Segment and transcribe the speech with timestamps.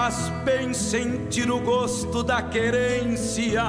[0.00, 3.62] faz bem sentir o gosto da querência,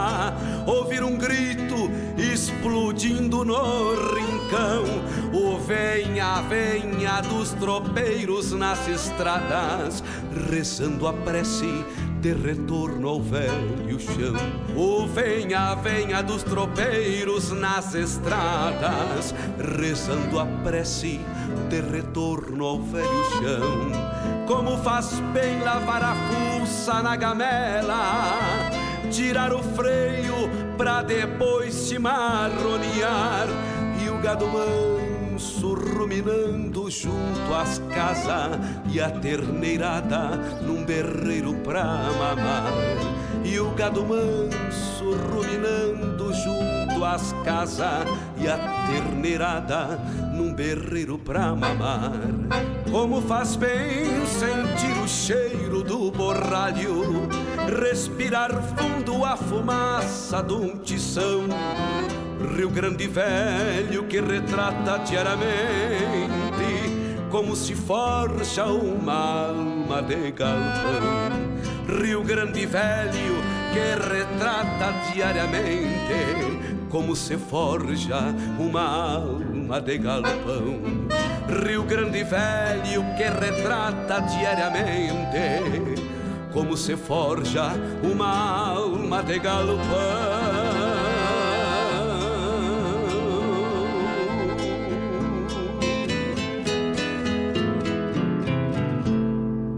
[0.66, 4.86] ouvir um grito explodindo no rincão,
[5.34, 10.02] o venha, venha dos tropeiros nas estradas,
[10.50, 11.84] rezando a prece
[12.22, 14.34] de retorno ao velho chão.
[14.74, 19.36] O venha, venha dos tropeiros nas estradas,
[19.78, 21.20] rezando a prece
[21.70, 24.11] de retorno ao velho chão.
[24.48, 28.70] Como faz bem lavar a fuça na gamela,
[29.10, 33.48] tirar o freio pra depois se marronear
[34.04, 38.60] e o gado manso ruminando junto às casas
[38.92, 42.74] e a terneirada num berreiro pra mamar
[43.46, 46.11] e o gado manso ruminando
[47.06, 48.08] às casas
[48.38, 48.58] e a
[48.88, 50.00] terneirada
[50.34, 52.14] num berreiro pra mamar.
[52.92, 57.28] Como faz bem sentir o cheiro do borralho,
[57.80, 61.46] respirar fundo a fumaça de um tição.
[62.56, 65.52] Rio Grande Velho que retrata diariamente
[67.30, 71.32] como se forja uma alma de galpão.
[72.02, 73.42] Rio Grande Velho
[73.72, 76.61] que retrata diariamente
[76.92, 81.08] como se forja uma alma de galpão.
[81.66, 85.96] Rio Grande Velho que retrata diariamente
[86.52, 87.72] como se forja
[88.04, 89.78] uma alma de galpão.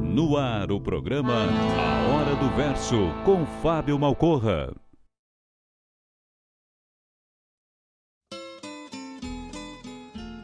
[0.02, 1.34] No ar o programa
[1.78, 4.83] A Hora do Verso com Fábio Malcorra.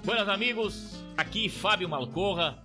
[0.09, 2.57] Buenas amigos, aqui Fábio Malcorra.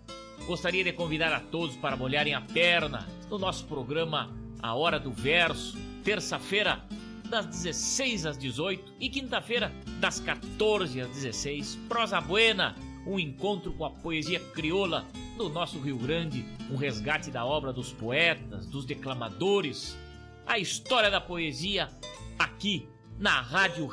[0.46, 5.10] Gostaria de convidar a todos para molharem a perna no nosso programa A Hora do
[5.10, 6.82] Verso, terça-feira
[7.28, 9.70] das 16 às 18 e quinta-feira
[10.00, 11.76] das 14 às 16.
[11.86, 12.74] Prosa Buena,
[13.06, 15.04] um encontro com a poesia crioula
[15.36, 19.94] do nosso Rio Grande, um resgate da obra dos poetas, dos declamadores,
[20.46, 21.90] a história da poesia
[22.38, 22.88] aqui
[23.18, 23.86] na Rádio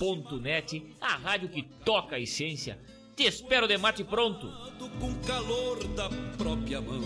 [0.00, 2.78] Regional.net, a rádio que toca a essência.
[3.14, 4.50] Te espero de mate pronto.
[4.98, 7.02] Com calor da própria mão,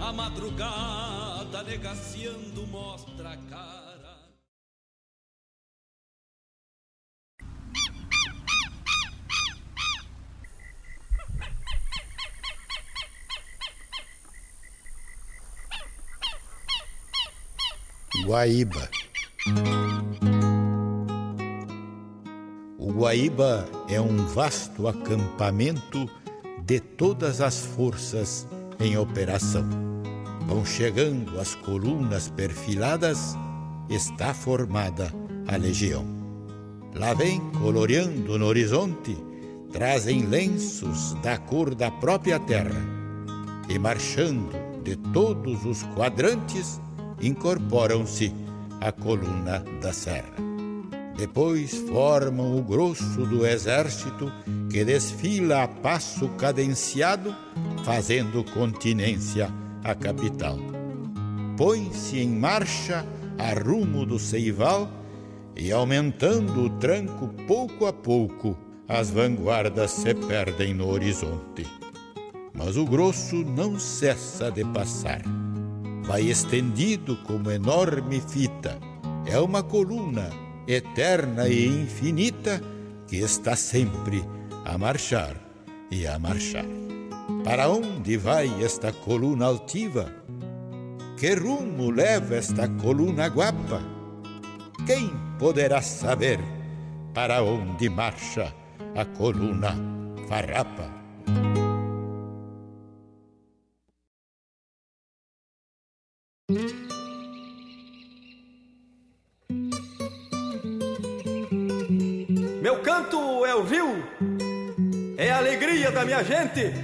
[0.00, 3.92] a madrugada negaciando mostra a cara.
[18.26, 18.90] Guaíba.
[22.82, 26.10] O Guaíba é um vasto acampamento
[26.66, 28.44] de todas as forças
[28.80, 29.64] em operação.
[30.48, 33.36] Vão chegando as colunas perfiladas,
[33.88, 35.12] está formada
[35.46, 36.04] a legião.
[36.96, 39.16] Lá vem, coloreando no horizonte,
[39.70, 42.82] trazem lenços da cor da própria terra
[43.68, 44.50] e marchando
[44.82, 46.80] de todos os quadrantes
[47.20, 48.34] incorporam-se
[48.80, 50.51] à coluna da serra.
[51.16, 54.32] Depois formam o grosso do exército
[54.70, 57.34] que desfila a passo cadenciado,
[57.84, 59.50] fazendo continência
[59.84, 60.58] à capital.
[61.56, 63.06] Põe-se em marcha
[63.38, 64.90] a rumo do Ceival
[65.56, 68.56] e, aumentando o tranco pouco a pouco,
[68.88, 71.66] as vanguardas se perdem no horizonte.
[72.54, 75.22] Mas o grosso não cessa de passar
[76.02, 78.78] vai estendido como enorme fita.
[79.24, 80.30] É uma coluna
[80.72, 82.60] eterna e infinita
[83.06, 84.24] que está sempre
[84.64, 85.36] a marchar
[85.90, 86.64] e a marchar.
[87.44, 90.10] Para onde vai esta coluna altiva?
[91.18, 93.82] Que rumo leva esta coluna guapa?
[94.86, 96.40] Quem poderá saber
[97.14, 98.54] para onde marcha
[98.96, 99.76] a coluna
[100.28, 101.01] farrapa?
[116.12, 116.74] Minha gente,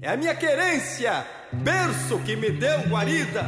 [0.00, 3.44] é a minha querência, berço que me deu guarida.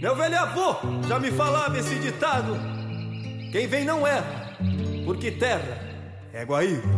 [0.00, 0.76] Meu velho avô
[1.08, 2.56] já me falava esse ditado:
[3.50, 4.56] quem vem não erra,
[5.04, 5.78] porque terra
[6.32, 6.88] é Guaíba.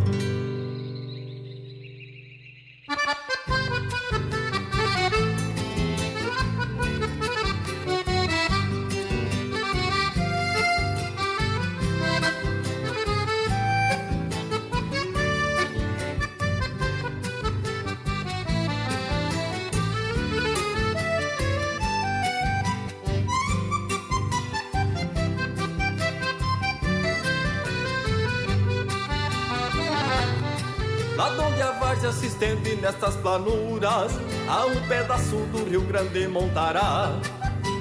[33.02, 34.12] Nestas planuras
[34.48, 37.10] A um pedaço do Rio Grande montará.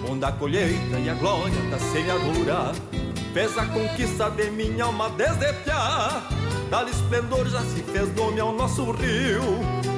[0.10, 2.72] Onde a colheita e a glória da semeadura
[3.32, 6.22] Fez a conquista de minha alma desde piá.
[6.70, 9.42] Dá-lhe esplendor já se fez nome ao nosso rio.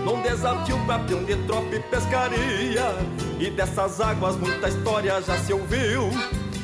[0.05, 2.95] Num desafio pra peão de tropa e pescaria.
[3.39, 6.11] E dessas águas muita história já se ouviu.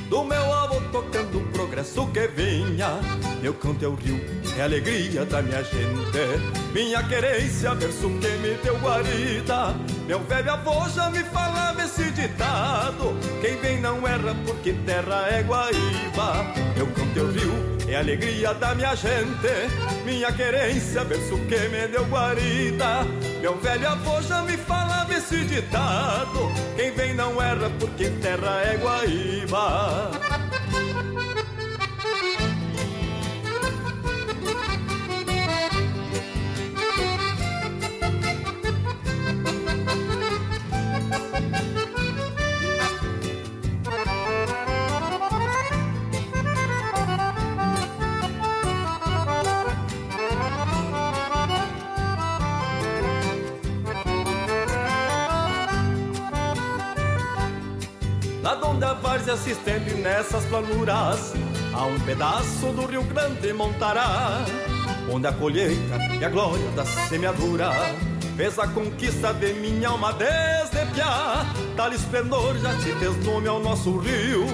[0.10, 3.00] Do meu avô tocando o progresso que vinha.
[3.42, 4.20] Meu canto é o rio,
[4.60, 6.74] é a alegria da minha gente.
[6.74, 9.74] Minha querência, verso que me deu guarida.
[10.06, 15.42] Meu velho avô já me falava esse ditado: Quem vem não erra, porque terra é
[15.44, 16.54] Guaíba.
[16.76, 17.54] Meu canto o rio,
[17.88, 19.48] é a alegria da minha gente.
[20.04, 23.06] Minha querência, verso que me deu guarida.
[23.42, 28.76] Meu velho avô já me falava esse ditado: Quem vem não erra, porque terra é
[28.76, 30.49] Guaíba.
[58.80, 61.34] Da várzea se estende nessas planuras.
[61.74, 64.44] A um pedaço do Rio Grande montará
[65.12, 67.72] Onde a colheita e a glória da semeadura
[68.36, 71.46] Fez a conquista de minha alma desde piá.
[71.76, 74.46] Tal esplendor já te fez nome ao nosso rio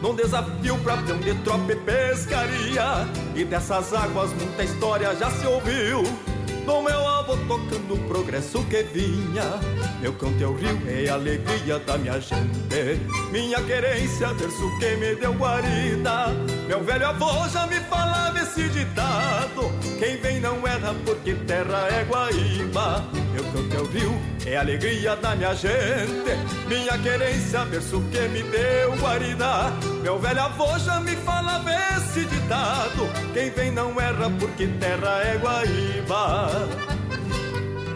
[0.00, 3.08] Num desafio pra peão de tropa e pescaria.
[3.34, 6.31] E dessas águas muita história já se ouviu
[6.64, 9.60] do meu avô tocando o progresso que vinha.
[10.00, 13.00] Meu canto é o rio, é a alegria da minha gente.
[13.30, 16.26] Minha querência, verso que me deu guarida.
[16.72, 22.02] Meu velho avô já me falava esse ditado: Quem vem não erra, porque terra é
[22.02, 23.04] Guaíba.
[23.34, 26.34] Meu canto é o rio, é a alegria da minha gente.
[26.66, 29.70] Minha querência, verso que me deu guarida.
[30.02, 35.36] Meu velho avô já me falava esse ditado: Quem vem não erra, porque terra é
[35.36, 36.68] Guaíba.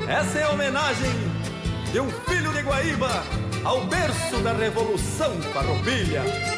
[0.06, 1.12] Essa é a homenagem
[1.92, 3.24] de um filho de Guaíba
[3.64, 6.55] ao berço da Revolução Farroupilha.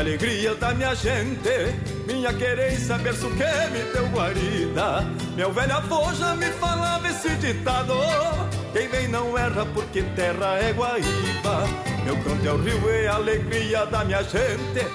[0.00, 1.50] Alegria da minha gente,
[2.06, 5.06] minha querência, berço que me deu guarida.
[5.36, 7.94] Meu velho avô já me falava esse ditado:
[8.72, 11.68] quem vem não erra, porque terra é Guaíba.
[12.04, 14.86] Meu canto é o rio, é a alegria da minha gente,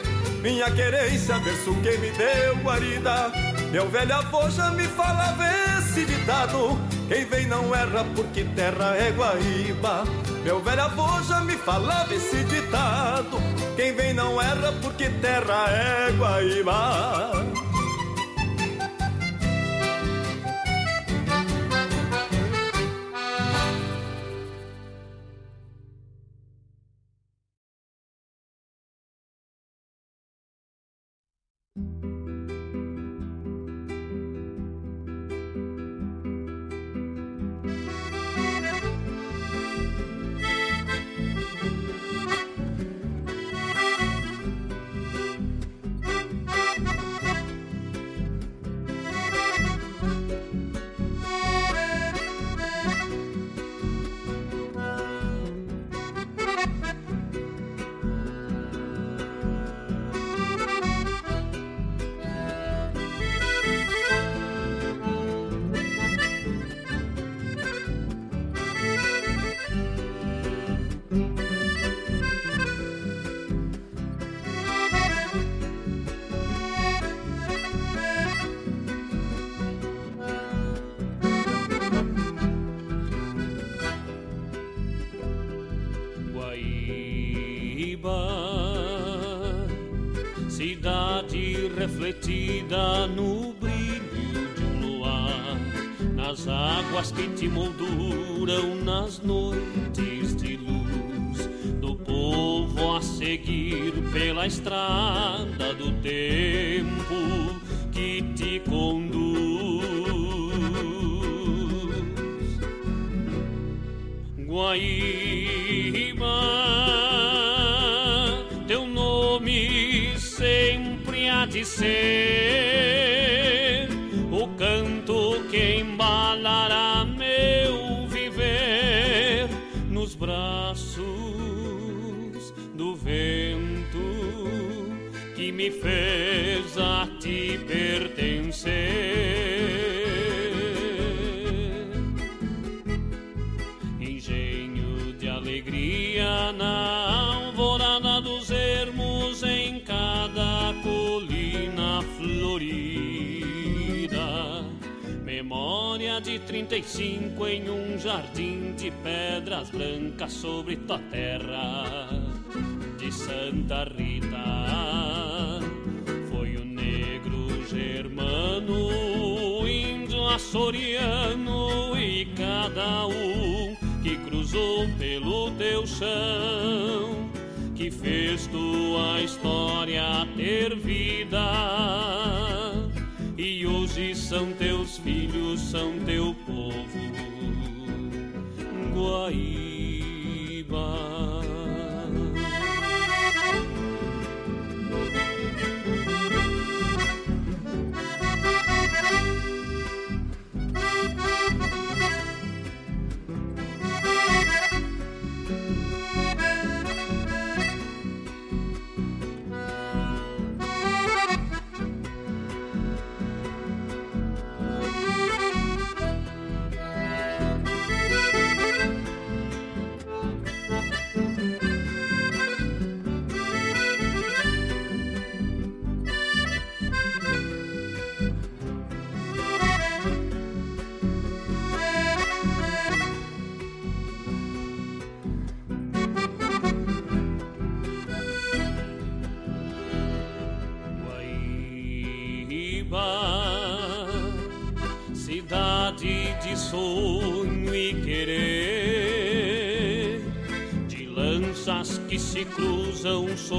[0.42, 3.32] minha querência, berço que me deu guarida.
[3.72, 5.44] Meu velho avô já me falava
[5.78, 10.04] esse ditado: quem vem não erra, porque terra é Guaíba.
[10.46, 13.38] Meu velho avô já me falava esse ditado:
[13.76, 17.55] quem vem não erra, porque terra é Guaíba.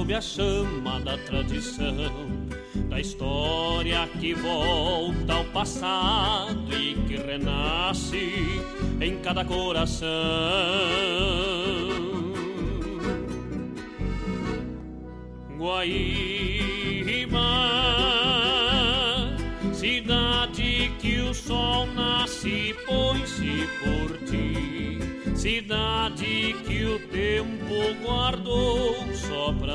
[0.06, 1.92] Sob a chama da tradição
[2.88, 8.62] da história que volta ao passado e que renasce
[9.00, 10.06] em cada coração.
[15.58, 17.40] Guaíba,
[19.72, 25.00] cidade que o sol nasce põe-se por ti,
[25.34, 26.15] cidade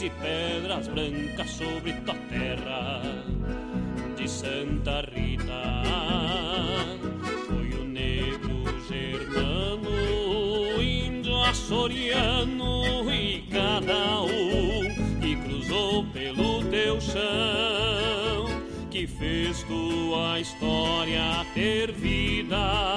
[0.00, 3.02] de pedras brancas sobre tua terra
[4.16, 5.82] de Santa Rita.
[7.46, 18.46] Foi o negro germano, índio açoriano e cada um que cruzou pelo teu chão,
[18.90, 22.89] que fez tua história ter vida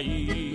[0.00, 0.49] Guaíba,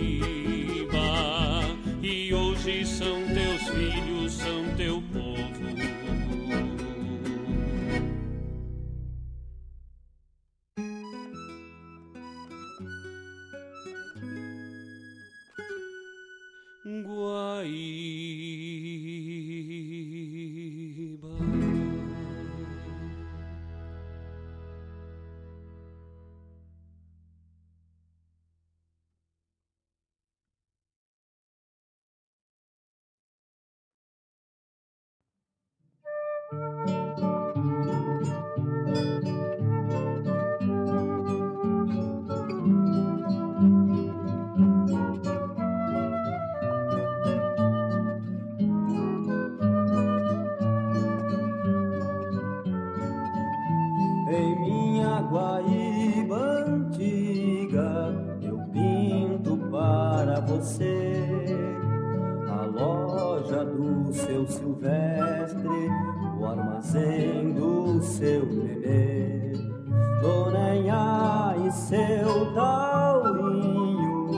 [71.72, 74.30] seu taurinho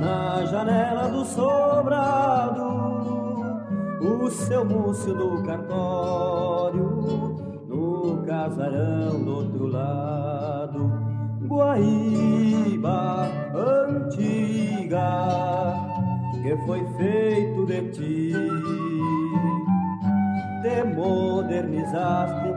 [0.00, 2.62] na janela do sobrado,
[4.00, 10.92] o seu múcio do cartório no casarão do outro lado,
[11.46, 15.36] Guaíba antiga
[16.42, 18.32] que foi feito de ti,
[20.62, 22.55] te modernizaste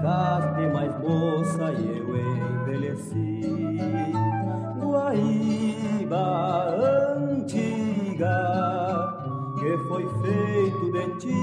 [0.00, 2.16] ficaste mais moça e eu
[2.62, 3.40] envelheci.
[4.80, 6.24] Guaíba
[7.18, 8.36] antiga,
[9.58, 11.34] que foi feito de ti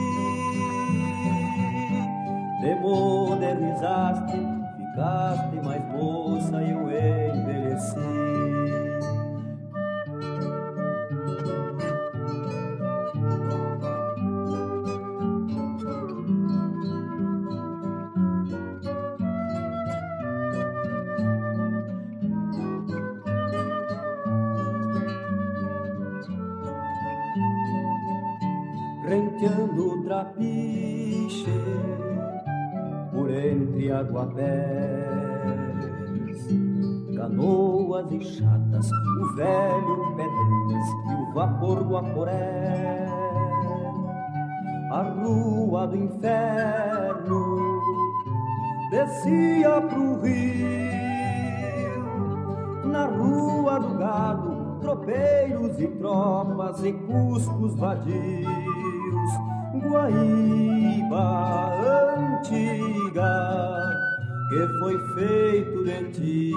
[2.59, 4.39] te modernizaste,
[4.77, 7.16] ficaste mais moça e eu envelheci.
[41.57, 43.07] E o vapor do aporé,
[44.91, 47.81] a rua do inferno
[48.91, 50.77] descia pro rio,
[52.85, 58.47] na rua do gado, tropeiros e tropas e cuscos vadios
[59.73, 61.69] Guaíba
[62.17, 63.31] antiga
[64.49, 66.51] que foi feito de ti.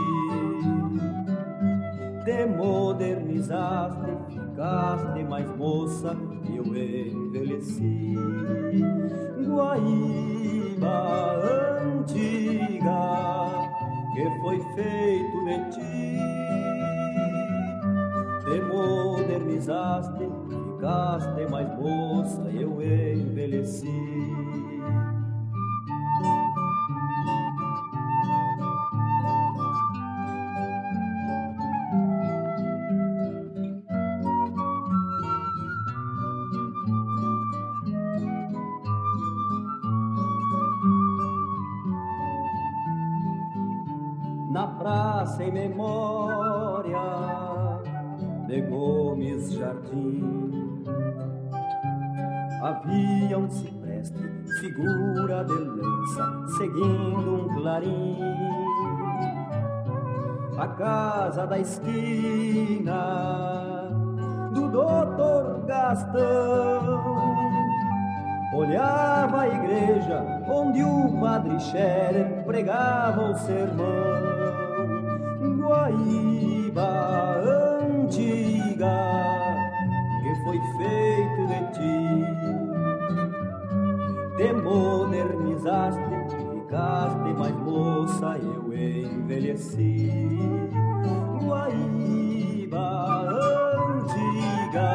[2.24, 4.16] Te modernizaste,
[4.60, 8.14] ficaste mais moça e eu envelheci.
[9.46, 10.98] Guaíba
[11.82, 13.00] antiga
[14.12, 16.18] que foi feito de ti.
[18.44, 24.39] Te modernizaste, ficaste mais moça, eu envelheci.
[49.58, 50.84] Jardim
[52.62, 54.18] havia um cipreste,
[54.60, 58.18] figura de lança, seguindo um clarim.
[60.58, 62.98] A casa da esquina
[64.52, 67.02] do doutor Gastão
[68.54, 74.30] olhava a igreja onde o padre Scherer pregava o sermão.
[75.58, 76.82] Guaíba
[77.88, 79.29] antiga
[80.44, 82.80] foi feito de ti
[84.40, 86.00] te modernizaste,
[86.54, 90.38] ficaste mais moça, eu envelheci.
[91.38, 92.88] Guaíba
[93.90, 94.90] antiga,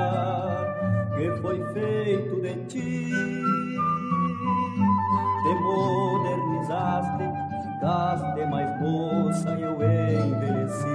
[1.16, 3.12] que foi feito de ti.
[5.44, 7.24] Te modernizaste,
[7.62, 10.95] ficaste mais moça, eu envelheci.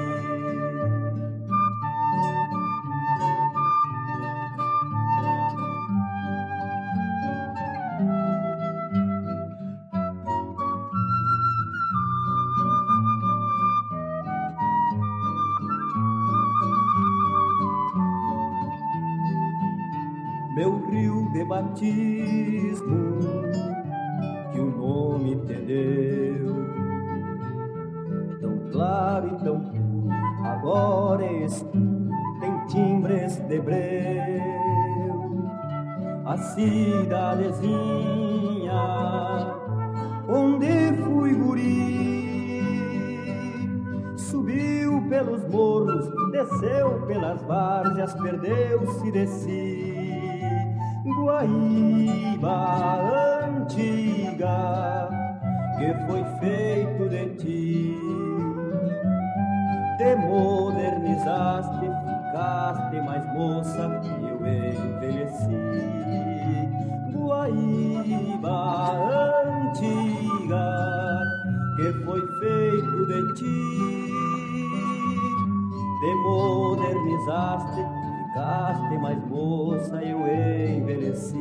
[21.51, 23.21] Batismo
[24.53, 26.55] que o nome te deu.
[28.41, 30.09] Tão claro e tão puro,
[30.45, 32.09] agora escuro,
[32.41, 34.41] tem timbres de breu.
[36.25, 37.71] A cidadezinha
[40.29, 41.91] onde fui guri
[44.17, 49.90] subiu pelos morros, desceu pelas várzeas, perdeu-se de si
[51.31, 52.59] Guaíba
[53.47, 54.59] antiga
[55.79, 57.97] que foi feito de ti.
[59.97, 65.59] Te modernizaste, ficaste mais moça e eu envelheci.
[67.15, 68.59] Guaíba
[69.47, 70.67] antiga
[71.77, 73.59] que foi feito de ti.
[76.01, 77.83] Te modernizaste,
[78.41, 81.37] ficaste mais moça, eu envelheci.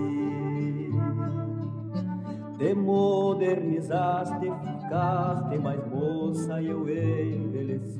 [2.58, 8.00] Te modernizaste, ficaste mais moça, eu envelheci.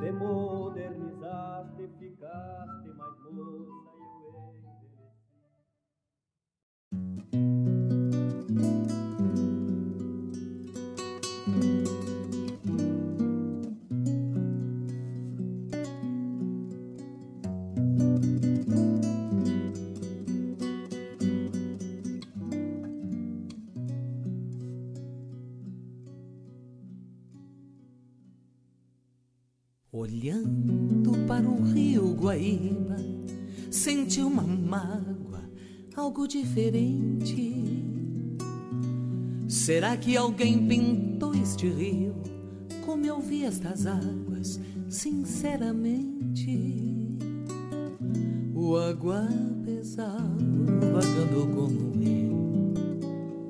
[0.00, 0.12] Te
[30.18, 32.96] Olhando para o rio Guaíba,
[33.70, 35.48] senti uma mágoa,
[35.94, 37.84] algo diferente.
[39.46, 42.16] Será que alguém pintou este rio?
[42.84, 47.16] Como eu vi estas águas, sinceramente.
[48.56, 49.28] O água
[49.64, 50.44] pesado
[50.92, 52.74] vagando como eu,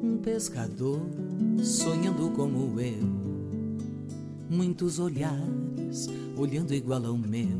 [0.02, 1.00] um pescador
[1.62, 3.26] sonhando como eu.
[4.50, 7.59] Muitos olhares olhando igual ao meu,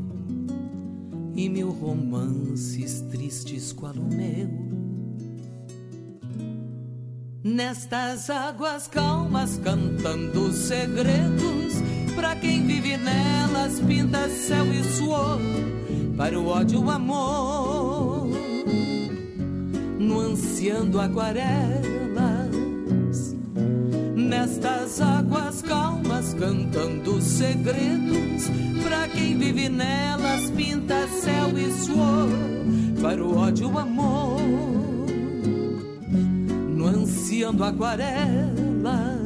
[1.35, 4.47] e mil romances tristes qual o meu.
[7.43, 11.73] Nestas águas calmas cantando segredos,
[12.15, 15.39] para quem vive nelas pinta céu e suor,
[16.15, 18.27] para o ódio o amor,
[19.99, 21.89] nuanceando aquarelas.
[24.15, 25.88] Nestas águas calmas
[26.39, 28.49] cantando segredos,
[28.81, 32.29] para quem vive nelas pinta céu e suor,
[33.01, 34.39] para o ódio o amor
[36.75, 39.18] nuanceando aquarelas.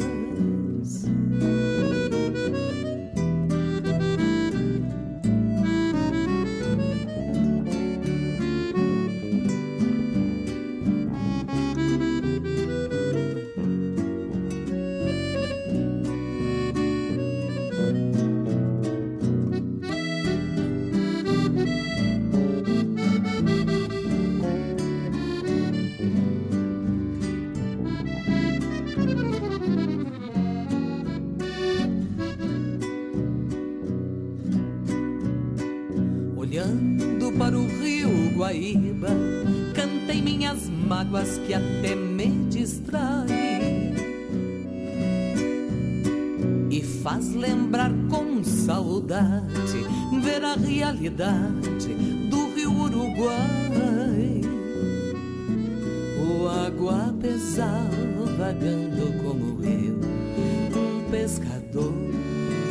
[51.03, 51.93] Realidade
[52.29, 54.41] do rio Uruguai.
[56.17, 59.99] O água pesada vagando como eu,
[60.79, 61.93] um pescador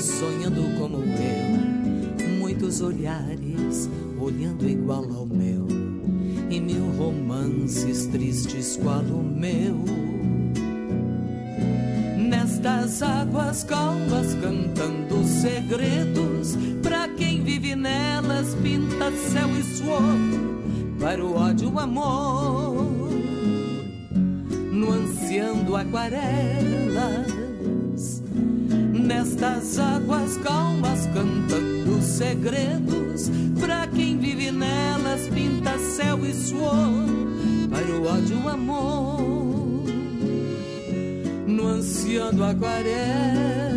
[0.01, 5.67] sonhando como eu, muitos olhares olhando igual ao meu,
[6.49, 9.85] e mil romances tristes qual o meu.
[12.17, 17.02] Nestas águas calmas cantando segredos, pra
[17.77, 20.19] nelas pinta céu e suor,
[21.01, 23.09] para o ódio o amor,
[24.73, 27.33] nuanceando aquarelas.
[28.93, 37.07] Nestas águas calmas cantando segredos, pra quem vive nelas pinta céu e suor,
[37.71, 39.85] para o ódio o amor,
[41.47, 43.72] nuanceando aquarelas.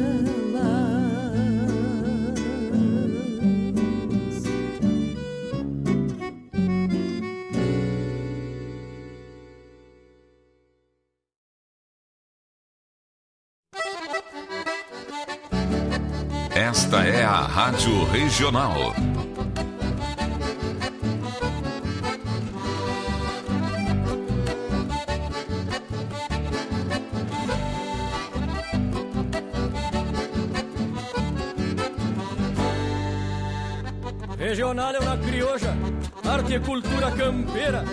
[17.55, 18.73] Rádio Regional.
[34.37, 35.73] Regional é uma crioja,
[36.27, 37.85] arte e cultura campeira,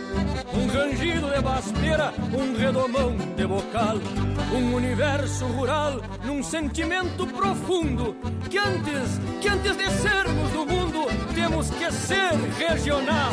[0.52, 3.98] um rangido de basteira, um redomão de bocal,
[4.52, 8.14] um universo rural num sentimento profundo
[8.50, 13.32] que antes, que antes de sermos do mundo, temos que ser regional.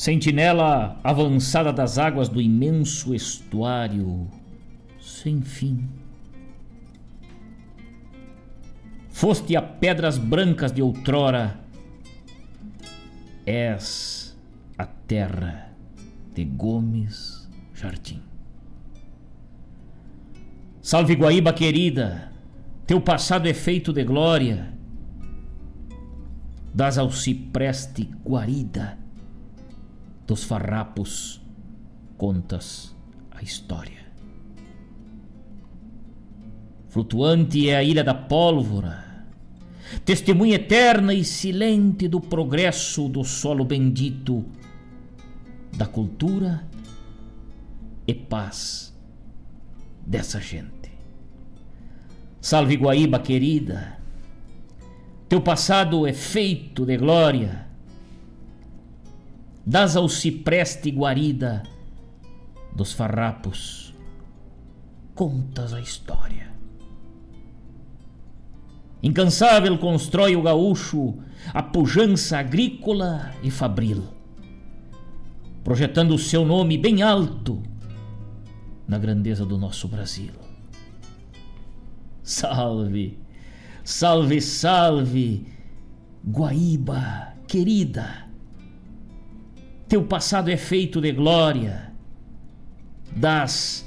[0.00, 4.28] Sentinela avançada das águas do imenso estuário
[4.98, 5.86] sem fim.
[9.10, 11.60] Foste a pedras brancas de outrora,
[13.44, 14.34] és
[14.78, 15.70] a terra
[16.34, 18.22] de Gomes Jardim.
[20.80, 22.32] Salve Guaíba querida,
[22.86, 24.72] teu passado é feito de glória,
[26.74, 28.98] das ao cipreste guarida
[30.30, 31.40] dos farrapos
[32.16, 32.94] contas
[33.32, 34.06] a história.
[36.88, 39.26] Flutuante é a ilha da pólvora,
[40.04, 44.44] testemunha eterna e silente do progresso do solo bendito,
[45.76, 46.64] da cultura
[48.06, 48.96] e paz
[50.06, 50.92] dessa gente.
[52.40, 53.98] Salve Guaíba querida,
[55.28, 57.69] teu passado é feito de glória,
[59.64, 61.62] das ao cipreste guarida
[62.74, 63.94] dos farrapos,
[65.14, 66.50] contas a história.
[69.02, 71.18] Incansável constrói o gaúcho
[71.54, 74.04] a pujança agrícola e fabril,
[75.64, 77.62] projetando o seu nome bem alto
[78.86, 80.32] na grandeza do nosso Brasil.
[82.22, 83.18] Salve,
[83.82, 85.46] salve, salve,
[86.24, 88.29] Guaíba querida.
[89.90, 91.92] Teu passado é feito de glória,
[93.10, 93.84] das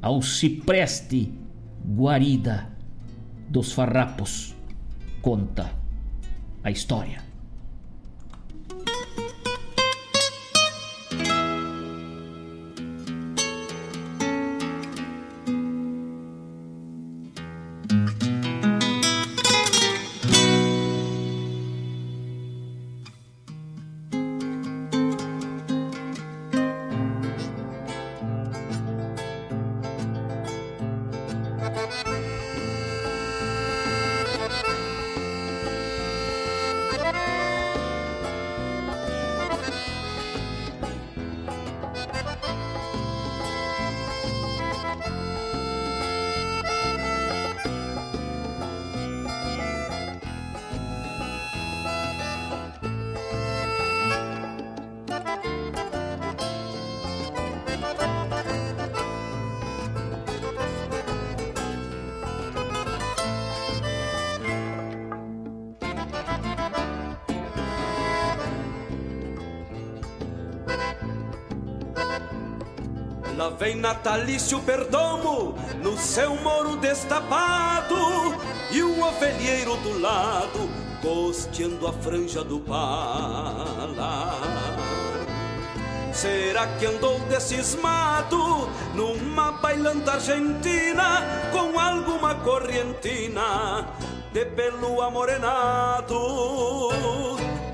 [0.00, 1.32] ao cipreste
[1.84, 2.70] guarida
[3.48, 4.54] dos farrapos,
[5.20, 5.68] conta
[6.62, 7.25] a história.
[74.06, 77.96] Natalício perdomo no seu moro destapado
[78.70, 80.70] e um ovelheiro do lado
[81.02, 84.38] costeando a franja do pala.
[86.12, 93.88] Será que andou decismado numa bailanta argentina com alguma correntina
[94.32, 96.14] de pelo amorenado?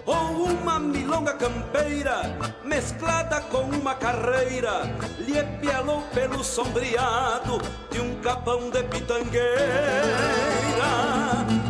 [0.07, 2.23] Ou uma milonga campeira
[2.64, 4.83] mesclada com uma carreira
[5.18, 9.57] lhe pialou pelo sombreado de um capão de pitangueira.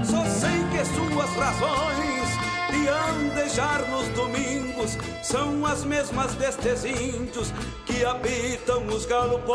[0.05, 2.29] Só sei que suas razões
[2.71, 7.53] de andejar nos domingos são as mesmas destes índios
[7.87, 9.53] que habitam os galopões.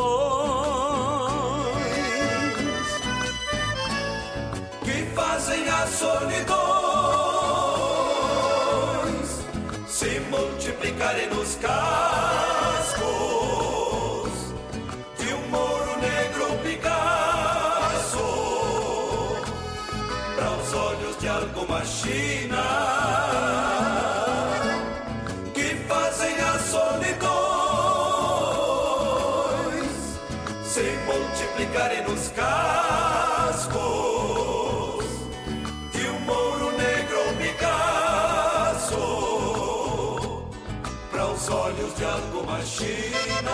[4.83, 6.57] Que fazem as solidões
[9.87, 12.06] se multiplicarem nos cascos
[41.97, 43.51] de alguma China.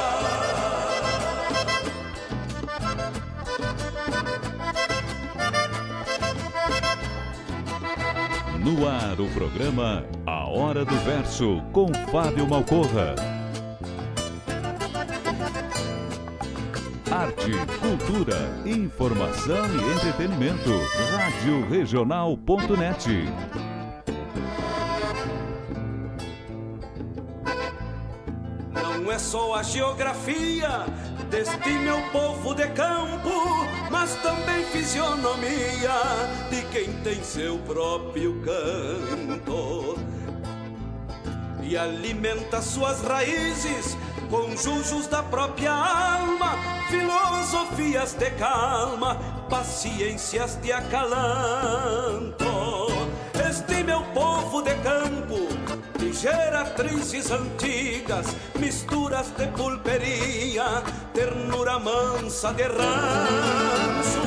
[8.60, 13.16] No ar o programa A Hora do Verso com Fábio Malcorra.
[17.10, 20.72] Arte, cultura, informação e entretenimento.
[21.16, 23.63] Rádio Regional.net.
[29.24, 30.86] Só a geografia
[31.32, 35.90] deste meu povo de campo, mas também fisionomia
[36.52, 39.98] de quem tem seu próprio canto.
[41.64, 43.98] E alimenta suas raízes
[44.30, 46.58] com jujos da própria alma,
[46.90, 49.16] filosofias de calma,
[49.50, 52.46] paciências de acalanto.
[53.50, 55.63] Este meu povo de campo
[56.14, 58.28] geratrizes antigas,
[58.60, 64.22] misturas de pulperia, ternura mansa de rancho.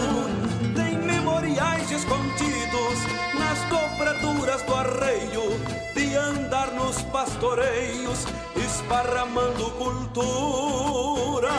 [0.74, 2.98] Tem memoriais escondidos
[3.38, 5.58] nas dobraduras do arreio,
[5.94, 11.52] de andar nos pastoreios, esparramando cultura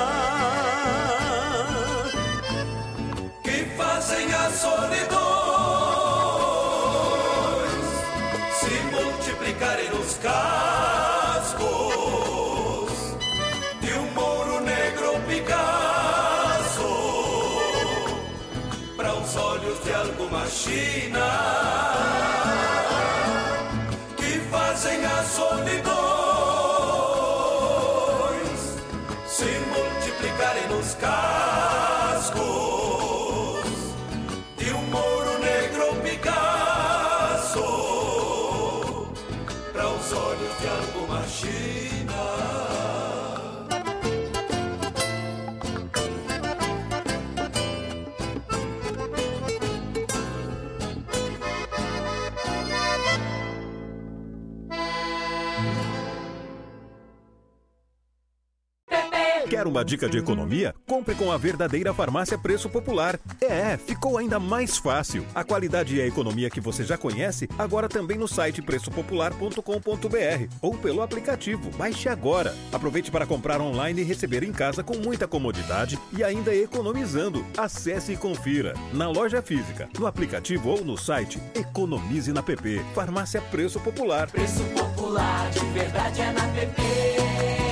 [3.44, 5.27] que fazem a solidões
[20.68, 21.77] China.
[59.58, 60.76] Quer uma dica de economia?
[60.86, 63.20] Compre com a verdadeira farmácia Preço Popular.
[63.42, 65.26] É, ficou ainda mais fácil.
[65.34, 70.78] A qualidade e a economia que você já conhece, agora também no site preçopopular.com.br ou
[70.78, 71.72] pelo aplicativo.
[71.76, 72.54] Baixe agora.
[72.72, 77.44] Aproveite para comprar online e receber em casa com muita comodidade e ainda economizando.
[77.58, 78.76] Acesse e confira.
[78.94, 82.80] Na loja física, no aplicativo ou no site, economize na PP.
[82.94, 84.30] Farmácia Preço Popular.
[84.30, 87.67] Preço Popular, de verdade é na PP.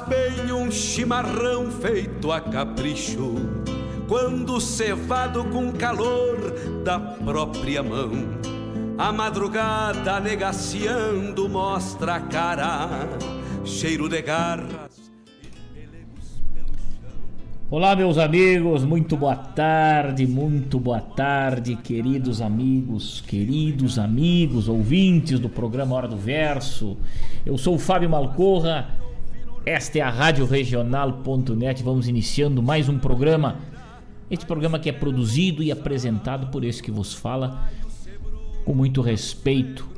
[0.00, 3.34] Bem um chimarrão feito a capricho,
[4.08, 6.36] quando cevado com calor
[6.84, 8.10] da própria mão.
[8.96, 13.08] A madrugada negaciando mostra a cara,
[13.64, 14.92] cheiro de garras.
[17.70, 25.48] Olá, meus amigos, muito boa tarde, muito boa tarde, queridos amigos, queridos amigos, ouvintes do
[25.48, 26.98] programa Hora do Verso.
[27.46, 29.01] Eu sou o Fábio Malcorra
[29.64, 31.82] esta é a Rádio Regional.net.
[31.84, 33.60] Vamos iniciando mais um programa.
[34.28, 37.68] Este programa que é produzido e apresentado por esse que vos fala
[38.64, 39.88] com muito respeito,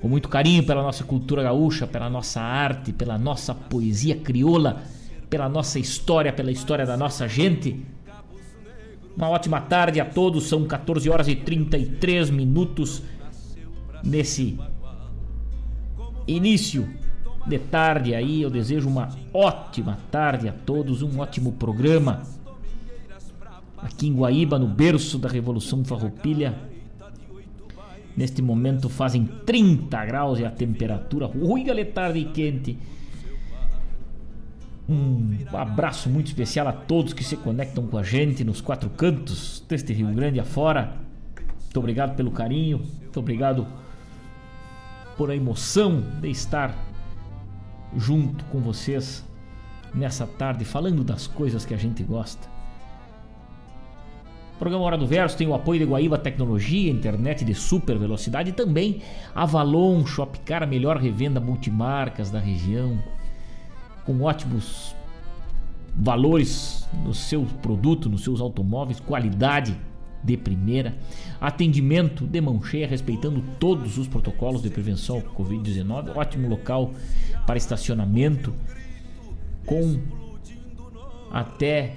[0.00, 4.82] com muito carinho pela nossa cultura gaúcha, pela nossa arte, pela nossa poesia crioula,
[5.30, 7.82] pela nossa história, pela história da nossa gente.
[9.16, 13.02] Uma ótima tarde a todos, são 14 horas e 33 minutos
[14.04, 14.58] nesse
[16.26, 16.88] início
[17.46, 18.42] de tarde aí.
[18.42, 22.22] Eu desejo uma ótima tarde a todos, um ótimo programa.
[23.78, 26.54] Aqui em Guaíba, no berço da Revolução Farroupilha.
[28.16, 32.78] Neste momento fazem 30 graus e a temperatura de tarde e quente.
[34.88, 39.64] Um abraço muito especial a todos que se conectam com a gente nos quatro cantos
[39.68, 40.96] deste Rio Grande afora.
[41.62, 43.66] Muito obrigado pelo carinho, muito obrigado
[45.16, 46.89] por a emoção de estar
[47.96, 49.24] junto com vocês
[49.94, 52.48] nessa tarde, falando das coisas que a gente gosta.
[54.54, 58.50] O programa Hora do Verso tem o apoio de Guaíba Tecnologia, internet de super velocidade
[58.50, 59.00] e também
[59.34, 63.02] Avalon Shopcar, a melhor revenda multimarcas da região,
[64.04, 64.94] com ótimos
[65.96, 69.76] valores no seu produto, nos seus automóveis, qualidade
[70.22, 70.94] de primeira,
[71.40, 76.92] atendimento de mão cheia, respeitando todos os protocolos de prevenção ao Covid-19, ótimo local
[77.46, 78.54] para estacionamento
[79.64, 79.98] com
[81.30, 81.96] até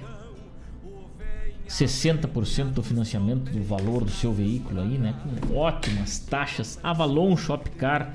[1.68, 5.14] 60% do financiamento do valor do seu veículo aí, né?
[5.22, 6.78] Com ótimas taxas.
[6.82, 8.14] Avalon Shopcar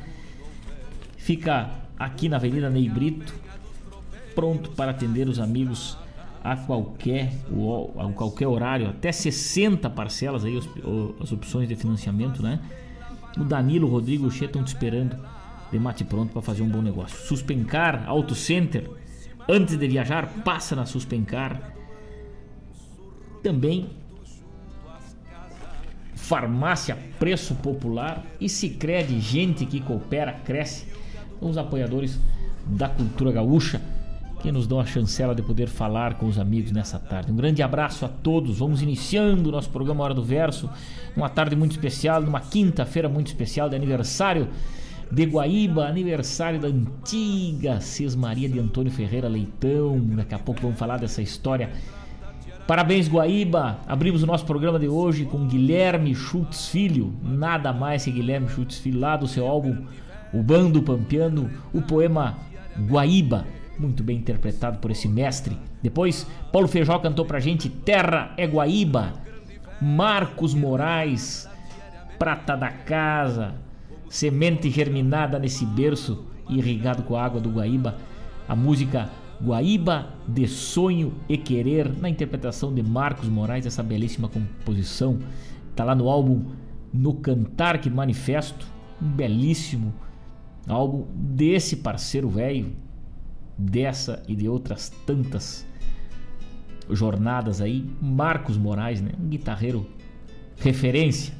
[1.17, 3.33] fica aqui na Avenida Ney Brito,
[4.33, 5.97] pronto para atender os amigos
[6.43, 7.31] a qualquer,
[7.97, 10.59] a qualquer horário, até 60 parcelas aí,
[11.21, 12.59] as opções de financiamento, né?
[13.37, 15.17] O Danilo, o Rodrigo o estão te esperando
[15.71, 17.17] de mate pronto para fazer um bom negócio.
[17.27, 18.89] Suspencar Auto Center,
[19.47, 21.73] antes de viajar, passa na Suspencar.
[23.43, 23.89] Também
[26.15, 30.87] Farmácia Preço Popular e Sicredi, gente que coopera, cresce.
[31.39, 32.19] Os apoiadores
[32.65, 33.81] da cultura gaúcha
[34.39, 37.31] que nos dão a chancela de poder falar com os amigos nessa tarde.
[37.31, 38.59] Um grande abraço a todos.
[38.59, 40.69] Vamos iniciando o nosso programa Hora do Verso,
[41.15, 44.47] uma tarde muito especial, numa quinta-feira muito especial de aniversário
[45.11, 47.79] de Guaíba, aniversário da antiga
[48.17, 49.99] Maria de Antônio Ferreira Leitão.
[49.99, 51.71] Daqui a pouco vamos falar dessa história.
[52.67, 53.79] Parabéns, Guaíba!
[53.87, 58.77] Abrimos o nosso programa de hoje com Guilherme Schultz Filho, nada mais que Guilherme Schultz
[58.77, 59.75] Filho, lá do seu álbum
[60.31, 62.37] O Bando Pampiano, o poema
[62.87, 63.47] Guaíba,
[63.79, 65.57] muito bem interpretado por esse mestre.
[65.81, 69.13] Depois, Paulo Feijó cantou pra gente Terra é Guaíba,
[69.81, 71.47] Marcos Moraes,
[72.17, 73.55] Prata da Casa,
[74.09, 77.95] semente germinada nesse berço irrigado com a água do Guaíba,
[78.47, 79.09] a música
[79.41, 85.19] Guaíba de Sonho e Querer, na interpretação de Marcos Moraes, essa belíssima composição,
[85.69, 86.43] está lá no álbum
[86.91, 88.67] No Cantar que Manifesto,
[89.01, 89.93] um belíssimo
[90.67, 92.73] álbum desse parceiro velho,
[93.59, 95.67] dessa e de outras tantas
[96.89, 99.11] jornadas aí, Marcos Moraes, né?
[99.19, 99.85] um guitarreiro
[100.57, 101.33] referência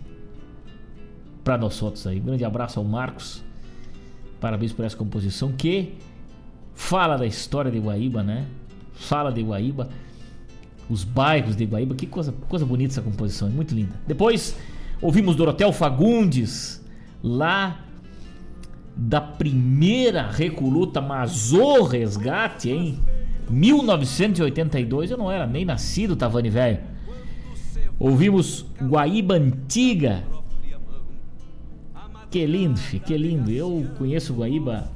[1.43, 2.19] para nós outros aí.
[2.19, 3.43] Um grande abraço ao Marcos.
[4.39, 5.97] Parabéns por essa composição que
[6.75, 8.45] fala da história de Guaíba, né?
[8.93, 9.89] Fala de Guaíba,
[10.89, 11.95] os bairros de Guaíba.
[11.95, 13.95] Que coisa, coisa bonita essa composição, é muito linda.
[14.05, 14.55] Depois
[15.01, 16.83] ouvimos Dorotel Fagundes,
[17.23, 17.85] lá
[19.01, 22.99] da primeira recoluta Mazô Resgate, hein?
[23.49, 26.79] 1982, eu não era nem nascido, Tavani velho.
[27.97, 30.23] Ouvimos Guaíba Antiga,
[32.29, 33.49] que lindo, que lindo.
[33.49, 34.91] Eu conheço Guaíba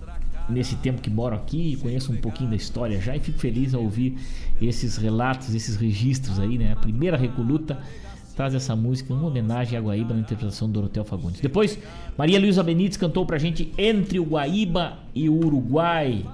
[0.49, 3.81] nesse tempo que moro aqui, conheço um pouquinho da história já e fico feliz ao
[3.81, 4.17] ouvir
[4.61, 6.73] esses relatos, esses registros aí, né?
[6.73, 7.79] A primeira recoluta
[8.35, 11.41] traz essa música uma homenagem a Guaíba na interpretação do Dorotel Fagundes.
[11.41, 11.77] Depois,
[12.17, 16.25] Maria Luísa Benites cantou pra gente Entre o Guaíba e o Uruguai.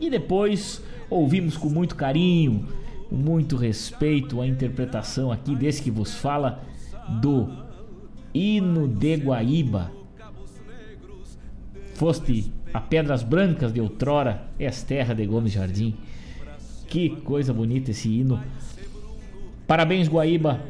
[0.00, 2.66] E depois ouvimos com muito carinho,
[3.08, 6.62] com muito respeito a interpretação aqui desse que vos fala
[7.20, 7.48] do
[8.34, 9.92] Hino de Guaíba,
[11.96, 15.94] Foste a Pedras Brancas de outrora, és terra de Gomes Jardim.
[16.86, 18.38] Que coisa bonita esse hino.
[19.66, 20.60] Parabéns, Guaíba.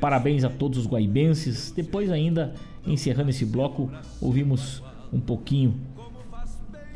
[0.00, 1.70] Parabéns a todos os guaibenses.
[1.70, 2.54] Depois, ainda,
[2.86, 3.90] encerrando esse bloco,
[4.20, 4.82] ouvimos
[5.12, 5.74] um pouquinho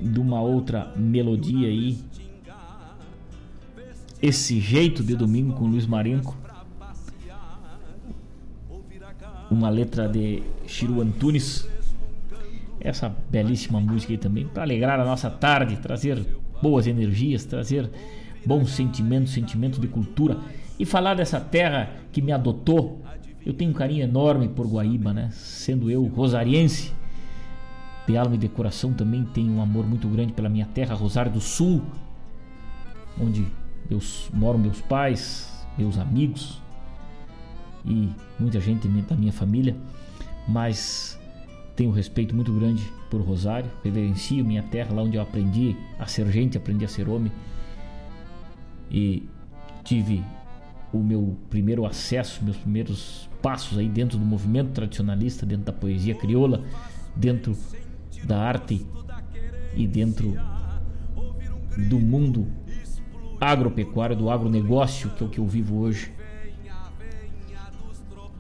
[0.01, 1.99] de uma outra melodia aí.
[4.23, 6.37] Esse jeito de domingo com Luiz Marenco.
[9.51, 11.69] Uma letra de Chiru Antunes
[12.85, 16.23] essa belíssima música aí também, para alegrar a nossa tarde, trazer
[16.61, 17.91] boas energias, trazer
[18.45, 20.39] bons sentimentos, sentimento de cultura
[20.79, 23.03] e falar dessa terra que me adotou.
[23.45, 25.29] Eu tenho um carinho enorme por Guaíba, né?
[25.33, 26.93] Sendo eu rosariense,
[28.07, 31.33] de alma e de coração também tenho um amor muito grande pela minha terra, Rosário
[31.33, 31.83] do Sul,
[33.21, 33.47] onde
[34.33, 36.61] moram meus pais, meus amigos
[37.85, 39.77] e muita gente da minha família,
[40.49, 41.19] mas
[41.77, 46.07] tenho um respeito muito grande por Rosário, reverencio minha terra, lá onde eu aprendi a
[46.07, 47.33] ser gente, aprendi a ser homem.
[48.91, 49.29] E
[49.83, 50.23] tive
[50.99, 56.15] o meu primeiro acesso, meus primeiros passos aí dentro do movimento tradicionalista, dentro da poesia
[56.15, 56.65] crioula,
[57.15, 57.57] dentro
[58.25, 58.87] da arte
[59.77, 60.37] e dentro
[61.89, 62.47] do mundo
[63.41, 66.13] agropecuário, do agronegócio, que é o que eu vivo hoje.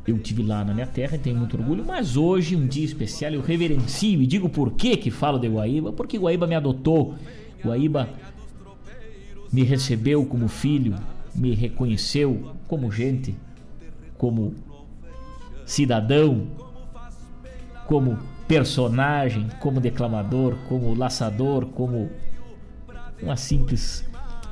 [0.06, 3.32] Eu tive lá na minha terra e tenho muito orgulho, mas hoje, um dia especial,
[3.32, 7.14] eu reverencio e digo por que que falo de Guaíba, porque Guaíba me adotou,
[7.64, 8.08] Guaíba
[9.50, 10.94] me recebeu como filho,
[11.34, 13.36] me reconheceu como gente,
[14.16, 14.54] como
[15.66, 16.46] cidadão,
[17.86, 22.10] como personagem, como declamador, como laçador, como
[23.22, 24.08] uma simples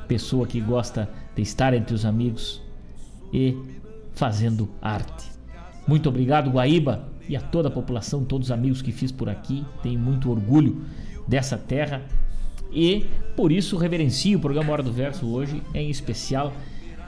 [0.07, 2.61] pessoa que gosta de estar entre os amigos
[3.31, 3.57] e
[4.13, 5.31] fazendo arte.
[5.87, 9.65] Muito obrigado, Guaíba, e a toda a população, todos os amigos que fiz por aqui.
[9.81, 10.83] Tenho muito orgulho
[11.27, 12.01] dessa terra
[12.71, 13.05] e
[13.35, 16.53] por isso reverencio o programa Hora do Verso hoje, em especial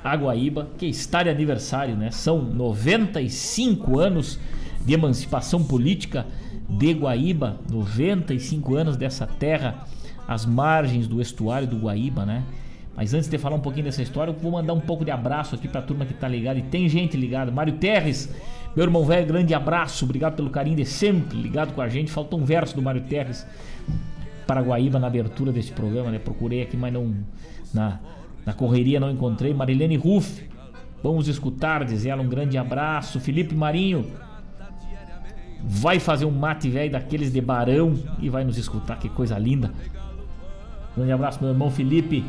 [0.06, 2.12] a Guaíba, que está de aniversário, né?
[2.12, 4.40] São 95 anos
[4.86, 6.28] de emancipação política
[6.70, 9.84] de Guaíba, 95 anos dessa terra
[10.28, 12.44] às margens do estuário do Guaíba, né?
[12.96, 15.56] Mas antes de falar um pouquinho dessa história, eu vou mandar um pouco de abraço
[15.56, 17.52] aqui para a turma que tá ligada e tem gente ligada.
[17.52, 18.30] Mário Terres,
[18.76, 22.12] meu irmão velho, grande abraço, obrigado pelo carinho de sempre ligado com a gente.
[22.12, 23.44] Faltou um verso do Mário Terres
[24.46, 26.20] para Guaíba na abertura desse programa, né?
[26.20, 27.12] Procurei aqui, mas não
[27.74, 28.00] na,
[28.46, 29.54] na correria não encontrei.
[29.54, 30.48] Marilene Ruff,
[31.02, 33.20] vamos escutar, diz ela, um grande abraço.
[33.20, 34.06] Felipe Marinho,
[35.64, 39.74] vai fazer um mate velho daqueles de barão e vai nos escutar, que coisa linda.
[40.96, 42.24] Grande abraço, meu irmão Felipe.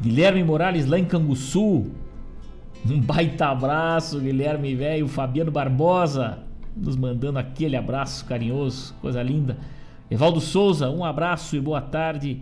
[0.00, 1.86] Guilherme Morales lá em Canguçu,
[2.88, 6.38] um baita abraço, Guilherme velho, Fabiano Barbosa.
[6.76, 9.58] nos mandando aquele abraço carinhoso, coisa linda.
[10.10, 12.40] Evaldo Souza, um abraço e boa tarde.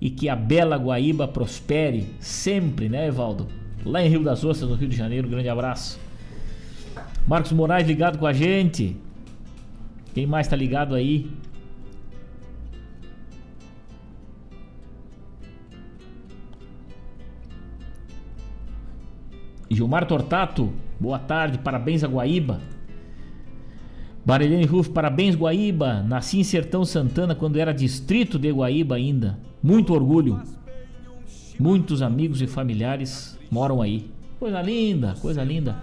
[0.00, 3.46] E que a bela Guaíba prospere sempre, né, Evaldo?
[3.84, 6.00] Lá em Rio das Ostras, no Rio de Janeiro, um grande abraço.
[7.26, 8.96] Marcos Moraes ligado com a gente.
[10.14, 11.30] Quem mais tá ligado aí?
[19.70, 22.60] Gilmar Tortato, boa tarde, parabéns a Guaíba.
[24.24, 26.02] Barilene Ruff, parabéns Guaíba.
[26.02, 29.38] Nasci em Sertão Santana quando era distrito de Guaíba ainda.
[29.62, 30.40] Muito orgulho.
[31.58, 34.10] Muitos amigos e familiares moram aí.
[34.38, 35.76] Coisa linda, coisa linda.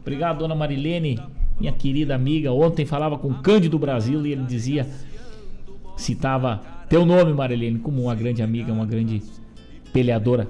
[0.00, 1.18] Obrigado, dona Marilene,
[1.58, 2.52] minha querida amiga.
[2.52, 4.86] Ontem falava com Cândido Brasil e ele dizia,
[5.96, 9.22] citava teu nome, Marilene, como uma grande amiga, uma grande
[9.92, 10.48] peleadora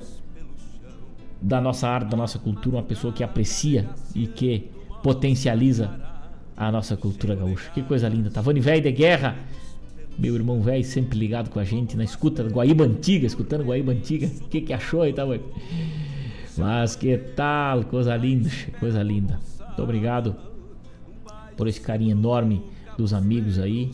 [1.40, 4.70] da nossa arte, da nossa cultura, uma pessoa que aprecia e que
[5.02, 6.00] potencializa
[6.56, 7.70] a nossa cultura gaúcha.
[7.72, 8.30] Que coisa linda.
[8.30, 9.36] Tavani Velho de Guerra,
[10.18, 14.26] meu irmão velho, sempre ligado com a gente na escuta Guaíba Antiga, escutando Guaíba Antiga.
[14.26, 15.42] O que, que achou aí, Tavani?
[16.56, 17.84] Mas que tal?
[17.84, 19.40] Coisa linda, coisa linda.
[19.58, 20.36] Muito obrigado
[21.56, 22.62] por esse carinho enorme
[22.96, 23.90] dos amigos aí.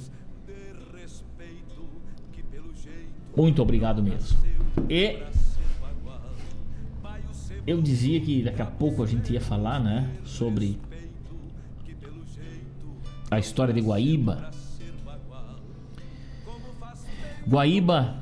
[3.35, 4.39] Muito obrigado mesmo.
[4.89, 5.23] E
[7.67, 10.79] eu dizia que daqui a pouco a gente ia falar, né, sobre
[13.31, 14.51] a história de Guaíba.
[17.47, 18.21] Guaíba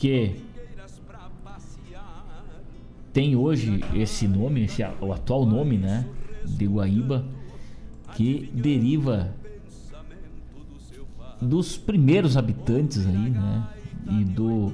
[0.00, 0.42] que
[3.12, 6.06] tem hoje esse nome, esse o atual nome, né,
[6.46, 7.26] de Guaíba,
[8.14, 9.34] que deriva
[11.40, 13.68] dos primeiros habitantes aí, né,
[14.10, 14.72] e do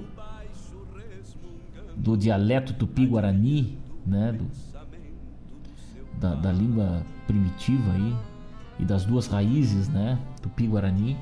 [1.97, 4.47] do dialeto tupi-guarani, né, do,
[6.20, 8.14] da, da, língua primitiva aí
[8.79, 11.16] e das duas raízes, né, tupi-guarani.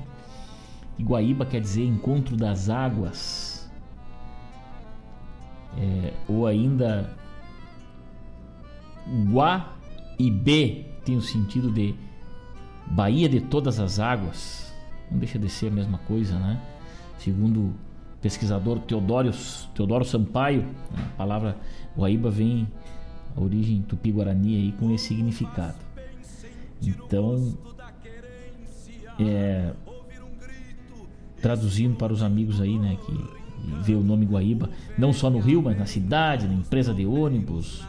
[0.97, 3.69] Iguaíba quer dizer encontro das águas,
[5.77, 7.09] é, ou ainda
[9.29, 9.67] Gua
[10.17, 11.93] e B tem o sentido de
[12.87, 14.73] Baía de todas as águas.
[15.09, 16.61] Não deixa de ser a mesma coisa, né?
[17.17, 17.73] Segundo
[18.21, 19.31] pesquisador Teodoro,
[19.73, 20.65] Teodoro Sampaio.
[20.95, 21.57] A palavra
[21.97, 22.67] Guaíba vem
[23.35, 25.84] a origem tupi-guarani aí com esse significado.
[26.81, 27.57] Então,
[29.19, 29.73] é,
[31.41, 35.61] traduzindo para os amigos aí, né, que vê o nome Guaíba, não só no Rio,
[35.61, 37.83] mas na cidade, na empresa de ônibus,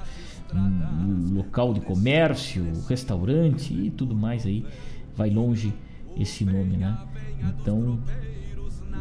[1.32, 4.64] local de comércio, restaurante e tudo mais aí,
[5.14, 5.72] vai longe
[6.16, 6.98] esse nome, né?
[7.40, 7.98] Então,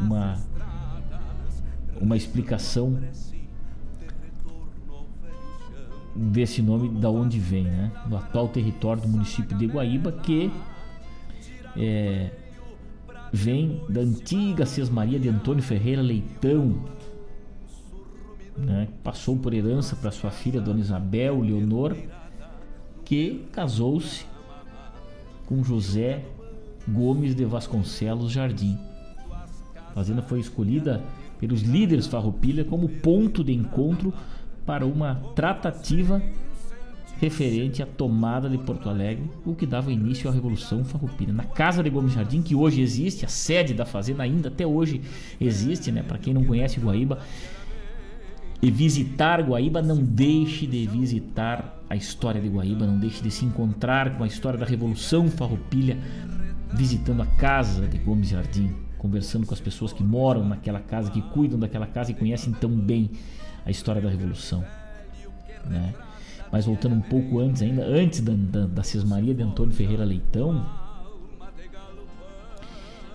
[0.01, 0.37] uma
[2.01, 2.99] uma explicação
[6.15, 7.91] desse nome da onde vem, né?
[8.07, 10.49] Do atual território do município de Guaíba, que
[11.75, 12.31] é,
[13.33, 16.75] vem da antiga Sesmaria de Antônio Ferreira Leitão,
[18.57, 18.87] né?
[19.03, 21.95] Passou por herança para sua filha Dona Isabel Leonor,
[23.03, 24.25] que casou-se
[25.45, 26.23] com José
[26.87, 28.79] Gomes de Vasconcelos Jardim.
[29.75, 31.03] A fazenda foi escolhida
[31.39, 34.13] pelos líderes Farroupilha como ponto de encontro
[34.65, 36.21] para uma tratativa
[37.19, 41.31] referente à tomada de Porto Alegre, o que dava início à Revolução Farroupilha.
[41.31, 45.01] Na Casa de Gomes Jardim, que hoje existe, a sede da fazenda ainda até hoje
[45.39, 46.03] existe, né?
[46.03, 47.19] Para quem não conhece Guaíba
[48.61, 53.45] e visitar Guaíba, não deixe de visitar a história de Guaíba, não deixe de se
[53.45, 55.97] encontrar com a história da Revolução Farroupilha
[56.73, 61.21] visitando a Casa de Gomes Jardim conversando com as pessoas que moram naquela casa, que
[61.21, 63.11] cuidam daquela casa e conhecem tão bem
[63.65, 64.63] a história da Revolução.
[65.65, 65.93] Né?
[66.51, 70.65] Mas voltando um pouco antes, ainda antes da, da, da Cismaria de Antônio Ferreira Leitão,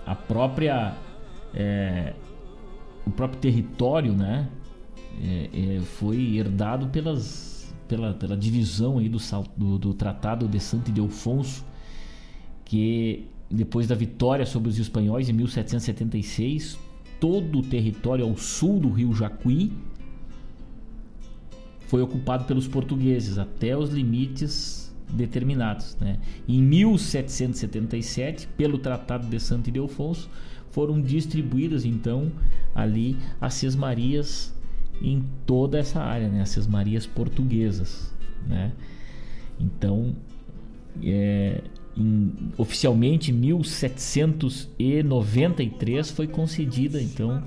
[0.05, 0.95] a própria
[1.53, 2.13] é,
[3.05, 4.47] o próprio território, né,
[5.21, 9.17] é, é, foi herdado pelas, pela, pela divisão aí do,
[9.57, 11.65] do, do Tratado de Santo Ildefonso,
[12.63, 16.79] que depois da vitória sobre os espanhóis em 1776,
[17.19, 19.71] todo o território ao sul do rio Jacuí
[21.91, 25.97] foi ocupado pelos portugueses até os limites determinados.
[25.99, 26.19] Né?
[26.47, 30.29] Em 1777, pelo Tratado de Santo Ildefonso,
[30.69, 32.31] foram distribuídas então
[32.73, 34.55] ali as sesmarias
[35.01, 36.41] em toda essa área, né?
[36.41, 38.15] as sesmarias portuguesas.
[38.47, 38.71] Né?
[39.59, 40.15] Então,
[41.03, 41.61] é,
[41.97, 47.43] em, oficialmente em 1793 foi concedida então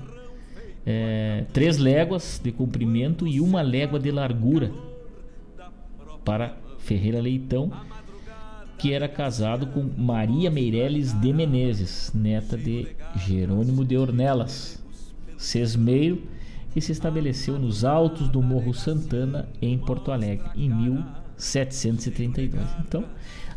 [0.85, 4.71] é, três léguas de comprimento e uma légua de largura
[6.23, 7.71] para Ferreira Leitão,
[8.77, 14.83] que era casado com Maria Meireles de Menezes, neta de Jerônimo de Ornelas,
[15.37, 16.21] sesmeiro,
[16.75, 20.69] e se estabeleceu nos altos do Morro Santana, em Porto Alegre, em
[21.37, 22.63] 1732.
[22.79, 23.03] Então,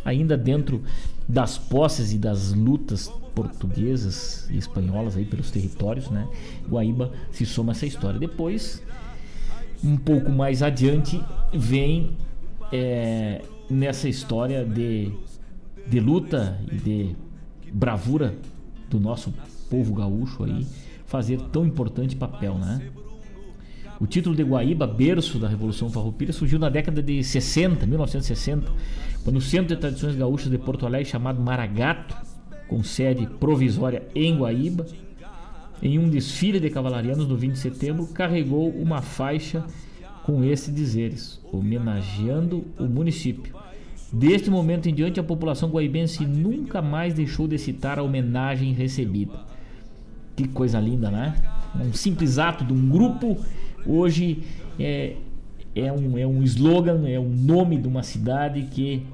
[0.05, 0.83] ainda dentro
[1.29, 6.27] das posses e das lutas portuguesas e espanholas aí pelos territórios, né?
[6.69, 8.19] Guaíba se soma essa história.
[8.19, 8.83] Depois,
[9.85, 11.23] um pouco mais adiante,
[11.53, 12.17] vem
[12.73, 15.13] é, nessa história de,
[15.87, 17.17] de luta e de
[17.73, 18.35] bravura
[18.89, 19.33] do nosso
[19.69, 20.67] povo gaúcho aí
[21.07, 22.91] fazer tão importante papel, né?
[24.01, 28.71] O título de Guaíba, berço da Revolução Farroupilha, surgiu na década de 60, 1960,
[29.25, 32.17] quando o Centro de Tradições Gaúchas de Porto Alegre, chamado Maragato,
[32.69, 34.87] com sede provisória em Guaíba,
[35.83, 39.65] em um desfile de cavalarianos no 20 de setembro, carregou uma faixa
[40.23, 43.53] com esses dizeres, homenageando o município.
[44.13, 49.41] Deste momento em diante, a população guaibense nunca mais deixou de citar a homenagem recebida.
[50.37, 51.35] Que coisa linda, né?
[51.75, 53.37] Um simples ato de um grupo
[53.89, 54.45] hoje
[54.79, 55.17] é,
[55.75, 59.07] é, um, é um slogan, é um nome de uma cidade que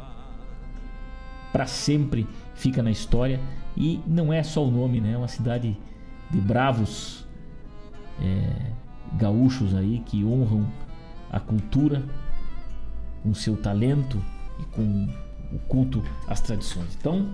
[1.52, 3.40] para sempre fica na história
[3.76, 5.12] e não é só o nome, né?
[5.12, 5.76] É uma cidade
[6.30, 7.24] de bravos
[8.20, 8.72] é,
[9.16, 10.66] gaúchos aí que honram
[11.30, 12.02] a cultura
[13.22, 14.20] com seu talento
[14.58, 15.08] e com
[15.52, 16.96] o culto às tradições.
[16.98, 17.28] Então,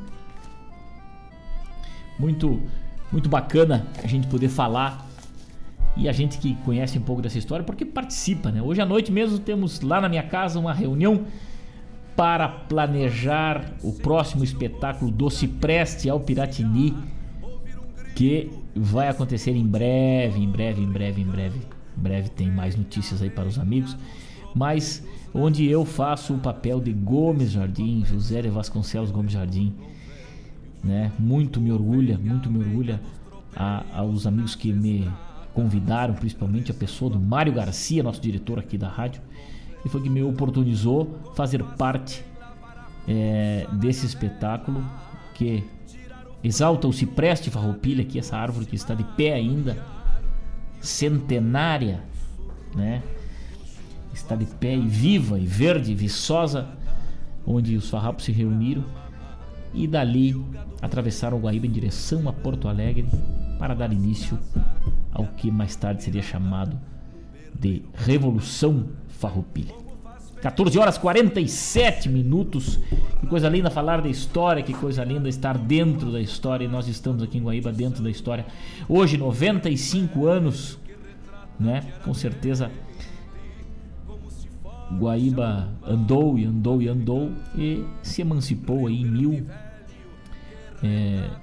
[2.19, 2.61] muito
[3.13, 5.05] muito bacana a gente poder falar
[5.97, 8.63] e a gente que conhece um pouco dessa história, porque participa, né?
[8.63, 11.25] Hoje à noite mesmo temos lá na minha casa uma reunião
[12.17, 16.95] para planejar o próximo espetáculo do Cipreste ao Piratini,
[18.15, 21.59] que vai acontecer em breve, em breve, em breve, em breve.
[21.97, 23.97] Em breve tem mais notícias aí para os amigos,
[24.55, 29.75] mas onde eu faço o papel de Gomes Jardim, José de Vasconcelos Gomes Jardim,
[30.83, 31.13] né?
[31.19, 33.01] Muito me orgulha, muito me orgulha
[33.55, 35.11] a, aos amigos que me
[35.55, 39.21] convidaram, principalmente a pessoa do Mário Garcia, nosso diretor aqui da rádio,
[39.85, 42.25] e foi que me oportunizou fazer parte
[43.09, 44.85] é, desse espetáculo
[45.35, 45.65] que
[46.45, 49.77] exalta o cipreste farroupilha, aqui essa árvore que está de pé ainda,
[50.81, 52.03] centenária,
[52.75, 53.03] né?
[54.13, 56.69] Está de pé e viva e verde, viçosa,
[57.47, 58.85] onde os farrapos se reuniram
[59.73, 60.35] e dali
[60.83, 63.07] atravessaram o Guaíba em direção a Porto Alegre
[63.59, 64.39] para dar início
[65.13, 66.79] ao que mais tarde seria chamado
[67.55, 69.75] de Revolução Farroupilha.
[70.41, 72.81] 14 horas 47 minutos.
[73.21, 76.65] Que coisa linda falar da história, que coisa linda estar dentro da história.
[76.65, 78.47] E nós estamos aqui em Guaíba dentro da história.
[78.89, 80.79] Hoje, 95 anos,
[81.59, 81.83] né?
[82.03, 82.71] Com certeza,
[84.99, 89.45] Guaíba andou e andou e andou e se emancipou aí em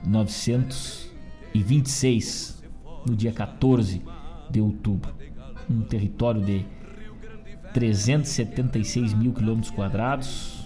[0.03, 2.56] 1926
[3.05, 4.01] no dia 14
[4.49, 5.13] de outubro.
[5.69, 6.65] Um território de
[7.73, 10.65] 376 mil quilômetros quadrados,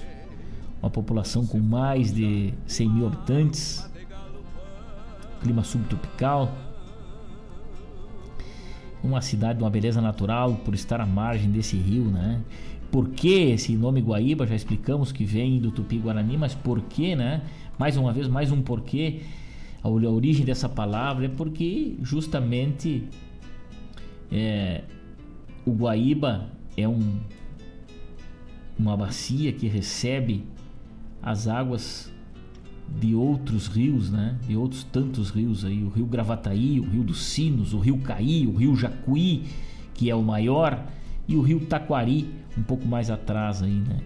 [0.82, 3.90] uma população com mais de 100 mil habitantes,
[5.42, 6.52] clima subtropical,
[9.04, 12.42] uma cidade de uma beleza natural por estar à margem desse rio, né?
[12.92, 14.46] Por que esse nome Guaíba?
[14.46, 17.42] Já explicamos que vem do Tupi-Guarani, mas por que, né?
[17.80, 19.22] Mais uma vez, mais um porquê
[19.84, 23.04] a origem dessa palavra é porque justamente
[24.32, 24.84] é,
[25.66, 27.20] o Guaíba é um,
[28.78, 30.44] uma bacia que recebe
[31.22, 32.12] as águas
[33.00, 34.38] de outros rios, né?
[34.48, 38.46] De outros tantos rios aí, o Rio Gravataí, o Rio dos Sinos, o Rio Caí,
[38.48, 39.46] o Rio Jacuí,
[39.94, 40.86] que é o maior,
[41.28, 44.00] e o Rio Taquari, um pouco mais atrás aí, né?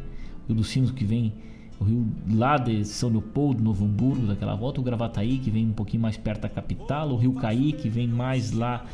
[0.43, 1.33] O Rio dos Sinos que vem
[1.79, 5.73] o rio lá de São Leopoldo, Novo Hamburgo, daquela volta, o Gravataí, que vem um
[5.73, 8.85] pouquinho mais perto da capital, o rio Caí, que vem mais lá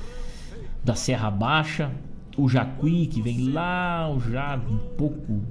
[0.84, 1.92] da Serra Baixa,
[2.38, 5.42] o Jacuí, que vem lá já um pouco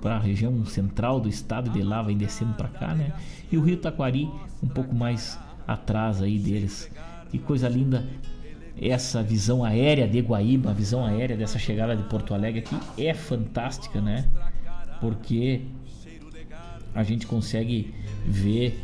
[0.00, 3.12] para a região central do estado, de lá vem descendo para cá, né?
[3.50, 4.28] E o rio Taquari,
[4.62, 6.90] um pouco mais atrás aí deles.
[7.30, 8.04] Que coisa linda
[8.80, 13.14] essa visão aérea de Guaíba, a visão aérea dessa chegada de Porto Alegre aqui é
[13.14, 14.26] fantástica, né?
[15.00, 15.62] Porque
[16.94, 17.94] a gente consegue
[18.26, 18.78] ver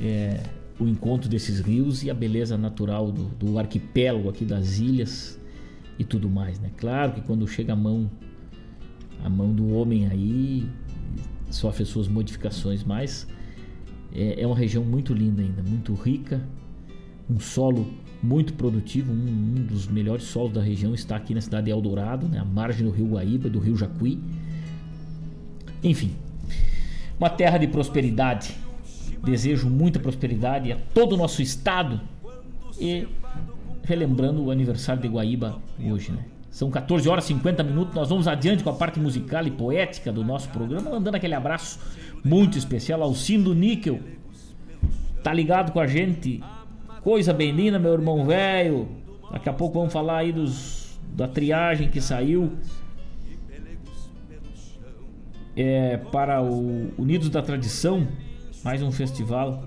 [0.00, 0.42] é,
[0.78, 5.38] o encontro desses rios e a beleza natural do, do, arquipélago aqui das ilhas
[5.98, 6.70] e tudo mais, né?
[6.76, 8.10] Claro que quando chega a mão
[9.22, 10.68] a mão do homem aí
[11.48, 13.26] sofre suas modificações, mas
[14.12, 16.42] é, é uma região muito linda ainda, muito rica,
[17.30, 17.86] um solo
[18.22, 22.28] muito produtivo, um, um, dos melhores solos da região está aqui na cidade de Eldorado,
[22.28, 22.38] né?
[22.38, 24.18] à margem do rio Guaíba, do rio Jacuí
[25.82, 26.12] Enfim,
[27.18, 28.54] uma terra de prosperidade.
[29.22, 32.00] Desejo muita prosperidade a todo o nosso estado
[32.78, 33.06] e
[33.82, 36.24] relembrando o aniversário de Guaíba hoje, né?
[36.50, 37.94] São 14 horas e 50 minutos.
[37.94, 41.80] Nós vamos adiante com a parte musical e poética do nosso programa, mandando aquele abraço
[42.24, 43.98] muito especial ao Cindo Níquel.
[45.22, 46.40] Tá ligado com a gente?
[47.02, 48.88] Coisa bem linda, meu irmão velho.
[49.32, 52.52] Daqui a pouco vamos falar aí dos da triagem que saiu
[55.56, 58.06] é, para o Unidos da Tradição,
[58.64, 59.62] mais um festival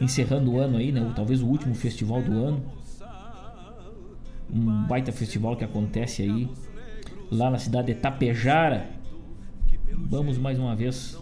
[0.00, 1.02] encerrando o ano aí, né?
[1.02, 2.62] Ou talvez o último festival do ano.
[4.52, 6.48] Um baita festival que acontece aí
[7.30, 8.86] lá na cidade de Tapejara.
[9.92, 11.18] Vamos mais uma vez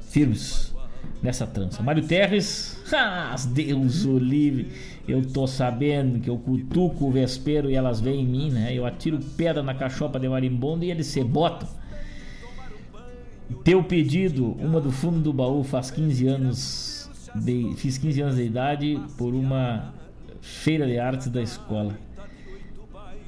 [0.00, 0.74] firmes
[1.22, 1.82] nessa trança.
[1.82, 4.72] Mário Terres, ah, Deus o livre.
[5.06, 8.74] Eu tô sabendo que eu cutuco o vespeiro e elas vêm em mim, né?
[8.74, 11.68] Eu atiro pedra na cachopa de marimbondo e eles se botam.
[13.62, 17.10] Teu pedido, uma do fundo do baú, faz 15 anos.
[17.34, 19.92] De, fiz 15 anos de idade por uma
[20.40, 21.98] feira de artes da escola.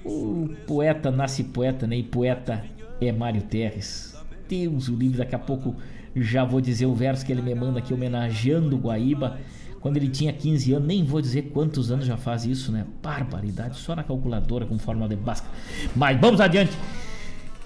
[0.05, 1.97] O poeta nasce poeta, né?
[1.97, 2.64] E poeta
[3.01, 4.16] é Mário Terres.
[4.49, 5.77] Deus o livre, daqui a pouco
[6.16, 9.39] já vou dizer o verso que ele me manda aqui homenageando o Guaíba.
[9.81, 12.85] Quando ele tinha 15 anos, nem vou dizer quantos anos já faz isso, né?
[13.03, 15.47] Barbaridade, só na calculadora com forma de basca.
[15.95, 16.73] Mas vamos adiante.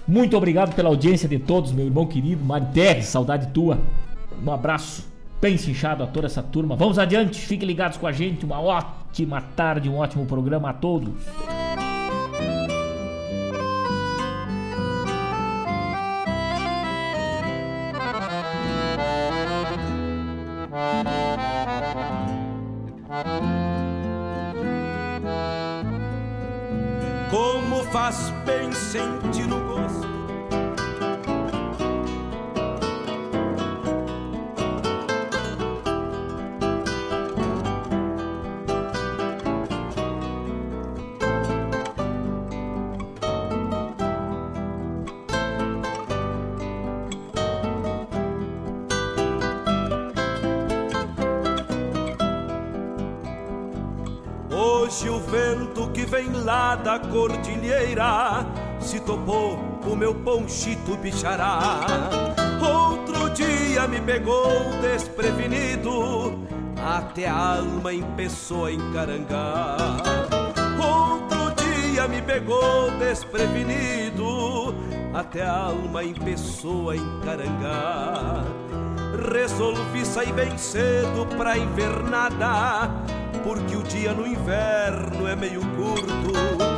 [0.07, 3.79] Muito obrigado pela audiência de todos, meu irmão querido, Mário Terres, saudade tua.
[4.45, 5.07] Um abraço
[5.41, 6.75] bem inchado a toda essa turma.
[6.75, 8.45] Vamos adiante, fiquem ligados com a gente.
[8.45, 11.13] Uma ótima tarde, um ótimo programa a todos.
[27.29, 29.62] Como faz bem sentir o
[57.13, 58.43] cordilheira
[58.79, 61.81] se topou com meu ponchito bichará.
[62.59, 64.49] Outro dia me pegou
[64.81, 66.39] desprevenido,
[66.83, 69.77] até a alma empeçou a encarangar.
[70.83, 74.73] Outro dia me pegou desprevenido,
[75.13, 78.43] até a alma empeçou a encarangar.
[79.31, 82.89] Resolvi sair bem cedo pra invernada
[83.43, 86.72] porque o dia no inverno é meio curto.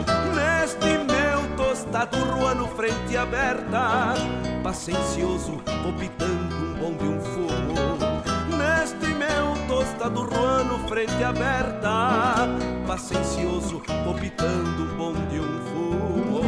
[1.95, 4.15] Meu tostado ruano frente aberta,
[4.61, 8.57] paciencioso, optando um bom de um fumo.
[8.57, 12.49] Neste meu tostado ruano frente aberta,
[12.85, 13.77] paciencioso,
[14.09, 16.41] optando um bom de um fumo.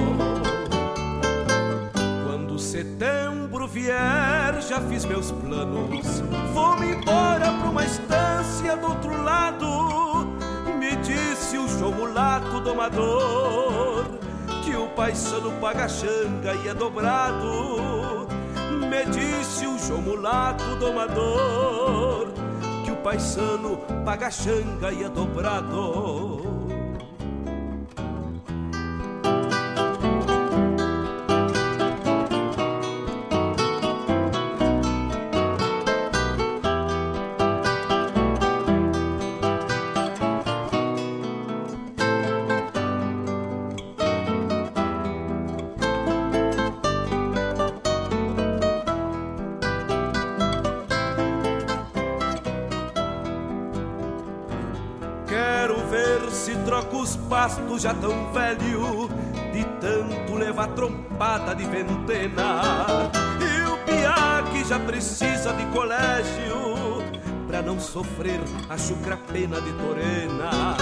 [2.26, 6.22] Quando setembro vier, já fiz meus planos.
[6.54, 10.08] Vou-me embora pra uma estância do outro lado
[10.78, 13.67] me disse o João Mulato domador
[14.98, 18.28] que o paisano paga xanga e é dobrado.
[18.90, 22.30] Me disse o João Mulato domador
[22.84, 26.37] que o paisano paga xanga e é dobrado.
[57.78, 59.10] Já tão velho
[59.54, 62.62] de tanto levar trompada de ventena.
[63.40, 67.04] E o piá que já precisa de colégio
[67.48, 70.78] pra não sofrer a chucra pena de torena.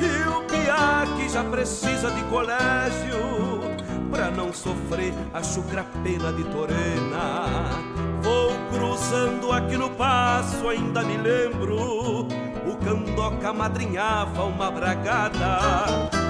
[0.00, 3.60] E o piá que já precisa de colégio
[4.10, 7.70] pra não sofrer a chucra pena de torena.
[8.20, 12.26] Vou cruzando aqui no passo, ainda me lembro
[12.86, 15.58] candoca madrinhava uma bragada.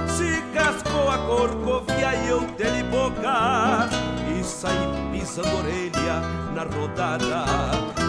[0.08, 3.86] Se cascou a corcovia e eu dei boca
[4.34, 6.20] e saí pisando orelha
[6.54, 7.44] na rodada.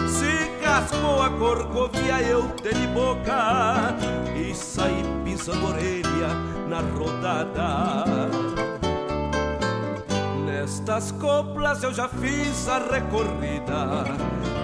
[0.08, 3.94] Se cascou a corcovia eu dei boca
[4.34, 6.28] e saí pisando orelha
[6.68, 8.28] na rodada
[10.46, 14.04] Nestas coplas eu já fiz a recorrida.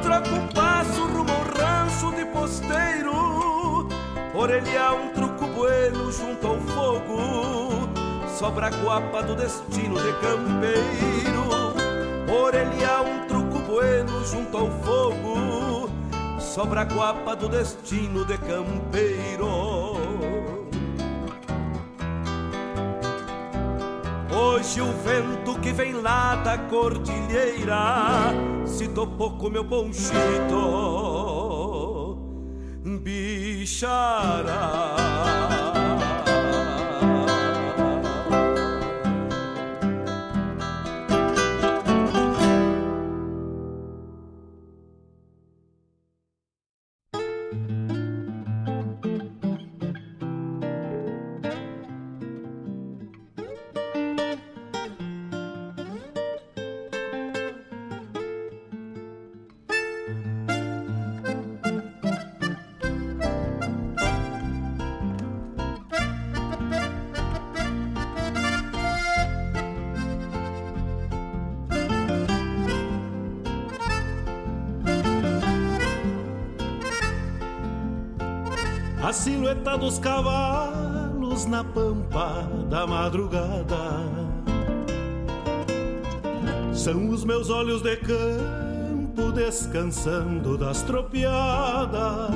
[0.02, 3.33] Troco passo rumo ao rancho de posteiro.
[4.36, 7.88] Orelhar um truco bueno junto ao fogo.
[8.36, 11.44] Sobra a guapa do destino de campeiro.
[12.42, 15.88] Orelhar um truco bueno junto ao fogo.
[16.40, 19.94] Sobra a guapa do destino de campeiro.
[24.36, 28.32] Hoje o vento que vem lá da cordilheira
[28.66, 30.12] se topou com meu ponchito,
[33.64, 35.13] bichará.
[79.72, 84.04] Dos cavalos na pampa da madrugada.
[86.72, 92.30] São os meus olhos de campo descansando das tropiadas.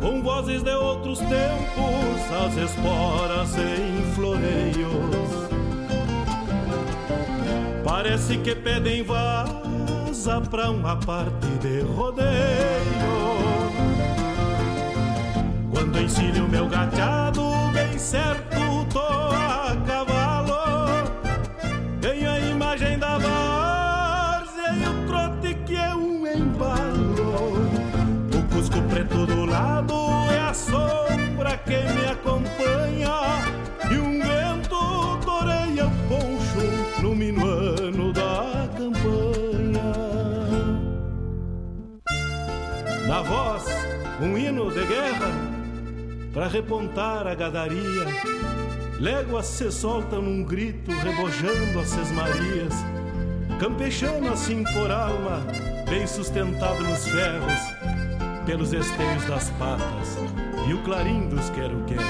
[0.00, 5.36] Com vozes de outros tempos, as esporas em floreios.
[7.84, 13.55] Parece que pedem vaza pra uma parte de rodeio.
[16.06, 17.42] Ensino meu gateado
[17.72, 21.02] bem certo, tô a cavalo.
[22.00, 27.68] Tenho a imagem da várzea e o trote que é um embalo.
[28.32, 29.96] O cusco preto do lado
[30.30, 33.10] é a sombra que me acompanha.
[33.90, 39.92] E um vento toreia o poncho no minuano da campanha.
[43.08, 43.64] Na voz,
[44.22, 45.35] um hino de guerra
[46.36, 48.04] para repontar a gadaria.
[49.00, 52.74] Léguas se soltam num grito, rebojando as sesmarias,
[53.58, 55.42] campechando assim por alma,
[55.88, 57.58] bem sustentado nos ferros,
[58.44, 60.18] pelos esteios das patas
[60.68, 62.04] e o clarim dos quero-queres.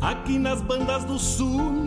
[0.00, 1.81] Aqui nas bandas do sul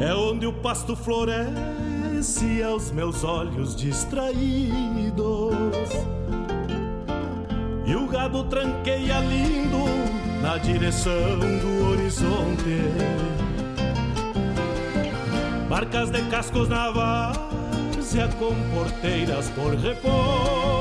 [0.00, 4.34] É onde o pasto floresce aos meus olhos distraídos.
[7.86, 9.84] E o gado tranqueia lindo
[10.42, 12.80] na direção do horizonte.
[15.68, 20.74] Barcas de cascos na várzea com porteiras por repontes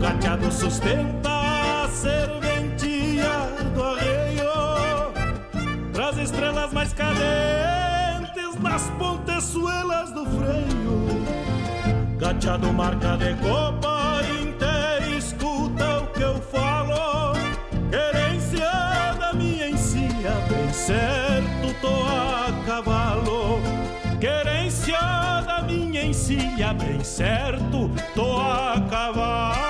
[0.00, 1.39] gateado sustenta
[2.00, 3.28] serventia
[3.74, 5.12] do arreio
[5.92, 12.16] Traz estrelas mais cadentes nas pontezuelas do freio.
[12.18, 17.34] Gateado marca de copa inteira escuta o que eu falo.
[17.90, 18.70] Querência
[19.18, 23.60] da minha encia, bem certo tô a cavalo.
[24.18, 24.98] Querência
[25.46, 29.69] da minha encia, bem certo tô a cavalo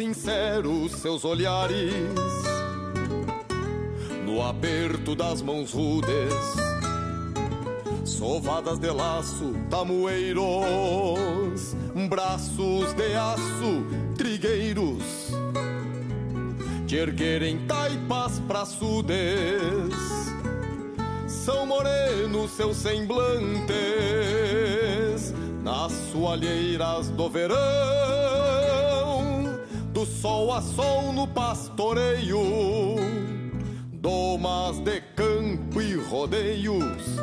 [0.00, 1.92] sinceros seus olhares,
[4.24, 6.32] no aperto das mãos rudes,
[8.06, 10.40] sovadas de laço, tamoeiros,
[12.08, 13.84] braços de aço,
[14.16, 15.34] trigueiros,
[16.86, 19.92] te erguerem taipas praçudes,
[21.28, 23.74] são morenos seus semblantes
[25.62, 28.59] nas soalheiras do verão,
[30.00, 32.96] do sol a sol no pastoreio,
[33.92, 37.18] domas de campo e rodeios,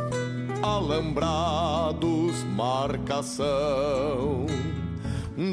[0.61, 4.45] alambrados, marcação.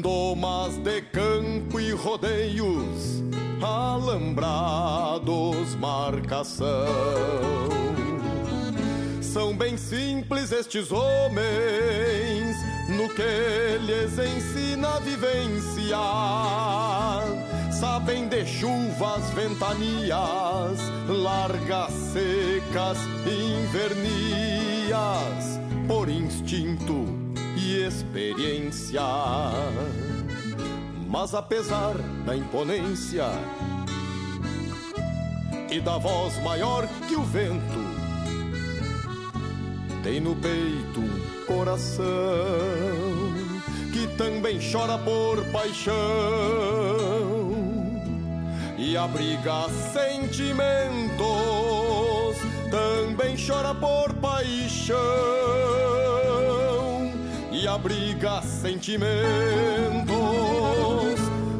[0.03, 3.23] Domas de campo e rodeios,
[3.59, 5.25] alambrados,
[5.79, 6.85] marcação.
[9.35, 12.55] São bem simples estes homens,
[12.87, 15.97] no que lhes ensina a vivência.
[17.69, 20.79] Sabem de chuvas, ventanias,
[21.09, 24.39] largas, secas, invernias,
[25.85, 27.05] por instinto
[27.57, 29.01] e experiência.
[31.09, 33.25] Mas apesar da imponência
[35.69, 37.84] e da voz maior que o vento,
[40.05, 42.05] tem no peito um coração
[43.91, 45.95] que também chora por paixão
[48.77, 51.17] e abriga sentimentos,
[52.69, 54.99] também chora por paixão
[57.51, 59.09] e abriga sentimentos.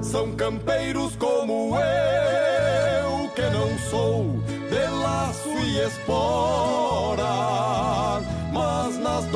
[0.04, 4.40] São campeiros como eu, que não sou
[4.70, 7.26] de laço e espora,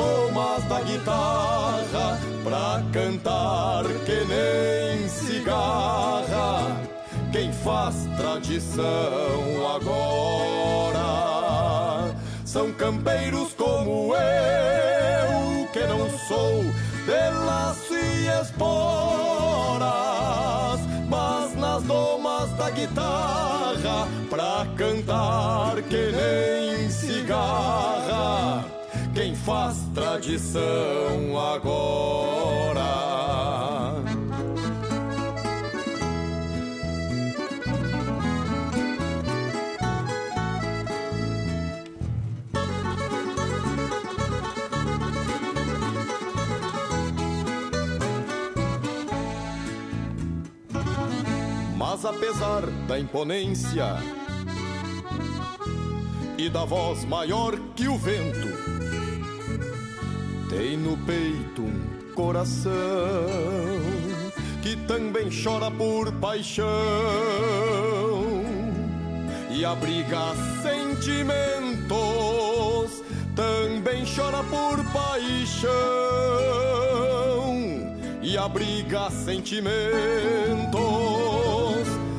[0.00, 6.76] nas domas da guitarra, pra cantar que nem cigarra,
[7.32, 11.00] quem faz tradição agora.
[12.44, 16.62] São campeiros como eu, que não sou
[17.06, 18.80] de laço e esporas,
[21.08, 26.59] mas nas domas da guitarra, pra cantar que nem
[29.50, 32.84] faz tradição agora.
[51.76, 53.96] Mas apesar da imponência
[56.38, 58.69] e da voz maior que o vento,
[60.50, 62.72] tem no peito um coração
[64.60, 66.66] que também chora por paixão
[69.48, 71.94] e abriga sentimentos,
[73.36, 75.70] também chora por paixão
[78.20, 79.70] e abriga sentimentos.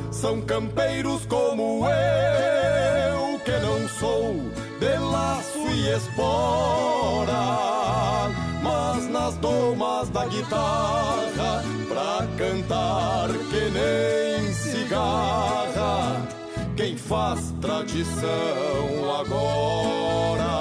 [0.09, 4.35] São campeiros como eu, que não sou
[4.79, 7.80] de laço e espora,
[8.61, 16.21] mas nas domas da guitarra, pra cantar que nem cigarra,
[16.75, 20.51] quem faz tradição agora.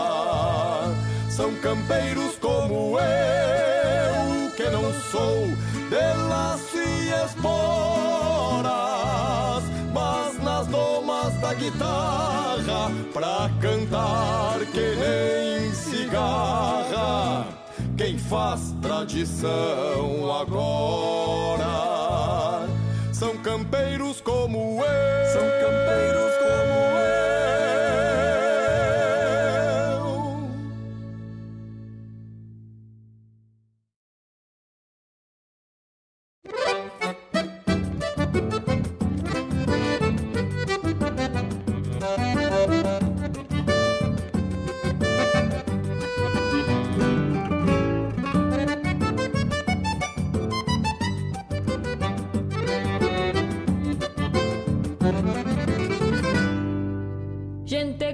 [1.29, 5.47] São campeiros como eu, que não sou
[5.89, 7.55] de laço e esporas,
[9.93, 17.47] mas nas domas da guitarra, pra cantar que nem cigarra,
[18.01, 21.67] quem faz tradição agora.
[23.13, 25.60] São campeiros como eu, são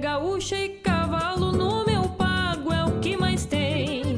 [0.07, 4.16] gaúcha e cavalo no meu pago é o que mais tem.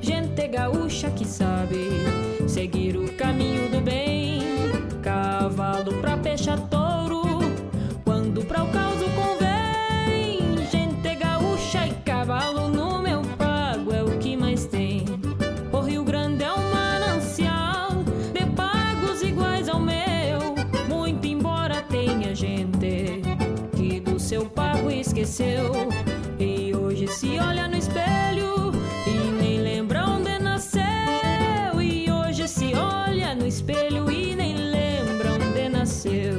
[0.00, 1.85] Gente gaúcha que sabe
[25.36, 25.88] esqueceu.
[26.38, 28.72] E hoje se olha no espelho
[29.06, 31.80] e nem lembra onde nasceu.
[31.80, 36.38] E hoje se olha no espelho e nem lembra onde nasceu.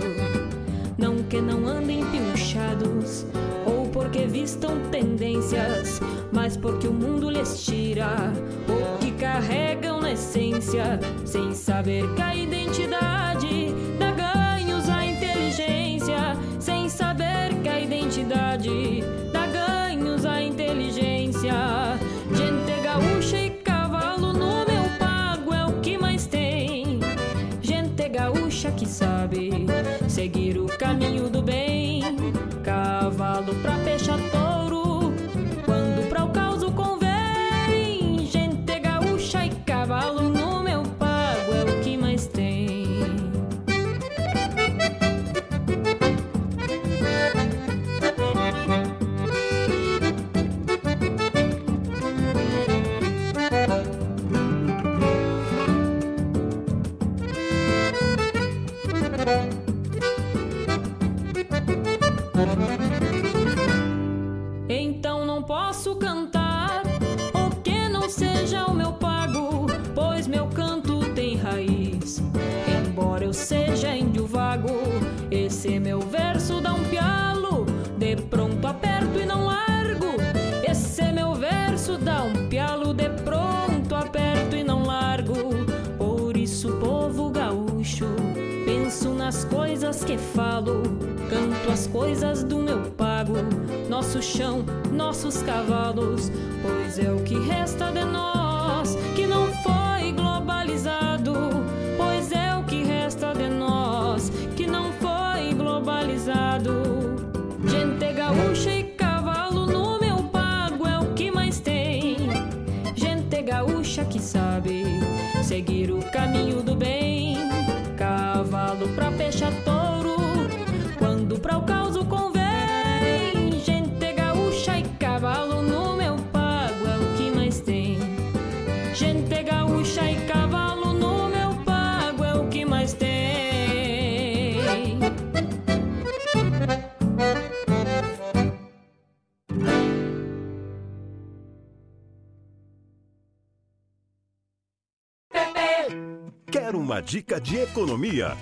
[0.97, 3.25] Não que não andem pinchados
[3.65, 5.99] ou porque vistam tendências,
[6.31, 8.33] mas porque o mundo lhes tira
[8.67, 13.26] o que carregam na essência, sem saber que a identidade
[18.17, 21.53] identidade dá ganhos à inteligência.
[22.33, 26.99] Gente gaúcha e cavalo no meu pago é o que mais tem.
[27.61, 29.65] Gente gaúcha que sabe
[30.07, 32.01] seguir o caminho do bem,
[32.63, 34.19] cavalo pra peixar
[94.17, 96.31] nosso chão, nossos cavalos,
[96.63, 97.35] pois é o que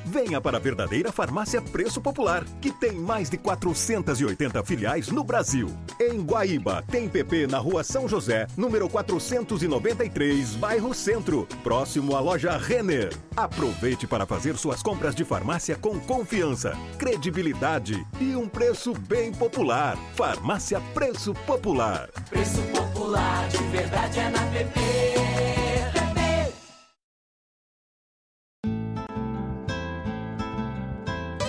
[0.06, 5.72] Venha para a verdadeira Farmácia Preço Popular, que tem mais de 480 filiais no Brasil.
[6.00, 12.56] Em Guaíba, tem PP na Rua São José, número 493, bairro Centro, próximo à loja
[12.56, 13.12] Renner.
[13.36, 19.98] Aproveite para fazer suas compras de farmácia com confiança, credibilidade e um preço bem popular.
[20.14, 22.10] Farmácia Preço Popular.
[22.30, 25.15] Preço popular, de verdade é na PP.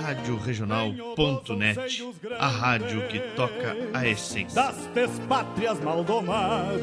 [0.00, 2.02] Rádio Regional.net,
[2.38, 4.54] a rádio que toca a essência.
[4.54, 6.82] das despátrias maldomadas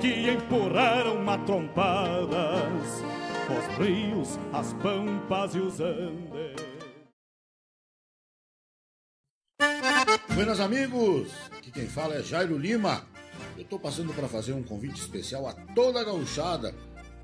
[0.00, 3.02] que empurraram matrompadas
[3.44, 6.64] os rios, as pampas e os andes.
[10.34, 13.04] Buenas amigos, aqui quem fala é Jairo Lima.
[13.54, 16.74] Eu estou passando para fazer um convite especial a toda a gauchada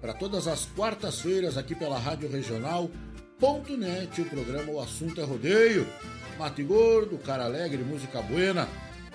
[0.00, 3.09] para todas as quartas-feiras aqui pela Rádio Regional.net,
[3.42, 5.86] o programa O Assunto é Rodeio.
[6.38, 8.68] Mate Gordo, Cara Alegre, Música Buena.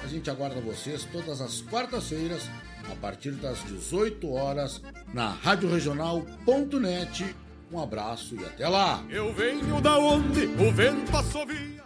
[0.03, 2.49] A gente aguarda vocês todas as quartas-feiras,
[2.91, 4.81] a partir das 18 horas,
[5.13, 7.35] na Rádio Regional.net.
[7.71, 9.03] Um abraço e até lá!
[9.09, 11.84] Eu venho da onde o vento assovia.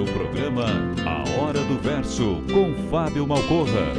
[0.00, 0.64] o programa
[1.04, 3.92] A Hora do Verso com Fábio Malcorra.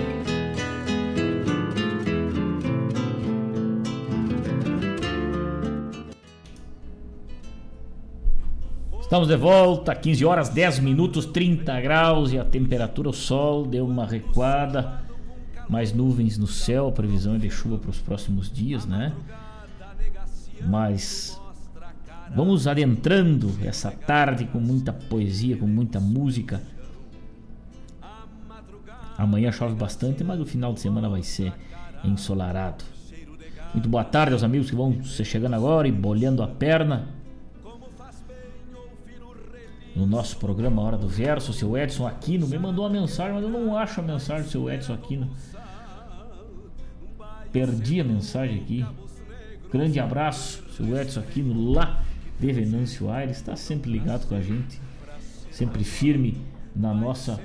[9.02, 13.86] Estamos de volta, 15 horas 10 minutos, 30 graus e a temperatura, o sol deu
[13.86, 15.02] uma recuada,
[15.68, 19.12] mais nuvens no céu, a previsão é de chuva para os próximos dias, né?
[20.66, 21.39] Mas
[22.36, 26.62] vamos adentrando essa tarde com muita poesia, com muita música.
[29.18, 31.54] Amanhã chove bastante, mas o final de semana vai ser
[32.04, 32.84] ensolarado.
[33.74, 37.20] Muito boa tarde aos amigos que vão se chegando agora e bolhando a perna
[40.00, 43.44] no nosso programa Hora do Verso, o seu Edson Aquino me mandou uma mensagem, mas
[43.44, 45.30] eu não acho a mensagem do seu Edson Aquino.
[47.52, 48.86] Perdi a mensagem aqui.
[49.70, 52.02] Grande abraço, seu Edson Aquino, lá
[52.40, 54.80] de Venâncio Aires, está sempre ligado com a gente,
[55.52, 56.38] sempre firme
[56.76, 57.40] na nossa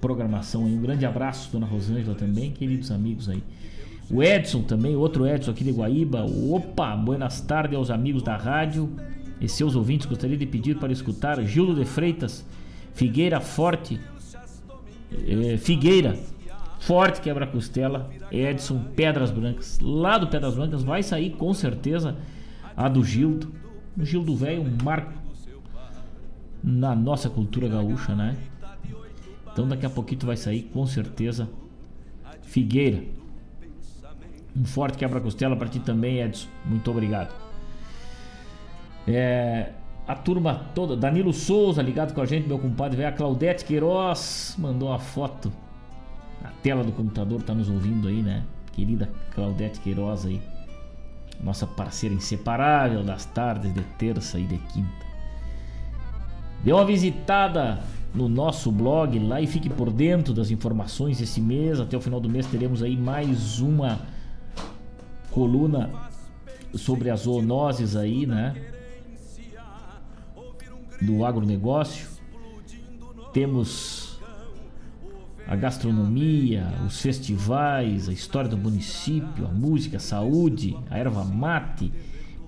[0.00, 0.64] programação.
[0.64, 3.42] Um grande abraço, dona Rosângela também, queridos amigos aí.
[4.10, 6.24] O Edson também, outro Edson aqui de Guaíba.
[6.24, 8.90] Opa, buenas tardes aos amigos da rádio
[9.40, 12.44] e seus ouvintes, gostaria de pedir para escutar Gildo de Freitas,
[12.94, 14.00] Figueira Forte,
[15.12, 16.16] eh, Figueira,
[16.78, 19.78] Forte Quebra-Costela, Edson, Pedras Brancas.
[19.80, 22.16] Lá do Pedras Brancas vai sair com certeza
[22.76, 23.48] a do Gildo.
[23.98, 25.12] O Gildo Velho, um marco
[26.62, 28.36] na nossa cultura gaúcha, né?
[29.52, 31.48] Então daqui a pouquinho vai sair com certeza
[32.42, 33.02] Figueira.
[34.56, 36.48] Um forte quebra-costela para ti também, Edson.
[36.64, 37.34] Muito obrigado.
[39.06, 39.72] É,
[40.06, 44.88] a turma toda, Danilo Souza ligado com a gente, meu compadre, a Claudete Queiroz mandou
[44.88, 45.52] uma foto.
[46.42, 48.44] A tela do computador tá nos ouvindo aí, né?
[48.72, 50.40] Querida Claudete Queiroz aí.
[51.42, 55.06] Nossa parceira inseparável das tardes de terça e de quinta.
[56.64, 57.80] Dê uma visitada
[58.14, 61.78] no nosso blog lá e fique por dentro das informações esse mês.
[61.78, 64.00] Até o final do mês teremos aí mais uma
[65.30, 65.90] coluna
[66.74, 68.54] sobre as zoonoses aí, né?
[71.00, 72.08] do agronegócio.
[73.32, 74.05] Temos
[75.46, 81.92] a gastronomia, os festivais, a história do município, a música, a saúde, a erva mate,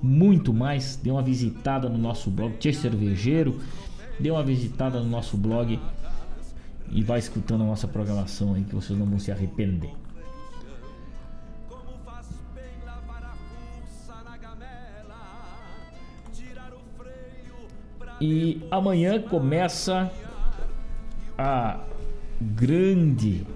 [0.03, 0.97] muito mais.
[0.97, 3.61] Dê uma visitada no nosso blog Tchê Cervejeiro,
[4.19, 5.79] dê uma visitada no nosso blog
[6.91, 9.93] e vai escutando a nossa programação aí que vocês não vão se arrepender.
[18.21, 20.11] E amanhã começa
[21.37, 21.79] a
[22.41, 23.47] grande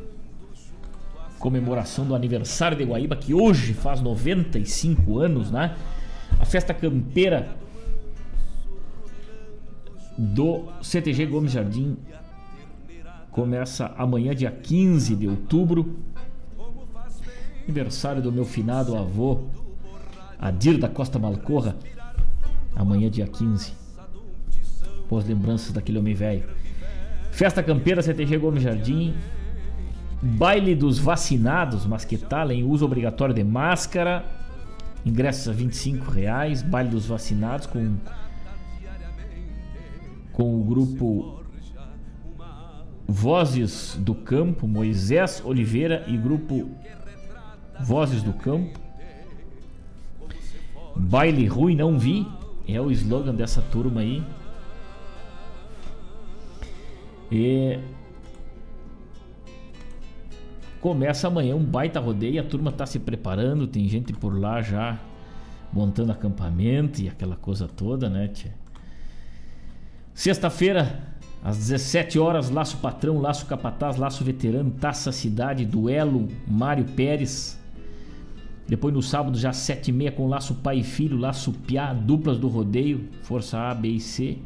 [1.39, 5.77] comemoração do aniversário de Guaíba, que hoje faz 95 anos, né?
[6.39, 7.57] A festa campeira
[10.17, 11.97] do CTG Gomes Jardim
[13.31, 15.97] começa amanhã, dia 15 de outubro.
[17.65, 19.43] Aniversário do meu finado avô,
[20.39, 21.77] Adir da Costa Malcorra,
[22.75, 23.83] amanhã, dia 15
[25.19, 26.45] as lembranças daquele homem velho.
[27.33, 29.15] Festa Campeira CTG Gomes Jardim.
[30.23, 34.25] Baile dos vacinados, mas que tal, em uso obrigatório de máscara.
[35.05, 36.63] Ingressos a 25 reais.
[36.63, 37.97] Baile dos vacinados com
[40.33, 41.43] com o grupo
[43.07, 46.71] Vozes do Campo, Moisés Oliveira e grupo
[47.81, 48.81] Vozes do Campo.
[50.95, 52.27] Baile ruim não vi,
[52.69, 54.23] é o slogan dessa turma aí.
[57.35, 57.79] E
[60.83, 65.01] começa amanhã um baita rodeio, a turma está se preparando, tem gente por lá já
[65.73, 68.53] montando acampamento e aquela coisa toda, né, tia?
[70.13, 71.01] Sexta-feira,
[71.43, 77.59] às 17 horas, Laço Patrão, Laço Capataz, Laço Veterano, Taça Cidade, Duelo, Mário Pérez.
[78.69, 82.37] Depois no sábado, já 7 e meia, com Laço Pai e Filho, Laço Piá, duplas
[82.37, 84.39] do rodeio, Força A, B e C.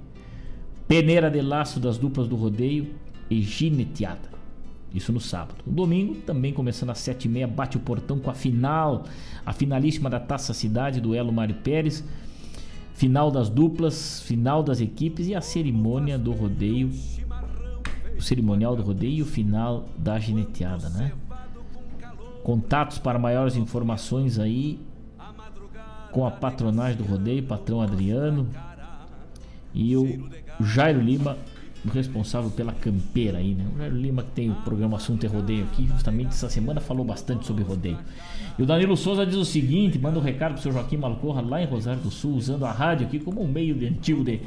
[0.89, 2.95] Peneira de laço das duplas do rodeio
[3.29, 4.37] e gineteada.
[4.95, 5.57] Isso no sábado.
[5.67, 9.05] No domingo, também começando às 7h30, bate o portão com a final,
[9.45, 12.05] a finalíssima da Taça Cidade, do Mário Pérez.
[12.95, 16.91] Final das duplas, final das equipes e a cerimônia do rodeio.
[18.17, 21.13] O cerimonial do rodeio e o final da gineteada, né?
[22.43, 24.81] Contatos para maiores informações aí
[26.11, 28.49] com a patronagem do rodeio, patrão Adriano.
[29.77, 31.36] E o Jairo Lima,
[31.85, 33.66] o responsável pela campeira aí, né?
[33.74, 37.05] O Jairo Lima que tem o programa Assunto e Rodeio aqui, justamente essa semana falou
[37.05, 37.98] bastante sobre rodeio.
[38.59, 41.62] E o Danilo Souza diz o seguinte, manda um recado pro seu Joaquim Malcorra lá
[41.62, 44.40] em Rosário do Sul, usando a rádio aqui como um meio de antigo de,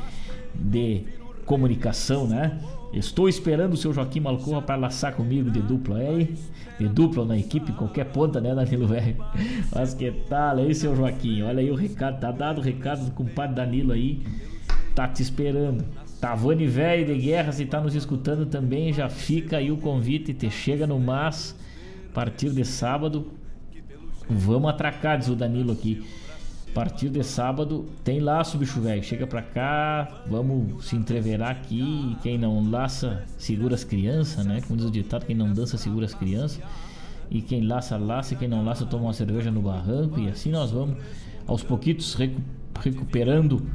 [0.56, 1.04] de
[1.46, 2.60] comunicação, né?
[2.92, 6.36] Estou esperando o seu Joaquim Malcorra para laçar comigo de dupla, é aí?
[6.80, 9.16] De dupla na equipe, qualquer ponta, né, Danilo velho?
[9.72, 11.44] Mas que tal aí, seu Joaquim?
[11.44, 14.24] Olha aí o recado, tá dado o recado do compadre Danilo aí
[15.00, 15.86] tá te esperando.
[16.20, 20.50] Tavani Velho de Guerra, se tá nos escutando também, já fica aí o convite, te
[20.50, 21.56] chega no MAS,
[22.10, 23.32] a partir de sábado.
[24.30, 26.06] Vamos atracar, diz o Danilo aqui.
[26.70, 29.02] A partir de sábado tem laço, bicho velho.
[29.02, 32.18] Chega pra cá, vamos se entreverar aqui.
[32.22, 34.60] Quem não laça, segura as crianças, né?
[34.68, 36.62] Como diz o ditado, quem não dança, segura as crianças.
[37.32, 38.34] E quem laça, laça.
[38.34, 40.20] E quem não laça, toma uma cerveja no barranco.
[40.20, 40.98] E assim nós vamos,
[41.48, 42.42] aos pouquitos, recu
[42.82, 43.66] recuperando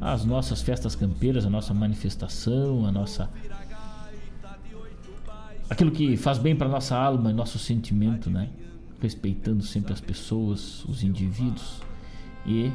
[0.00, 3.28] as nossas festas campeiras, a nossa manifestação, a nossa.
[5.68, 8.48] aquilo que faz bem para nossa alma, nosso sentimento, né?
[9.00, 11.80] Respeitando sempre as pessoas, os indivíduos
[12.46, 12.70] e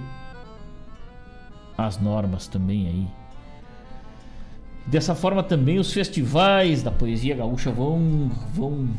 [1.77, 3.07] as normas também aí.
[4.85, 8.89] Dessa forma também os festivais da poesia gaúcha vão vão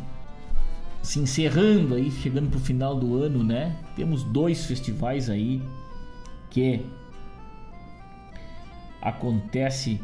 [1.02, 3.76] se encerrando aí, chegando pro final do ano, né?
[3.94, 5.62] Temos dois festivais aí
[6.50, 6.80] que
[9.04, 10.00] acontece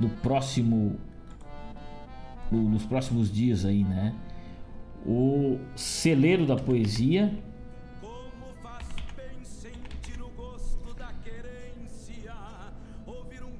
[0.00, 0.98] no próximo
[2.50, 4.14] no, nos próximos dias aí, né?
[5.06, 7.32] O Celeiro da Poesia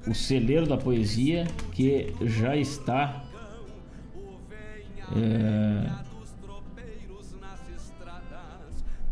[0.07, 3.23] o celeiro da poesia que já está
[5.15, 5.89] é,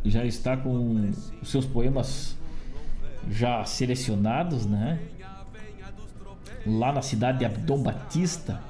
[0.06, 1.12] já está com
[1.42, 2.37] os seus poemas
[3.30, 5.00] já selecionados, né?
[6.66, 8.62] Lá na cidade de Abdom Batista,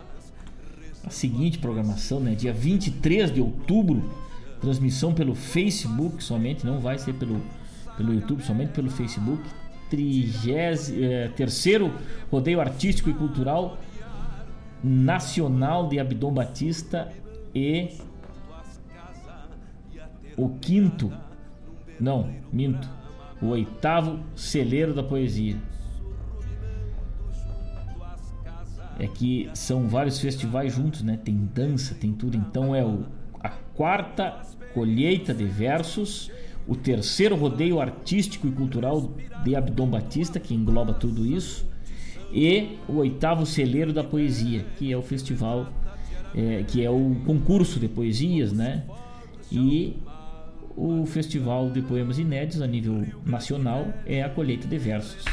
[1.05, 2.35] a seguinte programação, né?
[2.35, 4.11] Dia 23 de outubro,
[4.61, 7.41] transmissão pelo Facebook somente, não vai ser pelo,
[7.95, 9.43] pelo YouTube, somente pelo Facebook.
[9.89, 10.91] 33
[12.29, 13.77] Rodeio Artístico e Cultural
[14.83, 17.11] Nacional de Abdom Batista
[17.55, 17.97] e
[20.35, 21.11] o quinto,
[21.99, 22.87] não, minto,
[23.41, 25.57] o oitavo Celeiro da Poesia.
[28.99, 31.19] É que são vários festivais juntos, né?
[31.23, 32.35] Tem dança, tem tudo.
[32.35, 33.05] Então é o,
[33.39, 34.41] a quarta
[34.73, 36.31] colheita de versos
[36.67, 41.65] o terceiro rodeio artístico e cultural de Abdom Batista, que engloba tudo isso,
[42.31, 45.71] e o oitavo celeiro da poesia, que é o festival,
[46.35, 48.83] é, que é o concurso de poesias, né?
[49.49, 49.95] E
[50.77, 55.25] o festival de poemas inéditos a nível nacional é a colheita de versos.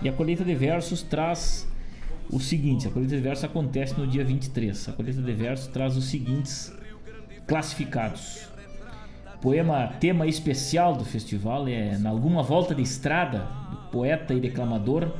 [0.00, 1.68] E a colheita de versos traz
[2.30, 4.88] o seguinte: a colheita de versos acontece no dia 23.
[4.88, 6.72] A colheita de versos traz os seguintes
[7.46, 8.54] classificados
[9.44, 15.12] poema tema especial do festival é Na Alguma Volta de Estrada, do poeta e declamador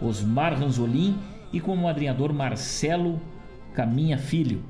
[0.00, 1.18] Osmar Ranzolin
[1.52, 3.20] e como madrinhador Marcelo
[3.74, 4.64] Caminha Filho.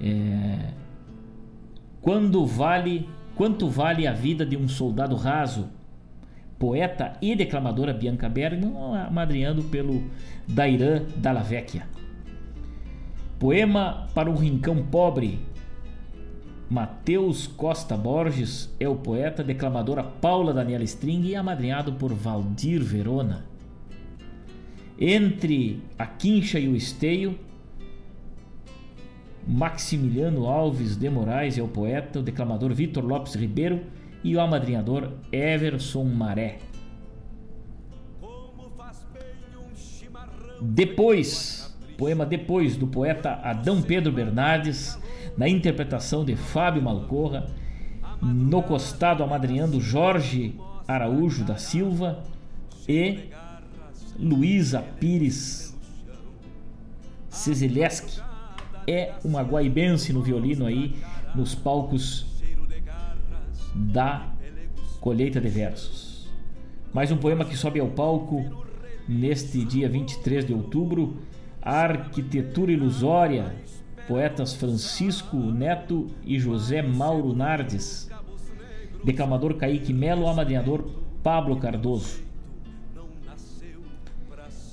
[0.00, 0.72] É...
[2.00, 5.68] Quando vale, quanto vale a vida de um soldado raso?
[6.58, 8.72] Poeta e declamadora Bianca Bergman,
[9.10, 10.04] madrinhando pelo
[10.48, 11.86] Dairan Dalla Vecchia.
[13.38, 15.40] Poema para um rincão pobre,
[16.70, 23.44] Mateus Costa Borges é o poeta declamadora Paula Daniela String e amadrinhado por Valdir Verona.
[24.98, 27.38] Entre a quincha e o esteio,
[29.50, 33.82] Maximiliano Alves de Moraes é o poeta, o declamador Vitor Lopes Ribeiro
[34.22, 36.58] e o amadrinhador Everson Maré.
[40.62, 44.96] Depois, poema Depois, do poeta Adão Pedro Bernardes,
[45.36, 47.50] na interpretação de Fábio Malcorra,
[48.22, 50.54] no costado amadrinhando Jorge
[50.86, 52.22] Araújo da Silva
[52.88, 53.30] e
[54.16, 55.76] Luísa Pires
[57.28, 58.29] Cezileski.
[58.86, 60.96] É uma guaibense no violino aí
[61.34, 62.26] nos palcos
[63.74, 64.28] da
[65.00, 66.28] colheita de versos.
[66.92, 68.44] Mais um poema que sobe ao palco
[69.08, 71.16] neste dia 23 de outubro,
[71.62, 73.54] Arquitetura Ilusória,
[74.08, 78.10] poetas Francisco Neto e José Mauro Nardes,
[79.04, 80.84] declamador Kaique Melo, amadrinhador
[81.22, 82.20] Pablo Cardoso.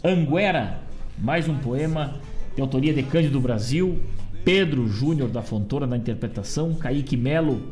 [0.03, 0.79] Anguera,
[1.17, 2.15] mais um poema
[2.57, 4.01] de autoria de Cândido Brasil,
[4.43, 7.71] Pedro Júnior da Fontoura na interpretação, Kaique Melo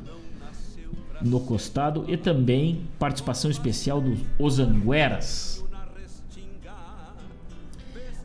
[1.20, 5.66] no costado e também participação especial dos Os Angueras.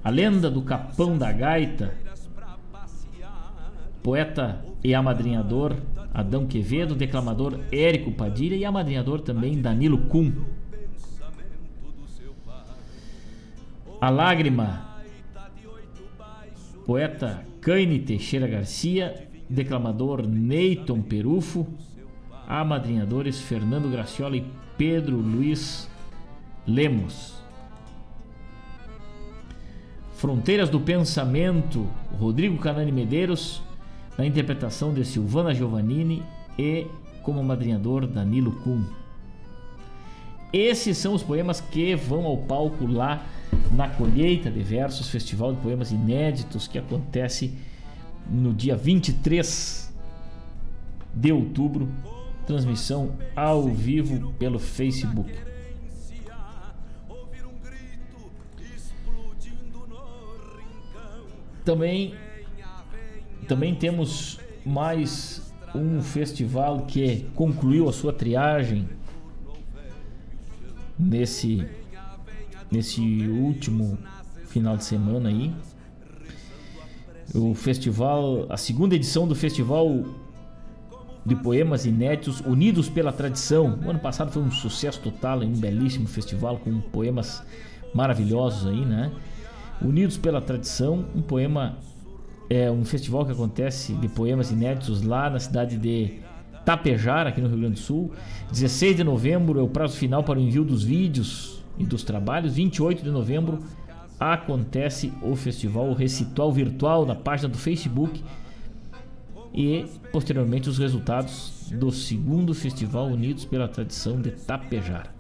[0.05, 1.95] A lenda do Capão da Gaita,
[4.03, 5.77] poeta e amadrinhador
[6.13, 10.31] Adão Quevedo, declamador Érico Padilha e amadrinhador também Danilo Kuhn.
[13.99, 14.90] A Lágrima,
[16.91, 21.65] poeta Caine Teixeira Garcia, declamador Neyton Perufo,
[22.49, 24.45] amadrinhadores Fernando Graciola e
[24.77, 25.89] Pedro Luiz
[26.67, 27.41] Lemos.
[30.15, 31.87] Fronteiras do Pensamento,
[32.19, 33.63] Rodrigo Canani Medeiros,
[34.19, 36.25] na interpretação de Silvana Giovannini
[36.59, 36.89] e
[37.23, 38.83] como madrinhador Danilo Kuhn.
[40.53, 43.25] Esses são os poemas que vão ao palco lá
[43.73, 47.55] na colheita de versos, Festival de Poemas Inéditos que acontece
[48.29, 49.93] no dia 23
[51.15, 51.89] de outubro,
[52.47, 55.33] transmissão ao vivo pelo Facebook.
[61.65, 62.15] Também
[63.47, 68.89] também temos mais um festival que concluiu a sua triagem
[70.99, 71.67] nesse
[72.71, 73.99] nesse último
[74.47, 75.53] final de semana aí.
[77.35, 80.05] O festival, a segunda edição do festival
[81.25, 83.79] de poemas inéditos unidos pela tradição.
[83.85, 87.43] O ano passado foi um sucesso total, um belíssimo festival com poemas
[87.95, 89.13] maravilhosos aí, né?
[89.83, 91.79] Unidos pela tradição, um poema
[92.49, 96.19] é um festival que acontece de poemas inéditos lá na cidade de
[96.65, 98.13] Tapejar, aqui no Rio Grande do Sul.
[98.51, 102.55] 16 de novembro é o prazo final para o envio dos vídeos e dos trabalhos.
[102.55, 103.59] 28 de novembro
[104.19, 108.23] acontece o festival o Recital Virtual na página do Facebook
[109.53, 115.13] e posteriormente os resultados do segundo Festival Unidos pela Tradição de Tapejar,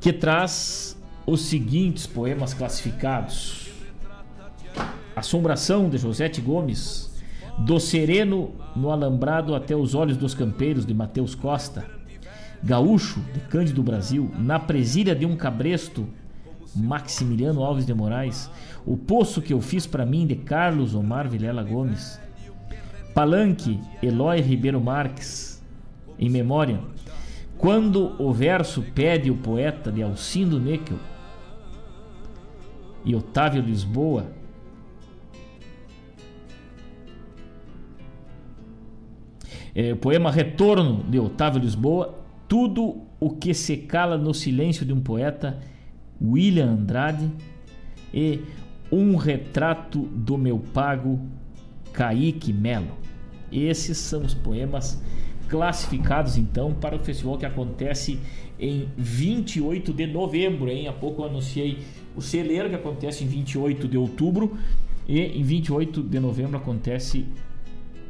[0.00, 3.70] que traz os seguintes poemas classificados:
[5.14, 7.22] Assombração de Josete Gomes,
[7.58, 11.99] Do Sereno no Alambrado até os Olhos dos Campeiros de Mateus Costa,
[12.62, 16.06] Gaúcho de Cândido Brasil, Na Presília de um Cabresto
[16.74, 18.50] Maximiliano Alves de Moraes,
[18.84, 22.20] O Poço que eu fiz para mim de Carlos Omar Vilela Gomes,
[23.14, 25.62] Palanque Eloy Ribeiro Marques,
[26.18, 26.80] em memória,
[27.56, 30.98] quando o verso pede o poeta de Alcindo Neckel
[33.04, 34.38] e Otávio Lisboa,
[39.72, 42.19] É, o poema Retorno de Otávio Lisboa,
[42.50, 45.60] tudo o que se cala no silêncio de um poeta,
[46.20, 47.30] William Andrade,
[48.12, 48.40] e
[48.90, 51.20] um retrato do meu pago,
[51.92, 52.98] Kaique Melo.
[53.52, 55.00] Esses são os poemas
[55.48, 58.18] classificados então para o festival que acontece
[58.58, 60.68] em 28 de novembro.
[60.68, 60.88] Hein?
[60.88, 61.78] Há pouco eu anunciei
[62.16, 64.58] o celeiro que acontece em 28 de outubro
[65.06, 67.26] e em 28 de novembro acontece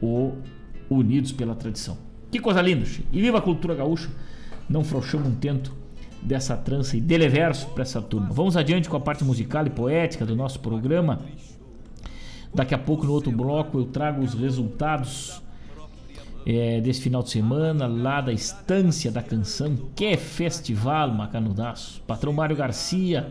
[0.01, 0.33] o
[0.89, 1.99] unidos pela tradição.
[2.31, 4.09] Que coisa linda, E viva a cultura gaúcha!
[4.71, 5.75] Não frouxamos um tento
[6.23, 8.29] dessa trança e dele verso para essa turma.
[8.31, 11.21] Vamos adiante com a parte musical e poética do nosso programa.
[12.55, 15.43] Daqui a pouco, no outro bloco, eu trago os resultados
[16.47, 19.77] é, desse final de semana lá da Estância da Canção.
[19.97, 22.01] Que festival, Macanudaço!
[22.07, 23.29] Patrão Mário Garcia,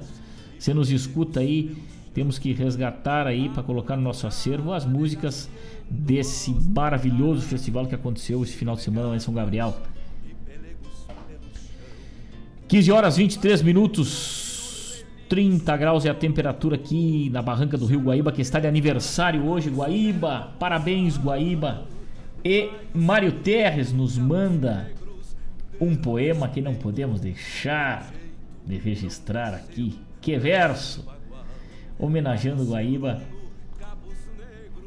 [0.57, 1.77] você nos escuta aí.
[2.13, 5.49] Temos que resgatar aí para colocar no nosso acervo as músicas
[5.89, 9.77] desse maravilhoso festival que aconteceu esse final de semana lá em São Gabriel.
[12.69, 18.31] 15 horas 23 minutos, 30 graus é a temperatura aqui na barranca do Rio Guaíba,
[18.31, 19.71] que está de aniversário hoje.
[19.71, 21.87] Guaíba, parabéns, Guaíba.
[22.45, 24.91] E Mário Terres nos manda
[25.81, 28.13] um poema que não podemos deixar
[28.63, 29.97] de registrar aqui.
[30.21, 31.07] Que verso!
[31.97, 33.19] Homenageando Guaíba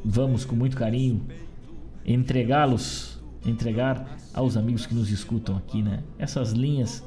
[0.04, 1.20] vamos com muito carinho
[2.06, 6.04] entregá-los, entregar aos amigos que nos escutam aqui, né?
[6.16, 7.02] Essas linhas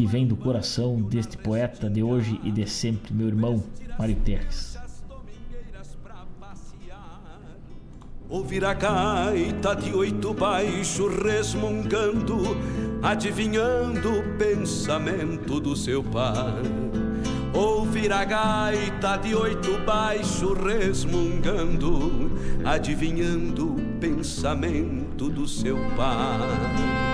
[0.00, 3.62] que vêm do coração deste poeta de hoje e de sempre, meu irmão
[3.98, 4.78] Mário Terres.
[8.26, 12.56] Ouvir a gaita de oito baixo resmungando,
[13.02, 16.62] adivinhando o pensamento do seu pai
[17.52, 22.30] ouvir a gaita de oito baixo resmungando,
[22.64, 27.09] adivinhando o pensamento do seu pai.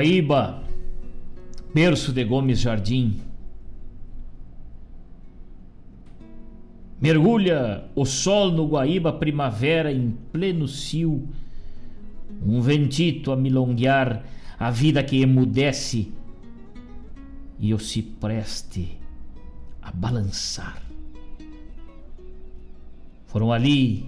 [0.00, 0.62] Guaíba,
[1.74, 3.20] berço de Gomes Jardim.
[6.98, 11.28] Mergulha o sol no Guaíba, primavera em pleno cio.
[12.42, 14.24] Um ventito a milonguear
[14.58, 16.10] a vida que emudece
[17.58, 18.96] e o cipreste
[19.82, 20.80] a balançar.
[23.26, 24.06] Foram ali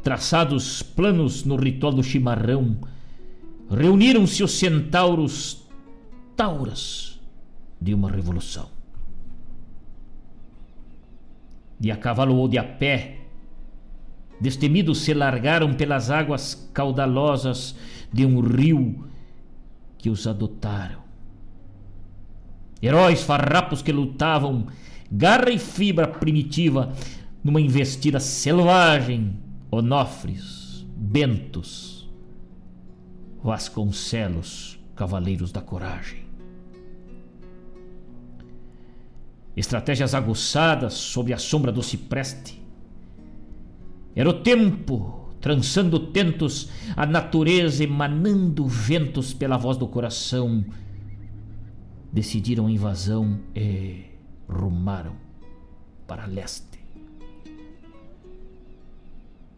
[0.00, 2.93] traçados planos no ritual do chimarrão.
[3.70, 5.66] Reuniram-se os centauros
[6.36, 7.20] tauras
[7.80, 8.68] de uma revolução.
[11.78, 13.20] De a cavalo ou de a pé,
[14.40, 17.74] destemidos se largaram pelas águas caudalosas
[18.12, 19.08] de um rio
[19.98, 21.02] que os adotaram.
[22.82, 24.66] Heróis farrapos que lutavam,
[25.10, 26.92] garra e fibra primitiva,
[27.42, 29.36] numa investida selvagem,
[29.70, 31.93] Onofres, Bentos,
[33.44, 36.24] Vasconcelos, cavaleiros da coragem.
[39.54, 42.58] Estratégias aguçadas sob a sombra do cipreste.
[44.16, 50.64] Era o tempo trançando tentos, a natureza emanando ventos pela voz do coração.
[52.10, 54.06] Decidiram a invasão e
[54.48, 55.16] rumaram
[56.06, 56.78] para leste.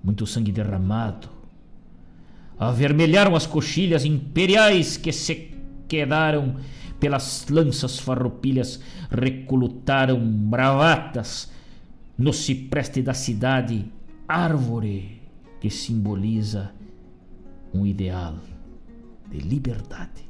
[0.02, 1.35] Muito sangue derramado.
[2.58, 5.54] Avermelharam as coxilhas imperiais que se
[5.86, 6.56] quedaram
[6.98, 8.80] pelas lanças farroupilhas,
[9.10, 11.50] reclutaram bravatas
[12.18, 13.84] no cipreste da cidade,
[14.26, 15.20] árvore
[15.60, 16.72] que simboliza
[17.72, 18.36] um ideal
[19.30, 20.24] de liberdade.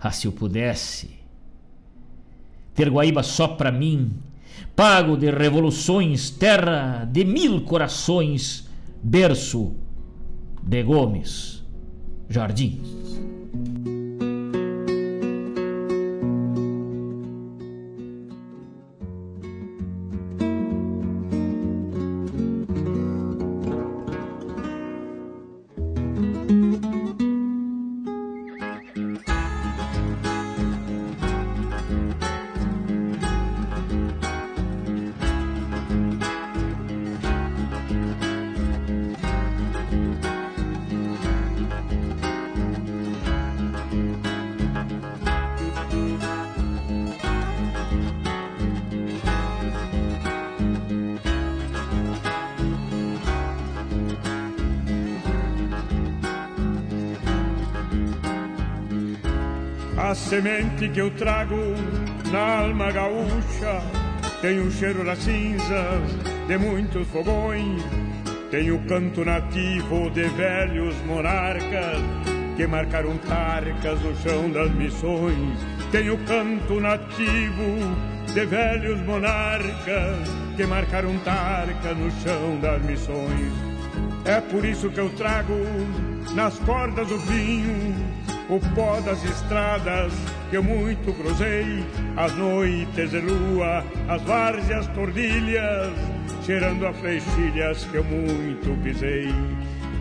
[0.00, 1.10] Ah, se eu pudesse
[2.74, 4.12] ter Guaíba só para mim,
[4.74, 8.63] pago de revoluções, terra de mil corações,
[9.04, 9.76] berço
[10.62, 11.62] de Gomes,
[12.28, 13.03] Jardins.
[60.88, 61.56] Que eu trago
[62.30, 63.82] na alma gaúcha.
[64.40, 66.02] Tem o cheiro das cinzas
[66.46, 67.82] de muitos fogões,
[68.50, 71.98] tem o canto nativo de velhos monarcas
[72.56, 75.58] que marcaram tarcas no chão das missões,
[75.90, 77.78] tem o canto nativo
[78.32, 83.52] de velhos monarcas que marcaram tarcas no chão das missões.
[84.24, 85.54] É por isso que eu trago
[86.34, 87.94] nas cordas do vinho
[88.48, 90.12] o pó das estradas
[90.50, 91.84] que eu muito cruzei,
[92.16, 95.92] as noites de lua, as várzeas tordilhas,
[96.44, 99.28] cheirando a flechilhas que eu muito pisei.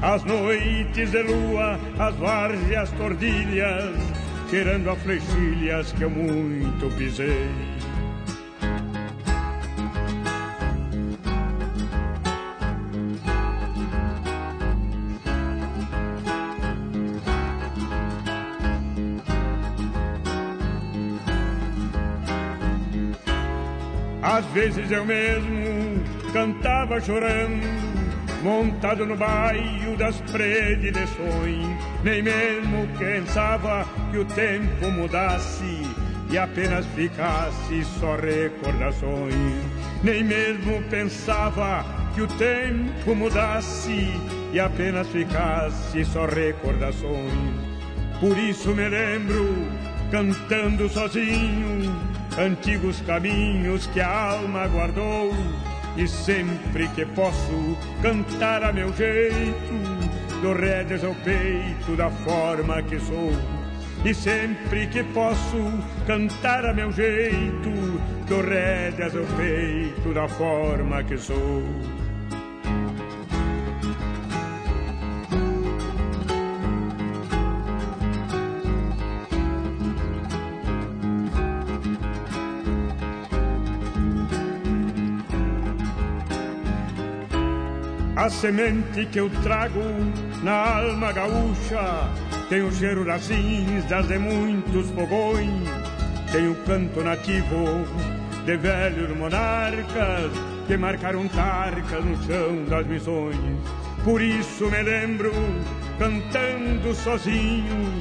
[0.01, 3.95] As noites de lua, as várzeas tordilhas,
[4.49, 7.72] cheirando a flechilhas que eu muito pisei.
[24.53, 27.65] Vezes eu mesmo cantava chorando,
[28.43, 31.65] montado no baio das predileções.
[32.03, 35.81] Nem mesmo pensava que o tempo mudasse
[36.29, 39.33] e apenas ficasse só recordações.
[40.03, 44.07] Nem mesmo pensava que o tempo mudasse
[44.51, 47.33] e apenas ficasse só recordações.
[48.19, 49.67] Por isso me lembro
[50.11, 55.31] cantando sozinho antigos caminhos que a alma guardou.
[55.95, 59.73] E sempre que posso cantar a meu jeito,
[60.41, 63.31] dou rédeas ao peito da forma que sou.
[64.03, 65.57] E sempre que posso
[66.07, 67.69] cantar a meu jeito,
[68.27, 71.63] dou rédeas ao peito da forma que sou.
[88.23, 89.81] A semente que eu trago
[90.43, 92.09] na alma gaúcha
[92.47, 95.69] tem o cheiro das cinzas de muitos fogões,
[96.31, 97.85] tem o canto nativo
[98.45, 100.31] de velhos monarcas
[100.65, 103.35] que marcaram tarcas no chão das missões.
[104.05, 105.33] Por isso me lembro,
[105.99, 107.91] cantando sozinho,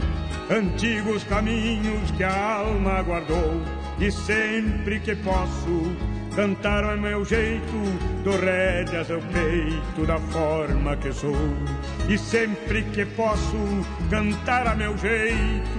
[0.49, 3.61] antigos caminhos que a alma guardou.
[3.99, 5.97] E sempre que posso,
[6.35, 7.73] cantar ao meu jeito,
[8.25, 11.37] do rédeas ao peito da forma que sou.
[12.09, 13.57] E sempre que posso,
[14.11, 15.79] cantar a meu jeito,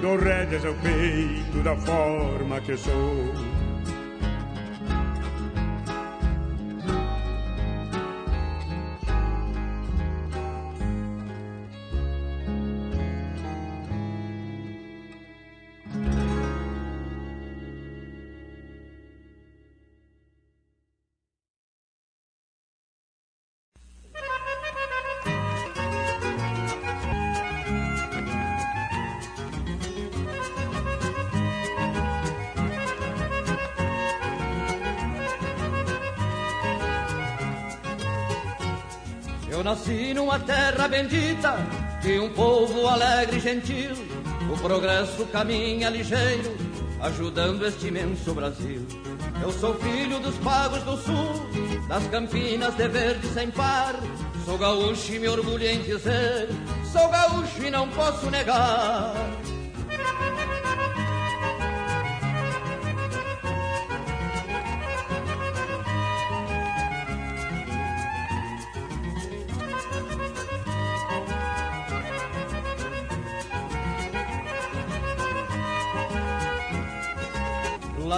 [0.00, 3.53] do rédeas ao peito da forma que sou.
[39.64, 41.56] Nasci numa terra bendita
[42.02, 43.92] de um povo alegre e gentil.
[44.52, 46.54] O progresso caminha ligeiro,
[47.00, 48.86] ajudando este imenso Brasil.
[49.42, 51.48] Eu sou filho dos pagos do sul,
[51.88, 53.94] das campinas de verde sem par.
[54.44, 56.50] Sou gaúcho e me orgulho em dizer,
[56.92, 59.14] sou gaúcho e não posso negar.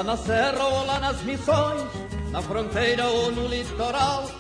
[0.07, 1.83] Na serra ou lá nas missões,
[2.31, 4.31] na fronteira ou no litoral,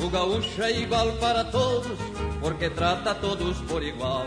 [0.00, 1.98] o gaúcho é igual para todos,
[2.40, 4.26] porque trata todos por igual.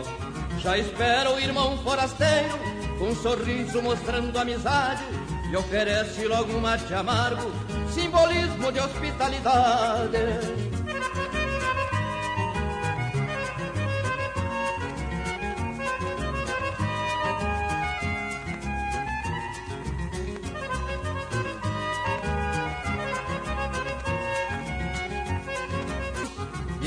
[0.58, 2.58] Já espera o irmão forasteiro,
[2.98, 5.02] com um sorriso mostrando amizade,
[5.50, 7.50] e oferece logo um mate amargo,
[7.90, 10.18] simbolismo de hospitalidade.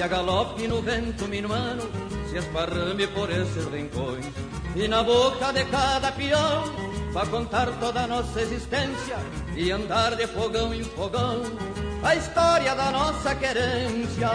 [0.05, 1.81] A galope no vento minuano
[2.29, 4.23] se esparrame por esses rincões.
[4.75, 6.63] E na boca de cada peão
[7.11, 9.17] vai contar toda a nossa existência
[9.55, 11.41] e andar de fogão em fogão
[12.03, 14.29] a história da nossa querência.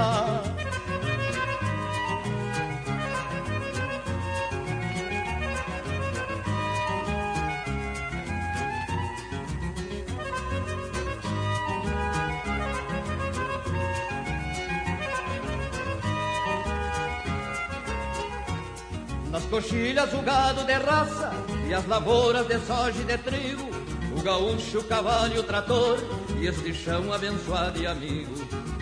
[19.60, 21.30] Coxilhas o gado de raça
[21.68, 23.68] e as lavouras de soja e de trigo,
[24.16, 25.98] o gaúcho, o cavalo e o trator
[26.38, 28.32] e este chão abençoado e amigo.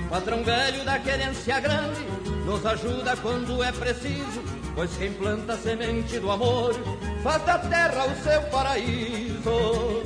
[0.09, 2.07] Patrão velho da querência grande
[2.47, 4.41] nos ajuda quando é preciso,
[4.75, 6.75] pois quem planta a semente do amor
[7.25, 10.03] faz da terra o seu paraíso.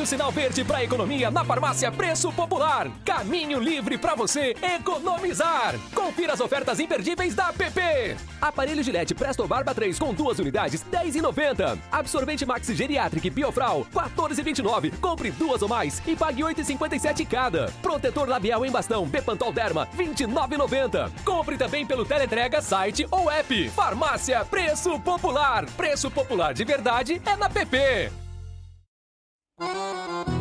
[0.00, 2.90] Aproveite o sinal verde para economia na farmácia Preço Popular.
[3.04, 5.74] Caminho livre para você economizar.
[5.94, 8.16] Confira as ofertas imperdíveis da PP.
[8.40, 11.78] Aparelho Gillette Presto Barba 3 com duas unidades, 10,90.
[11.92, 14.98] Absorvente Maxi Geriatric Biofral, 14,29.
[15.00, 17.70] Compre duas ou mais e pague 8,57 cada.
[17.82, 21.10] Protetor labial em bastão Bepantol Derma, 29,90.
[21.24, 23.68] Compre também pelo teleentrega, site ou app.
[23.70, 25.66] Farmácia Preço Popular.
[25.76, 28.19] Preço Popular de verdade é na PP.
[29.60, 30.39] Música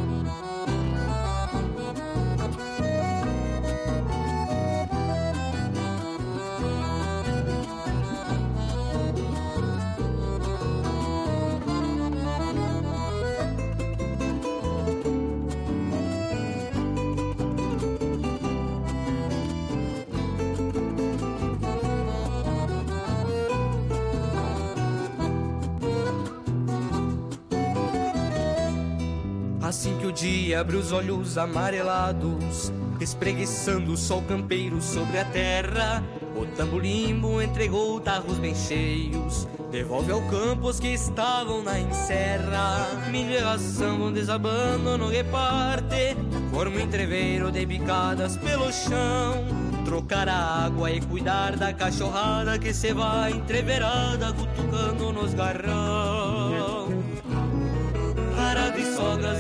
[29.70, 36.04] Assim que o dia abre os olhos amarelados, espreguiçando o sol campeiro sobre a terra,
[36.36, 42.88] o tamborimbo entregou tarros bem cheios, devolve ao campo os que estavam na encerra.
[43.12, 46.18] Milhação vão desabando no reparte,
[46.50, 49.46] forma entreveiro de bicadas pelo chão.
[49.86, 56.09] trocar a água e cuidar da cachorrada que se vai entreverada cutucando nos garrão.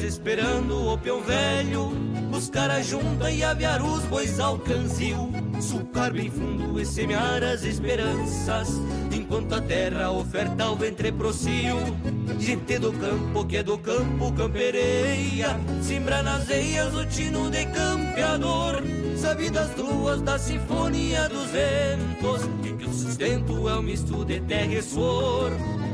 [0.09, 1.89] Esperando o peão velho,
[2.31, 5.31] buscar a junta e aviar os bois ao canzil,
[5.61, 8.69] sucar bem fundo e semear as esperanças,
[9.11, 11.77] enquanto a terra oferta o ventre procio.
[12.39, 18.81] Gente do campo que é do campo campereia, simbra nas veias o tino de campeador,
[19.17, 24.39] sabe das luas da sinfonia dos ventos, e que o sustento é um misto de
[24.41, 25.51] terra e suor.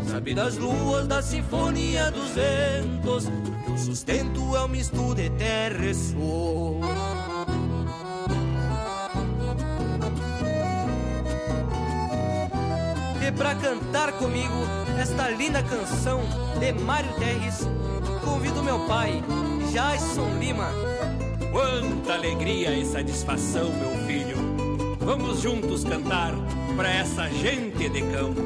[0.07, 3.25] Sabe das luas da sinfonia dos ventos,
[3.65, 7.24] que o sustento é um misto de terra e suor.
[13.25, 14.53] E pra cantar comigo
[15.01, 16.21] esta linda canção
[16.59, 17.67] de Mário Terres,
[18.23, 19.23] convido meu pai,
[19.73, 20.69] Jason Lima.
[21.51, 24.37] Quanta alegria e satisfação, meu filho.
[24.99, 26.33] Vamos juntos cantar
[26.75, 28.41] pra essa gente de campo.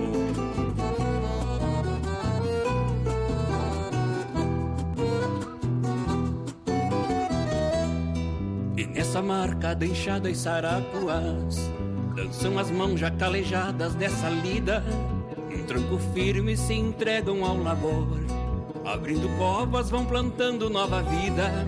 [8.78, 11.70] E nessa marca de enxada e sarapuás
[12.20, 14.84] Dançam as mãos já calejadas dessa lida.
[15.50, 18.20] Um tranco firme se entregam ao labor.
[18.84, 21.66] Abrindo covas vão plantando nova vida.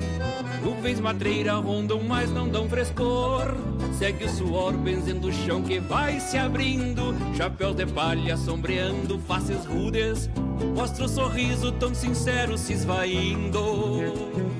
[0.62, 3.56] Nuvens matreira rondam, mas não dão frescor.
[3.98, 7.16] Segue o suor benzendo o chão que vai se abrindo.
[7.38, 10.30] Chapéus de palha sombreando faces rudes.
[10.76, 14.51] Mostra o sorriso tão sincero se esvaindo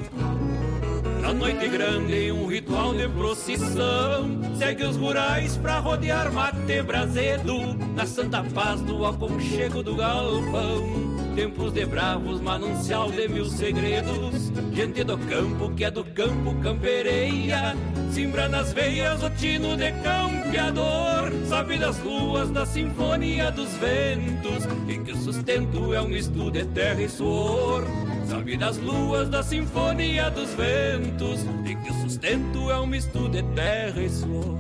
[1.32, 4.42] na noite grande, um ritual de procissão.
[4.58, 11.72] Segue os rurais pra rodear mate brasedo Na santa paz do aconchego do galpão Tempos
[11.74, 14.52] de bravos, manancial de mil segredos.
[14.74, 17.76] Gente do campo que é do campo campereia.
[18.12, 21.32] Simbra nas veias o tino de campeador.
[21.48, 24.66] Sabe das luas da sinfonia dos ventos.
[24.90, 27.86] E que o sustento é um misto de terra e suor.
[28.28, 31.46] Sabe das luas da sinfonia dos ventos.
[31.66, 34.58] E que o sustento é um misto de terra e suor.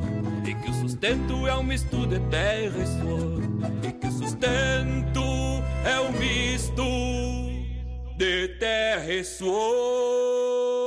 [0.47, 3.41] E que o sustento é um misto de terra e suor.
[3.83, 5.10] E que o sustento
[5.85, 6.83] é um misto
[8.17, 10.80] de terra e suor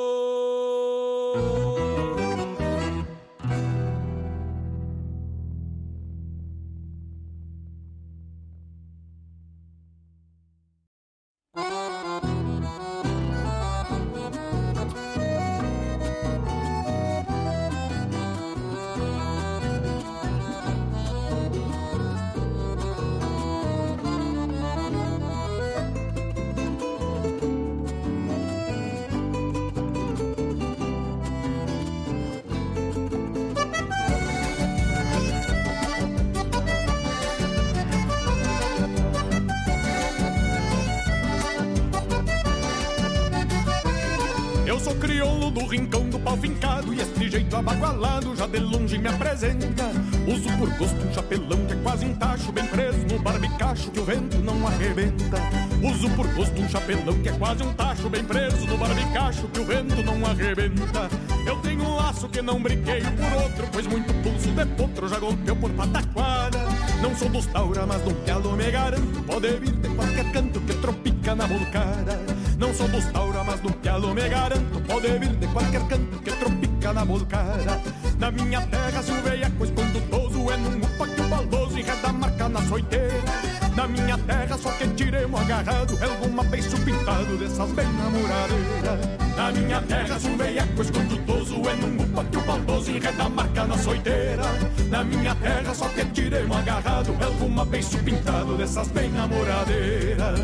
[54.04, 55.38] o vento não arrebenta.
[55.82, 59.60] Uso por gosto um chapelão que é quase um tacho Bem preso no barbicacho que
[59.60, 61.08] o vento não arrebenta.
[61.46, 65.18] Eu tenho um laço que não brinqueio por outro Pois muito pulso de potro já
[65.18, 66.58] golpeou por pataquada.
[67.00, 70.74] Não sou dos taura, mas do galo me garanto Pode vir de qualquer canto que
[70.74, 72.20] tropica na volcada
[72.58, 76.32] Não sou dos taura, mas do galo me garanto Pode vir de qualquer canto que
[76.32, 77.80] tropica na volcada
[78.18, 82.12] Na minha terra se o veiaco escondutoso É num upa que o baldoso enreda a
[82.12, 83.43] marca na soiteira
[83.76, 89.36] Na minha terra só que tiremos agarrado alguma beiço pintado dessas bem namoradeiras.
[89.36, 93.28] Na minha terra se o veiaco escondutoso É num upa que o baldoso enreda a
[93.28, 94.44] marca na soiteira.
[94.88, 100.40] Na minha terra só que tiremos agarrado alguma beiço pintado dessas bem namoradeiras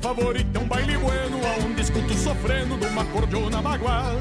[0.00, 4.20] favorito é um baile bueno Aonde escuto sofrendo numa cordiona baguala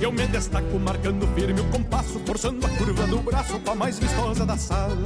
[0.00, 3.98] Eu me destaco marcando firme o compasso Forçando a curva do braço com a mais
[3.98, 5.04] vistosa da sala.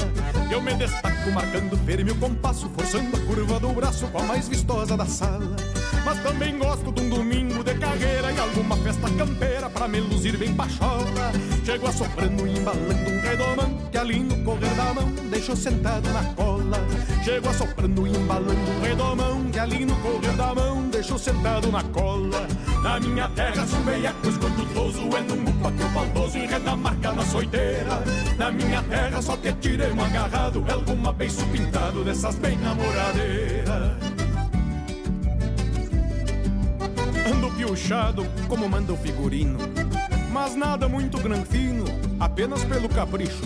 [0.51, 4.49] Eu me destaco marcando firme o compasso Forçando a curva do braço com a mais
[4.49, 5.57] vistosa da sala
[6.05, 10.37] Mas também gosto de um domingo de carreira E alguma festa campeira pra me luzir
[10.37, 11.33] bem pachola
[11.65, 16.25] Chego assoprando e embalando um redomão Que ali no correr da mão deixo sentado na
[16.35, 16.79] cola
[17.23, 21.83] Chego assoprando e embalando um redomão Que ali no correr da mão deixo sentado na
[21.83, 22.47] cola.
[22.83, 27.25] Na minha terra, se um veiaco escondutoso é num o baldoso enreda a marca na
[27.25, 28.05] soiteira.
[28.37, 34.20] Na minha terra, só que tirei um agarrado, é alguma beiço pintado dessas bem namoradeiras.
[37.33, 39.59] Ando piochado, como manda o figurino,
[40.33, 41.85] mas nada muito granfino,
[42.19, 43.43] apenas pelo capricho.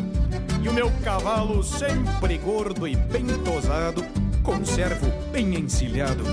[0.62, 4.02] E o meu cavalo, sempre gordo e bem tosado,
[4.43, 6.24] conservo bem encilhado,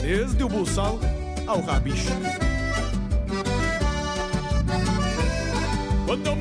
[0.00, 0.98] desde o buçal
[1.46, 2.10] ao rabicho.
[6.06, 6.36] Quando eu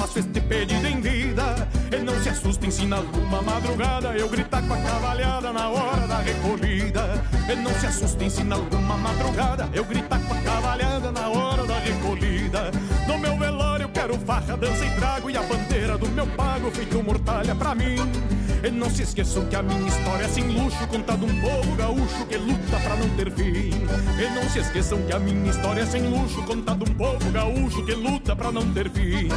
[0.00, 1.68] faço este pedido em vida.
[1.92, 6.06] E não se assustem se na alguma madrugada eu gritar com a cavalhada na hora
[6.06, 7.22] da recolhida.
[7.50, 11.66] E não se assustem se na alguma madrugada eu gritar com a cavalhada na hora
[11.66, 12.70] da recolhida.
[13.06, 17.02] No meu velório quero farra, dança e trago e a bandeira do meu pago feito
[17.02, 17.96] mortalha pra mim.
[18.62, 22.26] E não se esqueçam que a minha história é sem luxo, contada um povo gaúcho
[22.26, 23.70] que luta pra não ter fim.
[24.18, 27.84] E não se esqueçam que a minha história é sem luxo, contada um povo gaúcho
[27.86, 29.28] que luta pra não ter fim.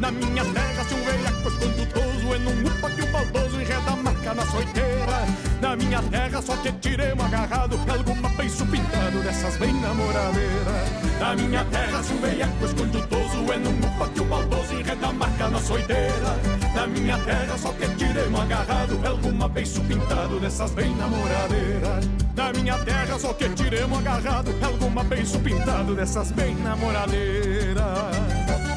[0.00, 3.96] Na minha terra, se um velhaco escondutoso, é num upa que o baldoso enreda a
[4.34, 5.26] na soiteira.
[5.60, 10.88] Na minha terra, só que tirei agarrado, alguma beiço pintado dessas bem namoradeiras.
[11.18, 15.12] Na minha terra, se um velhaco escondutoso, é num upa que o baldoso enreda a
[15.12, 16.38] marca na soiteira.
[16.74, 22.08] Na minha terra, só que tirei agarrado alguma beiço pintado dessas bem namoradeiras.
[22.34, 28.71] Na minha terra só que tiremos agarrado alguma beiço pintado dessas bem namoradeiras.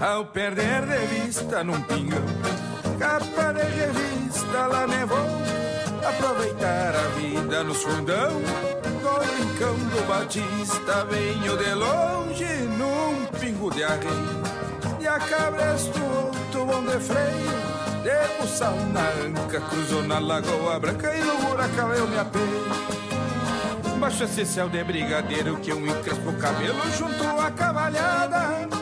[0.00, 2.24] Ao perder de vista num pingão,
[2.98, 5.18] capa de revista lá me vou
[6.08, 8.40] aproveitar a vida no fundão.
[9.00, 12.44] Do rincão do Batista venho de longe
[12.78, 14.42] num pingo de arreio
[15.00, 17.60] e a cabresto outro bom de freio.
[18.02, 22.90] De buçal na anca, cruzou na lagoa branca e no buracão eu me apeio.
[23.98, 28.79] Baixo esse céu de brigadeiro que eu encrespo o cabelo junto à cavalhada.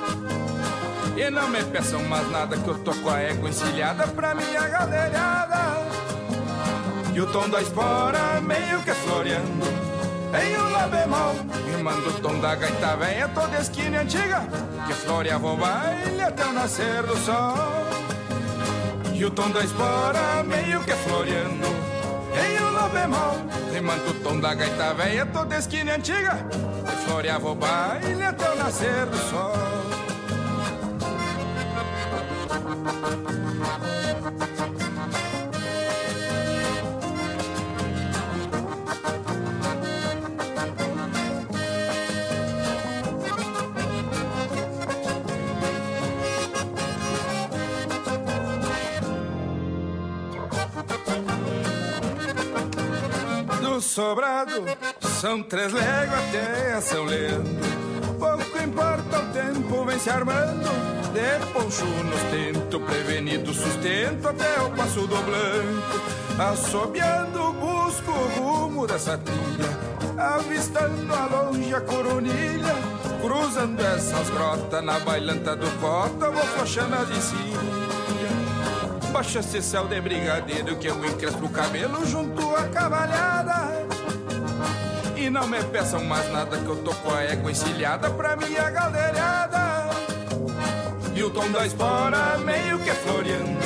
[1.19, 4.69] E não me peçam mais nada que eu tô com a égua encilhada pra minha
[4.69, 5.59] galeriada.
[7.13, 9.67] E o tom da espora meio que floreando
[10.41, 11.35] em um lá bemol.
[11.67, 14.47] E manda o tom da gaita velha toda esquina antiga
[14.87, 17.57] que floreava o baile até o nascer do sol.
[19.13, 23.35] E o tom da espora meio que floreando em um lá bemol.
[23.73, 26.39] Rimando o tom da gaita velha toda esquina antiga
[26.89, 29.88] Que floreava o baile até o nascer do sol
[53.61, 54.65] Do sobrado
[55.21, 57.78] são três léguas até São Leandro
[58.59, 60.69] Pouco importa o tempo vem se armando.
[61.13, 66.01] De poncho nos tento prevenido sustento Até o passo do blanco.
[66.39, 69.79] Assobiando busco o rumo dessa trilha
[70.17, 72.75] Avistando a longe a coronilha.
[73.21, 77.59] Cruzando essas grotas na bailanta do cota Vou flochando as cima
[79.13, 83.88] Baixa esse céu de brigadeiro que eu encrespo o cabelo junto à cavalhada.
[85.29, 88.71] E não me peçam mais nada que eu tô com a égua encilhada pra minha
[88.71, 89.91] galeriada.
[91.15, 93.61] E o tom da espora meio que floreando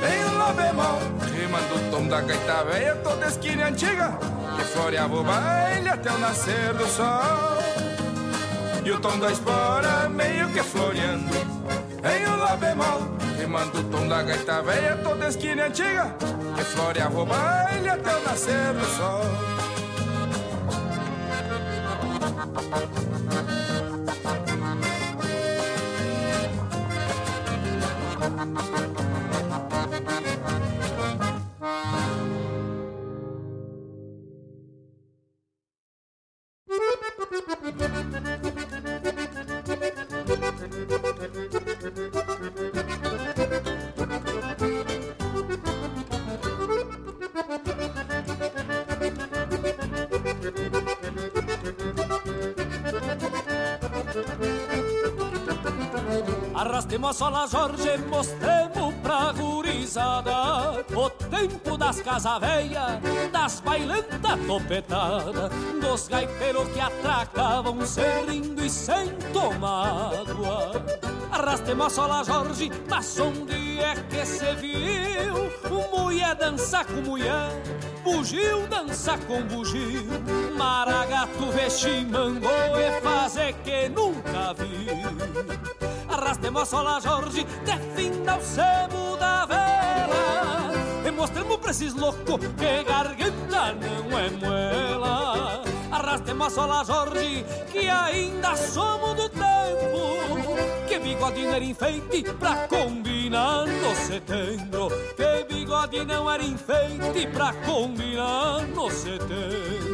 [0.00, 0.98] em um lá bemol,
[1.38, 4.18] rimando o tom da gaita velha toda esquina antiga
[4.56, 7.58] que floreava o baile até o nascer do sol.
[8.82, 13.02] E o tom da espora meio que floreando em um lá bemol,
[13.38, 16.16] rimando o tom da gaita velha toda esquina antiga
[16.56, 19.65] que floreava o baile até o nascer do sol.
[22.26, 23.75] Thank you.
[57.06, 63.00] Arrastemos a sola Jorge, mostremos pra gurizada O tempo das casa velha,
[63.30, 70.72] das bailantas topetadas Dos gaiteiros que atracavam serrindo e sem tomar água
[71.30, 75.46] Arrastemos a sola Jorge, mas onde é que se viu?
[75.92, 77.50] Mulher dançar com mulher,
[78.02, 80.04] bugio dançar com bugio
[80.56, 85.85] Maragato veximando e fazer que nunca viu
[86.36, 90.70] Arrastemos a sola Jorge, defina o sebo da vela.
[91.06, 95.64] E mostremos pra esses loucos que garganta não é muela.
[95.90, 97.42] Arrastemos a sola Jorge,
[97.72, 100.86] que ainda somos do tempo.
[100.86, 104.88] Que bigode era enfeite pra combinar no setembro.
[105.16, 109.86] Que bigode não era enfeite pra combinar no setembro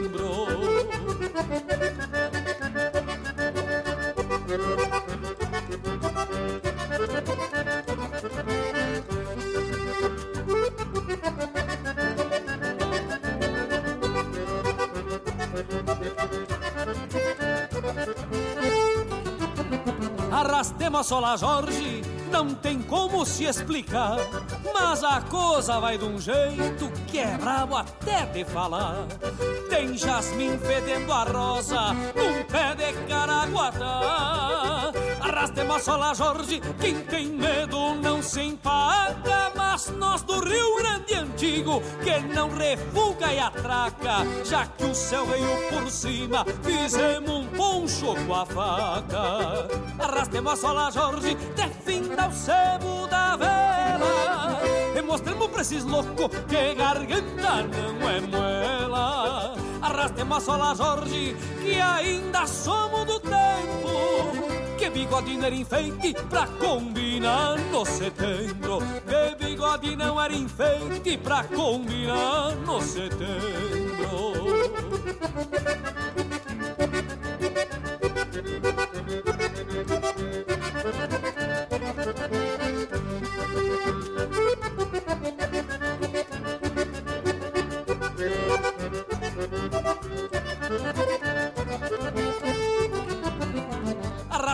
[20.31, 24.17] Arrastemos sola Jorge, não tem como se explicar.
[24.73, 29.07] Mas a coisa vai de um jeito que é brabo até de falar.
[29.69, 34.32] Tem jasmim fedendo a rosa num pé de caraguatá.
[35.43, 39.51] Arrastemos sola Jorge, quem tem medo não se empaca.
[39.57, 44.25] Mas nós do Rio Grande Antigo, que não refuga e atraca.
[44.45, 49.69] Já que o céu veio por cima, fizemos um poncho com a faca.
[49.99, 54.61] Arrastemos sola Jorge, até fim o sebo da vela
[54.97, 61.81] E mostremos pra esses loucos que garganta não é moela Arrastemos a sola Jorge que
[61.81, 64.52] ainda somos do tempo
[64.93, 68.79] não era enfeite pra combinar no setembro.
[69.07, 73.73] Que bigode não era enfeite pra combinar no setembro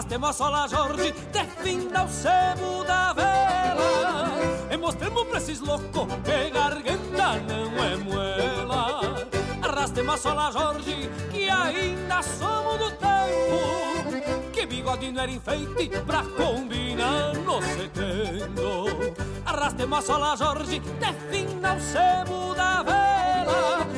[0.08, 4.30] Arrastemos a sola Jorge, defina o sebo da vela.
[4.70, 9.26] E mostremos pra esses loucos que garganta não é muela.
[9.60, 14.50] Arrastemos a sola Jorge, que ainda somos do tempo.
[14.50, 19.14] Que bigode não era enfeite pra combinar no setembro
[19.44, 23.37] Arrastemos a sola Jorge, defina o sebo da vela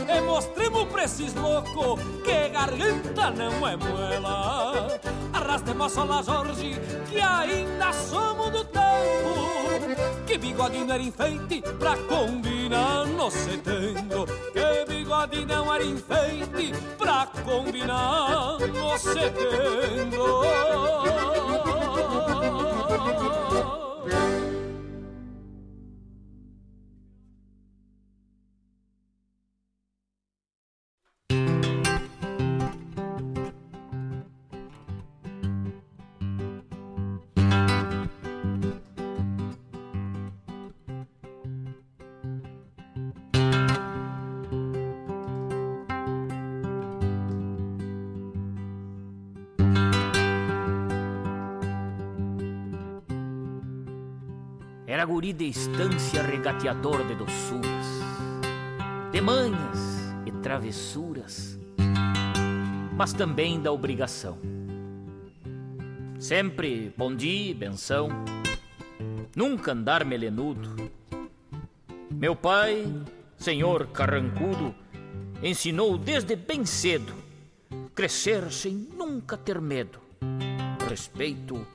[0.09, 5.01] E mostremos pra esses loucos que garganta não é muela.
[5.33, 10.01] Arrastemos a sola Jorge, que ainda somos do tempo.
[10.27, 14.27] Que bigode não era enfeite pra combinar no setembro.
[14.53, 20.41] Que bigode não era enfeite pra combinar no setembro
[55.01, 57.87] Era guri de estância regateador de doçuras,
[59.11, 61.59] de manhas e travessuras,
[62.95, 64.37] mas também da obrigação.
[66.19, 68.11] Sempre bom dia, benção,
[69.35, 70.91] nunca andar melenudo.
[72.11, 72.85] Meu pai,
[73.39, 74.75] senhor carrancudo,
[75.43, 77.15] ensinou desde bem cedo
[77.95, 79.99] crescer sem nunca ter medo,
[80.87, 81.67] respeito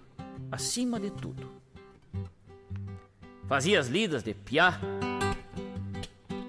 [0.52, 1.65] acima de tudo.
[3.48, 4.80] Fazia as lidas de piá,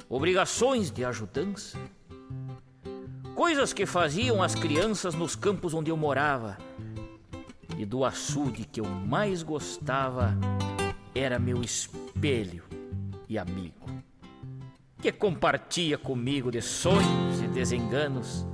[0.09, 1.78] obrigações de ajudança,
[3.35, 6.56] coisas que faziam as crianças nos campos onde eu morava.
[7.77, 10.35] E do açude que eu mais gostava
[11.14, 12.64] era meu espelho
[13.28, 13.86] e amigo,
[14.98, 18.47] que compartia comigo de sonhos e desenganos.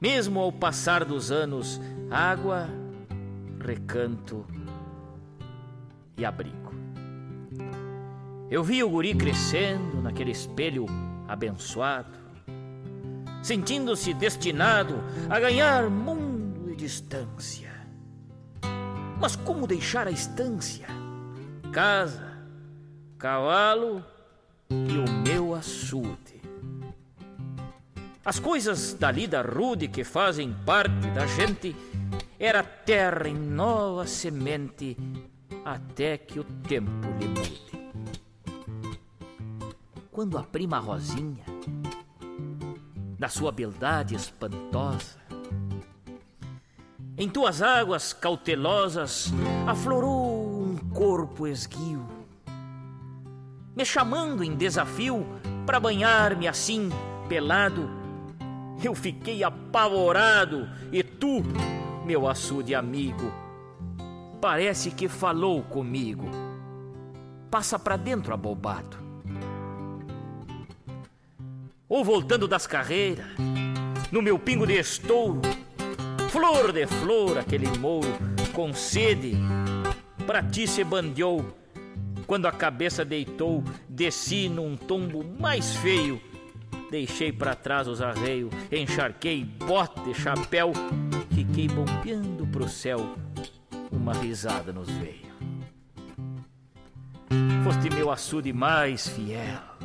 [0.00, 1.78] Mesmo ao passar dos anos,
[2.10, 2.70] água,
[3.60, 4.46] recanto
[6.16, 6.65] e abrigo.
[8.48, 10.86] Eu vi o guri crescendo naquele espelho
[11.26, 12.16] abençoado,
[13.42, 17.72] sentindo-se destinado a ganhar mundo e distância.
[19.20, 20.86] Mas como deixar a estância?
[21.72, 22.38] Casa,
[23.18, 24.04] cavalo
[24.70, 26.40] e o meu açude.
[28.24, 31.74] As coisas da lida rude que fazem parte da gente
[32.38, 34.96] era terra em nova semente
[35.64, 37.65] até que o tempo lhe mude.
[40.16, 41.44] Quando a prima Rosinha,
[43.18, 45.18] na sua beldade espantosa,
[47.18, 49.30] em tuas águas cautelosas
[49.66, 52.02] aflorou um corpo esguio,
[53.76, 55.26] me chamando em desafio
[55.66, 56.88] para banhar-me assim,
[57.28, 57.86] pelado.
[58.82, 61.42] Eu fiquei apavorado e tu,
[62.06, 63.30] meu açude amigo,
[64.40, 66.24] parece que falou comigo.
[67.50, 69.04] Passa pra dentro, abobado.
[71.88, 73.26] Ou voltando das carreiras,
[74.10, 75.40] no meu pingo de estouro,
[76.30, 78.08] flor de flor, aquele mouro
[78.52, 79.34] com sede,
[80.26, 81.56] pra ti se bandeou.
[82.26, 86.20] Quando a cabeça deitou, desci num tombo mais feio.
[86.90, 90.72] Deixei para trás os arreios, encharquei bote, chapéu,
[91.32, 93.14] fiquei bombeando pro céu.
[93.92, 95.26] Uma risada nos veio.
[97.62, 99.75] Foste meu açude mais fiel.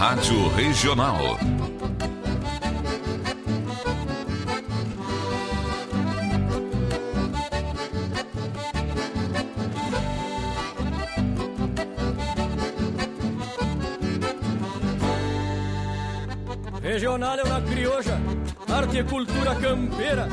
[0.00, 1.18] Rádio Regional.
[16.80, 18.18] Regional é uma crioja,
[18.72, 20.26] arte e cultura campeira,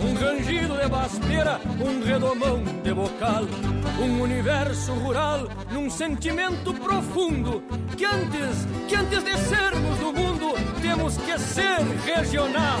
[0.00, 3.42] um rangido de basteira, um redomão de bocal,
[4.00, 7.62] um universo rural num sentimento profundo
[7.96, 12.80] que antes, que antes de sermos do mundo, temos que ser regional.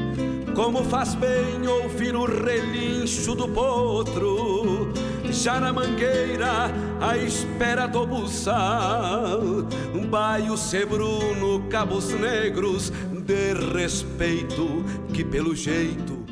[0.55, 4.91] Como faz bem ouvir o relincho do potro
[5.31, 6.69] já na mangueira,
[6.99, 9.39] à espera do buçal.
[9.95, 12.91] Um baio sebruno, cabos negros,
[13.25, 14.83] de respeito,
[15.13, 16.25] que pelo jeito.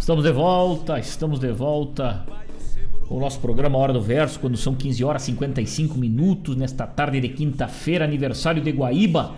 [0.00, 2.24] Estamos de volta, estamos de volta
[3.08, 7.20] o nosso programa Hora do Verso, quando são 15 horas e 55 minutos, nesta tarde
[7.20, 9.34] de quinta-feira, aniversário de Guaíba.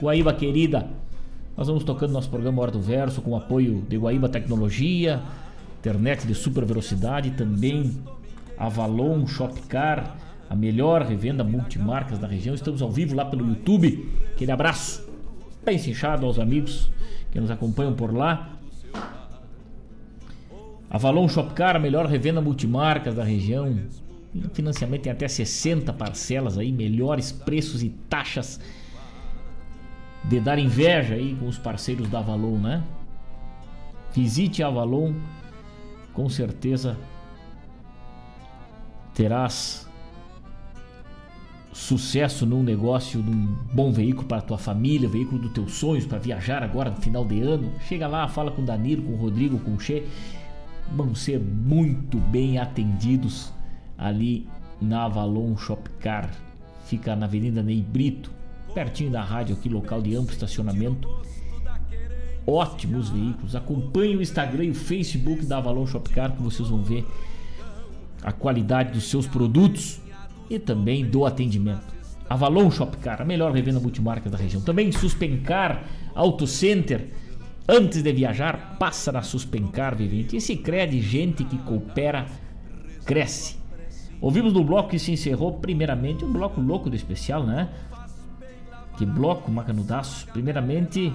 [0.00, 0.90] Guaíba querida,
[1.56, 5.20] nós vamos tocando nosso programa Hora do Verso com apoio de Guaíba Tecnologia,
[5.78, 7.92] internet de super velocidade, também
[8.56, 10.16] Avalon Shopcar,
[10.48, 12.54] a melhor revenda multimarcas da região.
[12.54, 14.08] Estamos ao vivo lá pelo YouTube.
[14.32, 15.06] Aquele abraço
[15.62, 16.90] bem cinchado aos amigos
[17.30, 18.50] que nos acompanham por lá.
[20.88, 23.78] Avalon Shopcar, a melhor revenda multimarcas da região.
[24.34, 28.58] Em financiamento tem até 60 parcelas aí, melhores preços e taxas
[30.24, 32.82] de dar inveja aí com os parceiros da Avalon, né?
[34.14, 35.14] Visite a Avalon,
[36.12, 36.96] com certeza
[39.14, 39.88] terás
[41.72, 46.62] sucesso num negócio, num bom veículo para tua família, veículo dos teus sonhos para viajar
[46.62, 47.72] agora no final de ano.
[47.88, 50.06] Chega lá, fala com o Danilo, com o Rodrigo, com o Che.
[50.94, 53.52] Vão ser muito bem atendidos
[53.96, 54.46] ali
[54.80, 56.30] na Avalon Shopcar.
[56.84, 58.30] Fica na Avenida Ney Brito,
[58.72, 61.08] pertinho da rádio aqui, local de amplo estacionamento.
[62.46, 63.54] Ótimos veículos.
[63.54, 67.06] Acompanhe o Instagram e o Facebook da Avalon Shopcar que vocês vão ver
[68.22, 70.00] a qualidade dos seus produtos
[70.50, 71.92] e também do atendimento.
[72.28, 74.62] Avalon Shopcar, a melhor revenda multimarca da região.
[74.62, 75.84] Também Suspencar
[76.14, 77.10] Auto Center.
[77.68, 80.36] Antes de viajar, passa na Suspencar Vivente.
[80.36, 82.26] Esse crede gente que coopera,
[83.04, 83.56] cresce.
[84.20, 87.68] Ouvimos no bloco que se encerrou, primeiramente, um bloco louco do especial, né?
[88.96, 90.26] Que bloco macanudaço.
[90.28, 91.12] Primeiramente,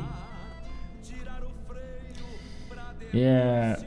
[3.14, 3.78] é,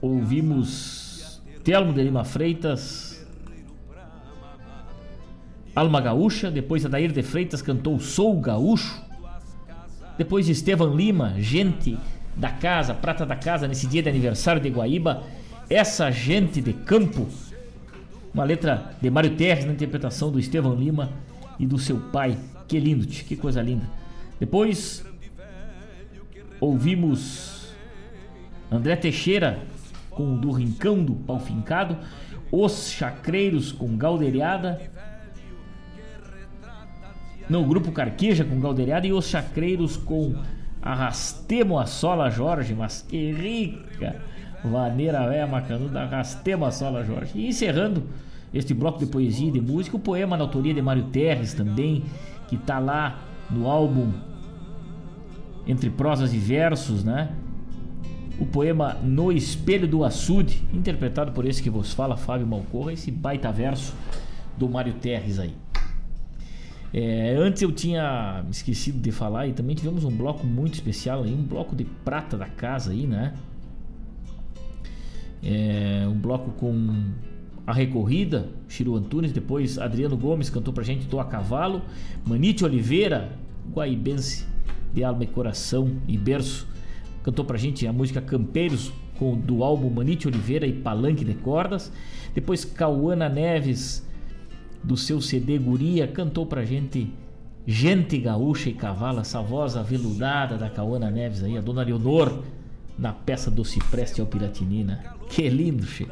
[0.00, 3.26] ouvimos Telmo de Lima Freitas,
[5.74, 9.00] Alma Gaúcha, depois Adair de Freitas cantou Sou Gaúcho,
[10.16, 11.96] depois Estevam Lima, gente
[12.34, 15.22] da casa, prata da casa, nesse dia de aniversário de Guaíba,
[15.68, 17.28] essa gente de campo,
[18.38, 21.10] uma letra de Mário Terres na interpretação do Estevam Lima
[21.58, 22.38] e do seu pai,
[22.68, 23.84] que lindo, que coisa linda.
[24.38, 25.04] Depois
[26.60, 27.74] ouvimos
[28.70, 29.58] André Teixeira
[30.08, 31.96] com do Rincão do Pau Fincado,
[32.52, 34.80] Os Chacreiros com Galderiada,
[37.50, 40.36] no grupo Carqueja com Galderiada e Os Chacreiros com
[40.80, 44.22] Arrastemo a Sola Jorge, mas que rica
[44.62, 47.32] maneira é macanuda, Arrastemo a Sola Jorge.
[47.34, 48.06] E encerrando
[48.52, 52.04] este bloco de poesia e de música, o poema na autoria de Mário Terres também,
[52.48, 53.20] que está lá
[53.50, 54.12] no álbum
[55.66, 57.30] Entre Prosas e Versos, né?
[58.38, 63.10] o poema No Espelho do Açude, interpretado por esse que vos fala, Fábio Malcorra, esse
[63.10, 63.94] baita verso
[64.56, 65.54] do Mário Terres aí.
[66.92, 71.34] É, antes eu tinha esquecido de falar e também tivemos um bloco muito especial aí,
[71.34, 73.34] um bloco de prata da casa aí, né?
[75.42, 77.12] É, um bloco com
[77.68, 81.82] a recorrida, Chiru Antunes, depois Adriano Gomes cantou pra gente Tô a Cavalo,
[82.26, 83.30] Manite Oliveira,
[83.70, 84.46] guaibense
[84.94, 86.66] de alma e coração e berço,
[87.22, 91.92] cantou pra gente a música Campeiros com, do álbum Manite Oliveira e Palanque de Cordas.
[92.34, 94.02] Depois Cauana Neves,
[94.82, 97.12] do seu CD Guria, cantou pra gente
[97.66, 102.44] Gente Gaúcha e Cavalo, essa voz aveludada da Cauana Neves aí, a dona Leonor,
[102.98, 105.04] na peça do Cipreste ao Piratinina.
[105.28, 106.06] Que lindo, che.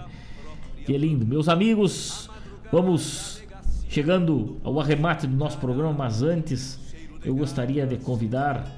[0.87, 1.27] Que lindo.
[1.27, 2.31] Meus amigos,
[2.71, 3.43] vamos
[3.89, 6.79] chegando ao arremate do nosso programa, mas antes
[7.25, 8.73] eu gostaria de convidar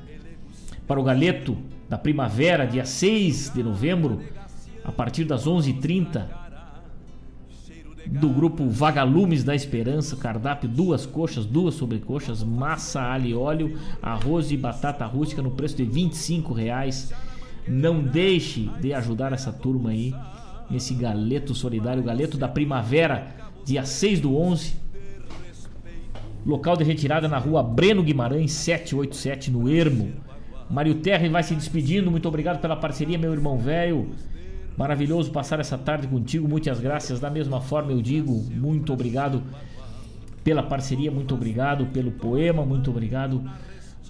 [0.86, 1.54] para o Galeto
[1.86, 4.22] da primavera, dia 6 de novembro,
[4.82, 6.24] a partir das 11h30,
[8.06, 14.50] do grupo Vagalumes da Esperança, cardápio duas coxas, duas sobrecoxas, massa, alho e óleo, arroz
[14.50, 17.12] e batata rústica no preço de 25 reais.
[17.66, 20.14] Não deixe de ajudar essa turma aí
[20.70, 23.34] nesse galeto solidário, galeto da primavera,
[23.64, 24.76] dia 6 do 11.
[26.46, 30.12] Local de retirada na rua Breno Guimarães 787 no Ermo.
[30.70, 32.10] Mário Terra vai se despedindo.
[32.10, 34.10] Muito obrigado pela parceria, meu irmão velho.
[34.76, 36.48] Maravilhoso passar essa tarde contigo.
[36.48, 37.18] Muitas graças.
[37.18, 39.42] Da mesma forma, eu digo muito obrigado
[40.44, 43.42] pela parceria, muito obrigado pelo poema, muito obrigado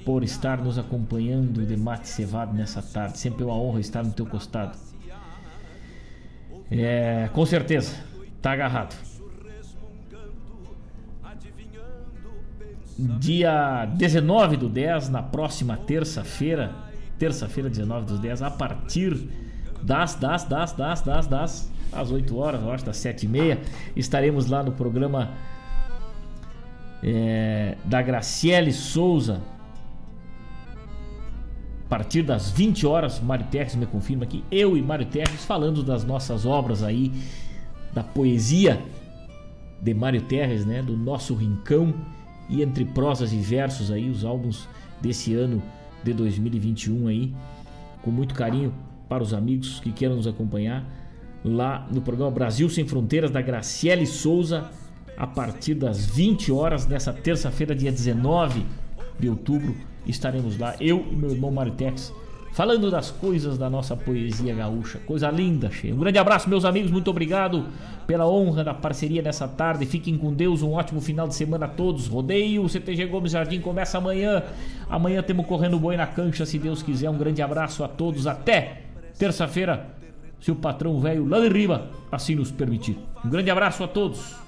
[0.04, 3.18] por estar nos acompanhando de mate cevado nessa tarde.
[3.18, 4.87] Sempre uma honra estar no teu costado.
[6.70, 7.96] É, com certeza,
[8.42, 8.94] tá agarrado.
[12.98, 16.74] Dia 19 do 10, na próxima terça-feira,
[17.18, 19.28] terça-feira, 19 dos 10, a partir
[19.82, 23.60] das, das, das, das, das, das, às 8 horas, eu acho, das 7 e meia,
[23.94, 25.30] estaremos lá no programa
[27.02, 29.40] é, da Graciele Souza.
[31.88, 35.82] A partir das 20 horas, Mário Terres me confirma aqui, eu e Mário Terres falando
[35.82, 37.10] das nossas obras aí,
[37.94, 38.78] da poesia
[39.80, 41.94] de Mário Terres, né, do nosso rincão
[42.46, 44.68] e entre prosas e versos aí, os álbuns
[45.00, 45.62] desse ano
[46.04, 47.32] de 2021 aí,
[48.02, 48.70] com muito carinho
[49.08, 50.84] para os amigos que queiram nos acompanhar
[51.42, 54.70] lá no programa Brasil Sem Fronteiras da Graciele Souza
[55.16, 58.66] a partir das 20 horas nessa terça-feira, dia 19
[59.18, 59.74] de outubro,
[60.08, 62.12] estaremos lá, eu e meu irmão Maritex,
[62.52, 64.98] falando das coisas da nossa poesia gaúcha.
[65.06, 65.94] Coisa linda, cheia.
[65.94, 67.66] Um grande abraço, meus amigos, muito obrigado
[68.06, 69.86] pela honra da parceria nessa tarde.
[69.86, 72.06] Fiquem com Deus, um ótimo final de semana a todos.
[72.06, 74.42] Rodeio, o CTG Gomes Jardim começa amanhã.
[74.88, 77.10] Amanhã temos correndo boi na cancha, se Deus quiser.
[77.10, 78.26] Um grande abraço a todos.
[78.26, 78.82] Até
[79.18, 79.86] terça-feira,
[80.40, 82.98] se o patrão velho lá de riba assim nos permitir.
[83.24, 84.47] Um grande abraço a todos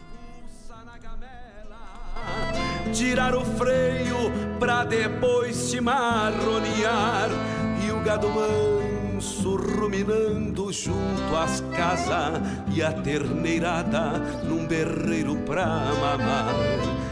[2.90, 7.28] tirar o freio pra depois se marronear.
[7.86, 12.40] E o gado manso ruminando junto às casas
[12.74, 17.09] e a terneirada num berreiro pra mamar